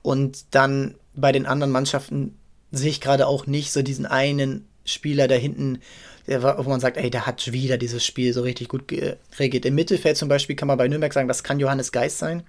Und 0.00 0.46
dann 0.52 0.94
bei 1.14 1.30
den 1.30 1.44
anderen 1.44 1.72
Mannschaften 1.72 2.38
sehe 2.72 2.88
ich 2.88 3.02
gerade 3.02 3.26
auch 3.26 3.46
nicht 3.46 3.70
so 3.70 3.82
diesen 3.82 4.06
einen 4.06 4.66
Spieler 4.86 5.28
da 5.28 5.34
hinten, 5.34 5.82
der, 6.26 6.42
wo 6.42 6.70
man 6.70 6.80
sagt, 6.80 6.96
ey, 6.96 7.10
der 7.10 7.26
hat 7.26 7.52
wieder 7.52 7.76
dieses 7.76 8.02
Spiel 8.02 8.32
so 8.32 8.40
richtig 8.40 8.68
gut 8.68 8.88
geregelt. 8.88 9.66
Im 9.66 9.74
Mittelfeld 9.74 10.16
zum 10.16 10.30
Beispiel 10.30 10.56
kann 10.56 10.68
man 10.68 10.78
bei 10.78 10.88
Nürnberg 10.88 11.12
sagen, 11.12 11.28
das 11.28 11.44
kann 11.44 11.60
Johannes 11.60 11.92
Geist 11.92 12.16
sein. 12.16 12.44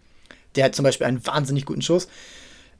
Der 0.56 0.64
hat 0.64 0.76
zum 0.76 0.84
Beispiel 0.84 1.08
einen 1.08 1.28
wahnsinnig 1.28 1.66
guten 1.66 1.82
Schuss. 1.82 2.08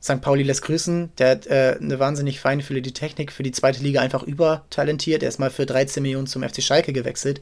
St. 0.02 0.22
Pauli 0.22 0.44
lässt 0.44 0.62
grüßen. 0.62 1.12
Der 1.18 1.32
hat 1.32 1.48
äh, 1.48 1.78
eine 1.80 2.00
wahnsinnig 2.00 2.42
die 2.42 2.94
Technik, 2.94 3.32
für 3.32 3.44
die 3.44 3.52
zweite 3.52 3.82
Liga 3.82 4.02
einfach 4.02 4.24
übertalentiert. 4.24 5.24
Er 5.24 5.30
ist 5.30 5.40
mal 5.40 5.50
für 5.50 5.66
13 5.66 6.04
Millionen 6.04 6.28
zum 6.28 6.44
FC 6.44 6.62
Schalke 6.62 6.94
gewechselt. 6.94 7.42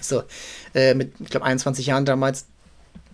So, 0.00 0.22
äh, 0.74 0.94
mit, 0.94 1.12
ich 1.18 1.30
glaube, 1.30 1.46
21 1.46 1.86
Jahren 1.86 2.04
damals. 2.04 2.46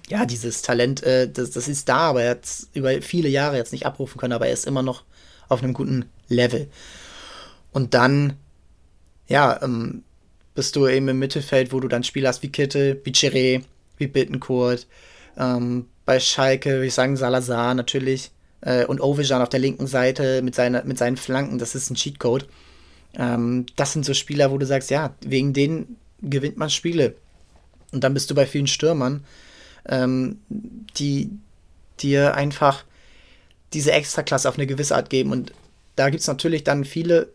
Ja, 0.08 0.24
dieses 0.24 0.62
Talent, 0.62 1.02
äh, 1.02 1.28
das, 1.28 1.50
das 1.50 1.66
ist 1.68 1.88
da, 1.88 1.96
aber 1.96 2.22
er 2.22 2.30
hat 2.32 2.44
es 2.44 2.68
über 2.74 3.02
viele 3.02 3.28
Jahre 3.28 3.56
jetzt 3.56 3.72
nicht 3.72 3.86
abrufen 3.86 4.20
können, 4.20 4.34
aber 4.34 4.46
er 4.46 4.52
ist 4.52 4.66
immer 4.66 4.82
noch 4.82 5.04
auf 5.48 5.62
einem 5.62 5.72
guten 5.72 6.04
Level. 6.28 6.68
Und 7.72 7.94
dann, 7.94 8.34
ja, 9.26 9.60
ähm, 9.62 10.04
bist 10.54 10.76
du 10.76 10.86
eben 10.86 11.08
im 11.08 11.18
Mittelfeld, 11.18 11.72
wo 11.72 11.80
du 11.80 11.88
dann 11.88 12.04
Spieler 12.04 12.28
hast 12.28 12.42
wie 12.42 12.52
Kittel, 12.52 13.00
wie 13.04 13.12
Chiré, 13.12 13.62
wie 13.98 14.06
Bittencourt, 14.06 14.86
ähm, 15.36 15.86
bei 16.04 16.20
Schalke, 16.20 16.70
würde 16.70 16.86
ich 16.86 16.94
sagen, 16.94 17.16
Salazar 17.16 17.74
natürlich, 17.74 18.30
äh, 18.66 18.84
und 18.84 19.00
Ovejan 19.00 19.40
auf 19.40 19.48
der 19.48 19.60
linken 19.60 19.86
Seite 19.86 20.42
mit, 20.42 20.54
seiner, 20.54 20.84
mit 20.84 20.98
seinen 20.98 21.16
Flanken, 21.16 21.58
das 21.58 21.74
ist 21.74 21.88
ein 21.88 21.94
Cheatcode. 21.94 22.48
Ähm, 23.14 23.64
das 23.76 23.92
sind 23.92 24.04
so 24.04 24.12
Spieler, 24.12 24.50
wo 24.50 24.58
du 24.58 24.66
sagst, 24.66 24.90
ja, 24.90 25.14
wegen 25.20 25.52
denen 25.52 25.96
gewinnt 26.20 26.56
man 26.56 26.68
Spiele. 26.68 27.14
Und 27.92 28.02
dann 28.02 28.12
bist 28.12 28.28
du 28.28 28.34
bei 28.34 28.44
vielen 28.44 28.66
Stürmern, 28.66 29.24
ähm, 29.88 30.40
die 30.48 31.30
dir 32.00 32.34
einfach 32.34 32.84
diese 33.72 33.92
Extraklasse 33.92 34.48
auf 34.48 34.56
eine 34.56 34.66
gewisse 34.66 34.96
Art 34.96 35.10
geben. 35.10 35.30
Und 35.30 35.52
da 35.94 36.10
gibt 36.10 36.22
es 36.22 36.26
natürlich 36.26 36.64
dann 36.64 36.84
viele, 36.84 37.28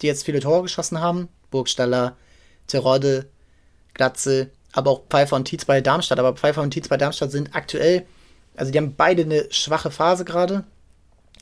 die 0.00 0.06
jetzt 0.06 0.24
viele 0.24 0.40
Tore 0.40 0.62
geschossen 0.62 1.00
haben. 1.00 1.28
Burgstaller, 1.50 2.16
Terodde, 2.66 3.26
Glatze, 3.92 4.50
aber 4.72 4.90
auch 4.90 5.02
Pfeiffer 5.08 5.36
und 5.36 5.44
Tietz 5.44 5.66
bei 5.66 5.82
Darmstadt. 5.82 6.18
Aber 6.18 6.32
Pfeiffer 6.32 6.62
und 6.62 6.70
Tietz 6.70 6.88
bei 6.88 6.96
Darmstadt 6.96 7.30
sind 7.30 7.54
aktuell 7.54 8.06
also 8.58 8.72
die 8.72 8.78
haben 8.78 8.94
beide 8.96 9.22
eine 9.22 9.46
schwache 9.50 9.90
Phase 9.90 10.24
gerade, 10.24 10.64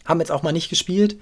haben 0.06 0.20
jetzt 0.20 0.32
auch 0.32 0.42
mal 0.42 0.52
nicht 0.52 0.70
gespielt. 0.70 1.16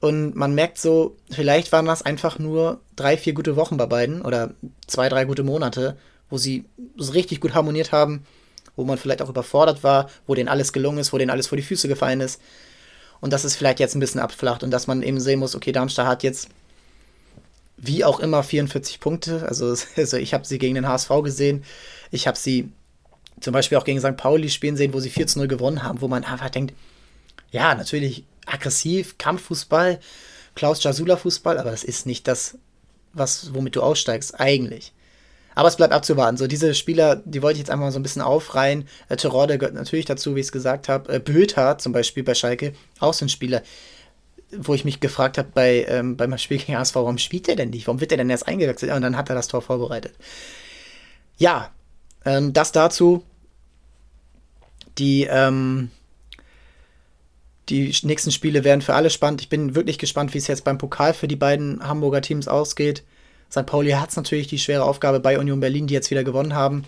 Und 0.00 0.34
man 0.34 0.54
merkt 0.54 0.78
so, 0.78 1.16
vielleicht 1.30 1.70
waren 1.70 1.86
das 1.86 2.02
einfach 2.02 2.38
nur 2.38 2.80
drei, 2.96 3.16
vier 3.16 3.34
gute 3.34 3.54
Wochen 3.54 3.76
bei 3.76 3.86
beiden 3.86 4.22
oder 4.22 4.52
zwei, 4.86 5.08
drei 5.08 5.24
gute 5.24 5.44
Monate, 5.44 5.96
wo 6.28 6.38
sie 6.38 6.64
richtig 6.98 7.40
gut 7.40 7.54
harmoniert 7.54 7.92
haben, 7.92 8.26
wo 8.74 8.84
man 8.84 8.98
vielleicht 8.98 9.22
auch 9.22 9.28
überfordert 9.28 9.84
war, 9.84 10.10
wo 10.26 10.34
denen 10.34 10.48
alles 10.48 10.72
gelungen 10.72 10.98
ist, 10.98 11.12
wo 11.12 11.18
denen 11.18 11.30
alles 11.30 11.46
vor 11.46 11.56
die 11.56 11.62
Füße 11.62 11.86
gefallen 11.86 12.20
ist. 12.20 12.40
Und 13.20 13.32
das 13.32 13.44
ist 13.44 13.54
vielleicht 13.54 13.78
jetzt 13.78 13.94
ein 13.94 14.00
bisschen 14.00 14.20
abflacht 14.20 14.64
und 14.64 14.72
dass 14.72 14.88
man 14.88 15.02
eben 15.02 15.20
sehen 15.20 15.38
muss, 15.38 15.54
okay, 15.54 15.70
Darmstadt 15.70 16.06
hat 16.08 16.24
jetzt 16.24 16.48
wie 17.76 18.04
auch 18.04 18.18
immer 18.18 18.42
44 18.42 18.98
Punkte. 18.98 19.46
Also, 19.46 19.66
also 19.96 20.16
ich 20.16 20.34
habe 20.34 20.44
sie 20.44 20.58
gegen 20.58 20.74
den 20.74 20.88
HSV 20.88 21.10
gesehen. 21.22 21.64
Ich 22.10 22.26
habe 22.26 22.36
sie 22.36 22.70
zum 23.40 23.52
Beispiel 23.52 23.78
auch 23.78 23.84
gegen 23.84 24.00
St. 24.00 24.16
Pauli 24.16 24.48
spielen 24.48 24.76
sehen, 24.76 24.94
wo 24.94 25.00
sie 25.00 25.10
4 25.10 25.26
zu 25.26 25.38
0 25.38 25.48
gewonnen 25.48 25.82
haben, 25.82 26.00
wo 26.00 26.08
man 26.08 26.24
einfach 26.24 26.50
denkt, 26.50 26.74
ja, 27.52 27.74
natürlich 27.74 28.24
aggressiv, 28.46 29.18
Kampffußball, 29.18 30.00
Klaus 30.54 30.82
Jasula 30.82 31.16
Fußball, 31.16 31.58
aber 31.58 31.70
das 31.70 31.84
ist 31.84 32.06
nicht 32.06 32.26
das, 32.26 32.58
was, 33.12 33.54
womit 33.54 33.76
du 33.76 33.82
aussteigst, 33.82 34.40
eigentlich. 34.40 34.92
Aber 35.54 35.68
es 35.68 35.76
bleibt 35.76 35.92
abzuwarten. 35.92 36.38
So, 36.38 36.46
diese 36.46 36.74
Spieler, 36.74 37.16
die 37.24 37.42
wollte 37.42 37.56
ich 37.56 37.60
jetzt 37.60 37.70
einfach 37.70 37.84
mal 37.84 37.92
so 37.92 37.98
ein 37.98 38.02
bisschen 38.02 38.22
aufreihen. 38.22 38.88
Äh, 39.08 39.16
Terode 39.16 39.58
gehört 39.58 39.74
natürlich 39.74 40.06
dazu, 40.06 40.34
wie 40.34 40.40
ich 40.40 40.46
es 40.46 40.52
gesagt 40.52 40.88
habe. 40.88 41.12
Äh, 41.12 41.18
Böter 41.20 41.76
zum 41.76 41.92
Beispiel 41.92 42.22
bei 42.22 42.34
Schalke, 42.34 42.72
auch 43.00 43.14
so 43.14 43.26
ein 43.26 43.28
Spieler. 43.28 43.62
wo 44.56 44.74
ich 44.74 44.84
mich 44.84 45.00
gefragt 45.00 45.38
habe 45.38 45.48
bei 45.52 45.84
ähm, 45.88 46.16
beim 46.16 46.36
Spiel 46.38 46.58
gegen 46.58 46.76
HSV, 46.76 46.94
warum 46.94 47.18
spielt 47.18 47.48
er 47.48 47.56
denn 47.56 47.70
nicht? 47.70 47.86
Warum 47.86 48.00
wird 48.00 48.12
er 48.12 48.18
denn 48.18 48.30
erst 48.30 48.48
eingewechselt? 48.48 48.92
Und 48.92 49.02
dann 49.02 49.16
hat 49.16 49.28
er 49.28 49.34
das 49.34 49.48
Tor 49.48 49.62
vorbereitet. 49.62 50.14
Ja, 51.36 51.70
ähm, 52.24 52.52
das 52.52 52.72
dazu. 52.72 53.22
Die, 54.98 55.26
ähm, 55.30 55.90
die 57.68 57.94
nächsten 58.02 58.32
Spiele 58.32 58.64
werden 58.64 58.82
für 58.82 58.94
alle 58.94 59.10
spannend. 59.10 59.40
Ich 59.40 59.48
bin 59.48 59.74
wirklich 59.74 59.98
gespannt, 59.98 60.34
wie 60.34 60.38
es 60.38 60.46
jetzt 60.46 60.64
beim 60.64 60.78
Pokal 60.78 61.14
für 61.14 61.28
die 61.28 61.36
beiden 61.36 61.86
Hamburger 61.86 62.20
Teams 62.20 62.48
ausgeht. 62.48 63.04
St. 63.50 63.66
Pauli 63.66 63.90
hat 63.92 64.10
es 64.10 64.16
natürlich 64.16 64.48
die 64.48 64.58
schwere 64.58 64.84
Aufgabe 64.84 65.20
bei 65.20 65.38
Union 65.38 65.60
Berlin, 65.60 65.86
die 65.86 65.94
jetzt 65.94 66.10
wieder 66.10 66.24
gewonnen 66.24 66.54
haben. 66.54 66.84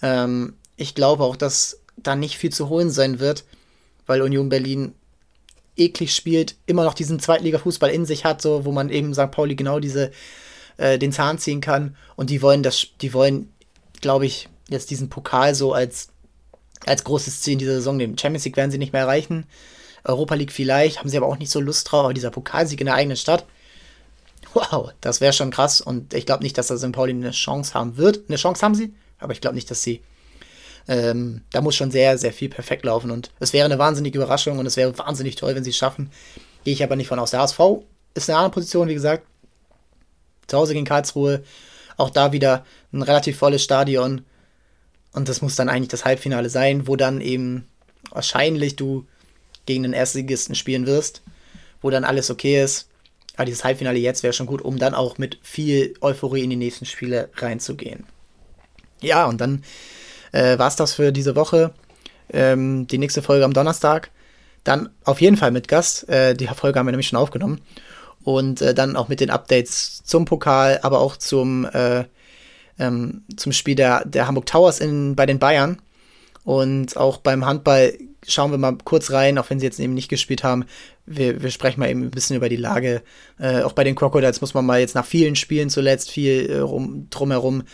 Ähm, 0.00 0.54
ich 0.76 0.94
glaube 0.94 1.24
auch, 1.24 1.36
dass 1.36 1.80
da 1.96 2.14
nicht 2.14 2.36
viel 2.36 2.52
zu 2.52 2.68
holen 2.68 2.90
sein 2.90 3.18
wird, 3.18 3.44
weil 4.06 4.22
Union 4.22 4.48
Berlin 4.48 4.94
eklig 5.76 6.14
spielt, 6.14 6.56
immer 6.66 6.84
noch 6.84 6.94
diesen 6.94 7.18
Zweitliga-Fußball 7.18 7.90
in 7.90 8.04
sich 8.04 8.24
hat, 8.24 8.42
so 8.42 8.64
wo 8.64 8.72
man 8.72 8.90
eben 8.90 9.14
St. 9.14 9.30
Pauli 9.30 9.56
genau 9.56 9.80
diese 9.80 10.12
äh, 10.76 10.98
den 10.98 11.12
Zahn 11.12 11.38
ziehen 11.38 11.60
kann. 11.60 11.96
Und 12.14 12.30
die 12.30 12.42
wollen 12.42 12.62
das, 12.62 12.88
die 13.00 13.14
wollen, 13.14 13.50
glaube 14.00 14.26
ich, 14.26 14.48
jetzt 14.68 14.90
diesen 14.90 15.08
Pokal 15.08 15.54
so 15.54 15.72
als 15.72 16.08
als 16.84 17.04
großes 17.04 17.42
Ziel 17.42 17.54
in 17.54 17.58
dieser 17.58 17.74
Saison. 17.74 17.98
Den 17.98 18.18
Champions 18.18 18.44
League 18.44 18.56
werden 18.56 18.70
sie 18.70 18.78
nicht 18.78 18.92
mehr 18.92 19.02
erreichen. 19.02 19.46
Europa 20.04 20.34
League 20.34 20.52
vielleicht, 20.52 20.98
haben 20.98 21.08
sie 21.08 21.16
aber 21.16 21.26
auch 21.26 21.38
nicht 21.38 21.50
so 21.50 21.60
Lust 21.60 21.90
drauf. 21.90 22.04
Aber 22.04 22.14
dieser 22.14 22.30
Pokalsieg 22.30 22.80
in 22.80 22.86
der 22.86 22.94
eigenen 22.94 23.16
Stadt, 23.16 23.44
wow, 24.54 24.92
das 25.00 25.20
wäre 25.20 25.32
schon 25.32 25.50
krass. 25.50 25.80
Und 25.80 26.14
ich 26.14 26.26
glaube 26.26 26.42
nicht, 26.42 26.58
dass 26.58 26.68
der 26.68 26.78
St. 26.78 26.92
Pauli 26.92 27.12
eine 27.12 27.30
Chance 27.30 27.74
haben 27.74 27.96
wird. 27.96 28.20
Eine 28.28 28.36
Chance 28.36 28.64
haben 28.64 28.74
sie, 28.74 28.92
aber 29.18 29.32
ich 29.32 29.40
glaube 29.40 29.54
nicht, 29.54 29.70
dass 29.70 29.82
sie. 29.82 30.02
Ähm, 30.88 31.42
da 31.52 31.60
muss 31.60 31.76
schon 31.76 31.92
sehr, 31.92 32.18
sehr 32.18 32.32
viel 32.32 32.48
perfekt 32.48 32.84
laufen. 32.84 33.10
Und 33.10 33.30
es 33.38 33.52
wäre 33.52 33.64
eine 33.64 33.78
wahnsinnige 33.78 34.18
Überraschung 34.18 34.58
und 34.58 34.66
es 34.66 34.76
wäre 34.76 34.96
wahnsinnig 34.98 35.36
toll, 35.36 35.54
wenn 35.54 35.64
sie 35.64 35.70
es 35.70 35.76
schaffen. 35.76 36.10
Gehe 36.64 36.74
ich 36.74 36.82
aber 36.82 36.96
nicht 36.96 37.08
von 37.08 37.18
aus. 37.18 37.30
Der 37.30 37.40
HSV 37.40 37.60
ist 38.14 38.28
eine 38.28 38.38
andere 38.38 38.54
Position, 38.54 38.88
wie 38.88 38.94
gesagt. 38.94 39.26
Zu 40.48 40.58
Hause 40.58 40.74
gegen 40.74 40.86
Karlsruhe. 40.86 41.42
Auch 41.96 42.10
da 42.10 42.32
wieder 42.32 42.64
ein 42.92 43.02
relativ 43.02 43.38
volles 43.38 43.62
Stadion. 43.62 44.24
Und 45.12 45.28
das 45.28 45.42
muss 45.42 45.56
dann 45.56 45.68
eigentlich 45.68 45.88
das 45.88 46.04
Halbfinale 46.04 46.50
sein, 46.50 46.88
wo 46.88 46.96
dann 46.96 47.20
eben 47.20 47.68
wahrscheinlich 48.10 48.76
du 48.76 49.06
gegen 49.66 49.82
den 49.82 49.92
Erstligisten 49.92 50.54
spielen 50.54 50.86
wirst, 50.86 51.22
wo 51.80 51.90
dann 51.90 52.04
alles 52.04 52.30
okay 52.30 52.62
ist. 52.62 52.88
Aber 53.36 53.46
dieses 53.46 53.64
Halbfinale 53.64 53.98
jetzt 53.98 54.22
wäre 54.22 54.32
schon 54.32 54.46
gut, 54.46 54.62
um 54.62 54.78
dann 54.78 54.94
auch 54.94 55.18
mit 55.18 55.38
viel 55.42 55.94
Euphorie 56.00 56.44
in 56.44 56.50
die 56.50 56.56
nächsten 56.56 56.84
Spiele 56.84 57.30
reinzugehen. 57.36 58.04
Ja, 59.00 59.26
und 59.26 59.40
dann 59.40 59.64
äh, 60.32 60.58
war 60.58 60.68
es 60.68 60.76
das 60.76 60.94
für 60.94 61.12
diese 61.12 61.34
Woche. 61.34 61.72
Ähm, 62.30 62.86
die 62.86 62.98
nächste 62.98 63.22
Folge 63.22 63.44
am 63.44 63.52
Donnerstag. 63.52 64.10
Dann 64.64 64.90
auf 65.04 65.20
jeden 65.20 65.36
Fall 65.36 65.50
mit 65.50 65.68
Gast. 65.68 66.08
Äh, 66.08 66.34
die 66.34 66.46
Folge 66.46 66.78
haben 66.78 66.86
wir 66.86 66.92
nämlich 66.92 67.08
schon 67.08 67.18
aufgenommen. 67.18 67.60
Und 68.22 68.60
äh, 68.60 68.74
dann 68.74 68.96
auch 68.96 69.08
mit 69.08 69.20
den 69.20 69.30
Updates 69.30 70.02
zum 70.04 70.24
Pokal, 70.24 70.78
aber 70.82 71.00
auch 71.00 71.16
zum 71.16 71.64
äh, 71.64 72.04
ähm, 72.78 73.22
zum 73.36 73.52
Spiel 73.52 73.74
der, 73.74 74.04
der 74.04 74.26
Hamburg 74.26 74.46
Towers 74.46 74.80
in, 74.80 75.16
bei 75.16 75.26
den 75.26 75.38
Bayern. 75.38 75.80
Und 76.44 76.96
auch 76.96 77.18
beim 77.18 77.46
Handball 77.46 77.96
schauen 78.26 78.50
wir 78.50 78.58
mal 78.58 78.76
kurz 78.84 79.10
rein, 79.10 79.38
auch 79.38 79.50
wenn 79.50 79.58
sie 79.58 79.66
jetzt 79.66 79.80
eben 79.80 79.94
nicht 79.94 80.08
gespielt 80.08 80.44
haben. 80.44 80.64
Wir, 81.06 81.42
wir 81.42 81.50
sprechen 81.50 81.80
mal 81.80 81.90
eben 81.90 82.02
ein 82.02 82.10
bisschen 82.10 82.36
über 82.36 82.48
die 82.48 82.56
Lage. 82.56 83.02
Äh, 83.38 83.62
auch 83.62 83.72
bei 83.72 83.84
den 83.84 83.94
Crocodiles 83.94 84.40
muss 84.40 84.54
man 84.54 84.64
mal 84.64 84.80
jetzt 84.80 84.94
nach 84.94 85.04
vielen 85.04 85.36
Spielen 85.36 85.70
zuletzt 85.70 86.10
viel 86.10 86.48
äh, 86.48 86.58
rum, 86.58 87.08
drumherum 87.10 87.64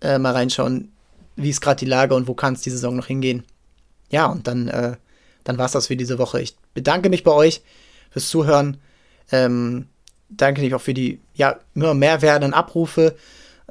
äh, 0.00 0.18
mal 0.18 0.32
reinschauen, 0.32 0.92
wie 1.36 1.50
ist 1.50 1.60
gerade 1.60 1.78
die 1.78 1.90
Lage 1.90 2.14
und 2.14 2.28
wo 2.28 2.34
kann 2.34 2.54
es 2.54 2.60
die 2.60 2.70
Saison 2.70 2.96
noch 2.96 3.06
hingehen. 3.06 3.44
Ja, 4.10 4.26
und 4.26 4.46
dann, 4.46 4.68
äh, 4.68 4.96
dann 5.44 5.58
war 5.58 5.66
es 5.66 5.72
das 5.72 5.86
für 5.86 5.96
diese 5.96 6.18
Woche. 6.18 6.40
Ich 6.40 6.54
bedanke 6.74 7.08
mich 7.08 7.24
bei 7.24 7.32
euch 7.32 7.62
fürs 8.10 8.28
Zuhören. 8.28 8.76
Ähm, 9.32 9.86
danke 10.28 10.60
mich 10.60 10.74
auch 10.74 10.80
für 10.80 10.94
die 10.94 11.20
ja, 11.34 11.58
immer 11.74 11.94
mehr 11.94 12.22
werdenden 12.22 12.54
Abrufe. 12.54 13.16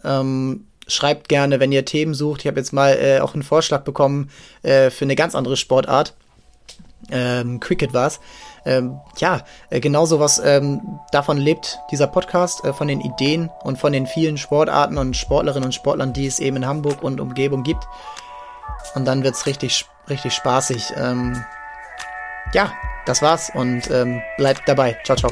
Ähm, 0.03 0.65
schreibt 0.87 1.29
gerne, 1.29 1.59
wenn 1.59 1.71
ihr 1.71 1.85
Themen 1.85 2.13
sucht. 2.13 2.41
Ich 2.41 2.47
habe 2.47 2.59
jetzt 2.59 2.73
mal 2.73 2.97
äh, 2.97 3.19
auch 3.19 3.33
einen 3.33 3.43
Vorschlag 3.43 3.83
bekommen 3.83 4.29
äh, 4.63 4.89
für 4.89 5.05
eine 5.05 5.15
ganz 5.15 5.35
andere 5.35 5.55
Sportart. 5.55 6.15
Ähm, 7.11 7.59
Cricket 7.59 7.93
war's. 7.93 8.19
Ähm, 8.65 8.99
ja, 9.17 9.41
äh, 9.69 9.79
genau 9.79 10.05
sowas 10.05 10.41
ähm, 10.43 10.99
davon 11.11 11.37
lebt 11.37 11.79
dieser 11.91 12.07
Podcast, 12.07 12.63
äh, 12.63 12.73
von 12.73 12.87
den 12.87 13.01
Ideen 13.01 13.49
und 13.63 13.77
von 13.77 13.91
den 13.91 14.07
vielen 14.07 14.37
Sportarten 14.37 14.97
und 14.97 15.17
Sportlerinnen 15.17 15.65
und 15.65 15.73
Sportlern, 15.73 16.13
die 16.13 16.27
es 16.27 16.39
eben 16.39 16.57
in 16.57 16.67
Hamburg 16.67 17.03
und 17.03 17.19
Umgebung 17.19 17.63
gibt. 17.63 17.85
Und 18.95 19.05
dann 19.05 19.23
wird's 19.23 19.45
richtig, 19.45 19.85
richtig 20.09 20.33
spaßig. 20.33 20.93
Ähm, 20.95 21.43
ja, 22.53 22.71
das 23.05 23.21
war's 23.21 23.51
und 23.53 23.89
ähm, 23.91 24.21
bleibt 24.37 24.61
dabei. 24.67 24.97
Ciao, 25.03 25.17
ciao. 25.17 25.31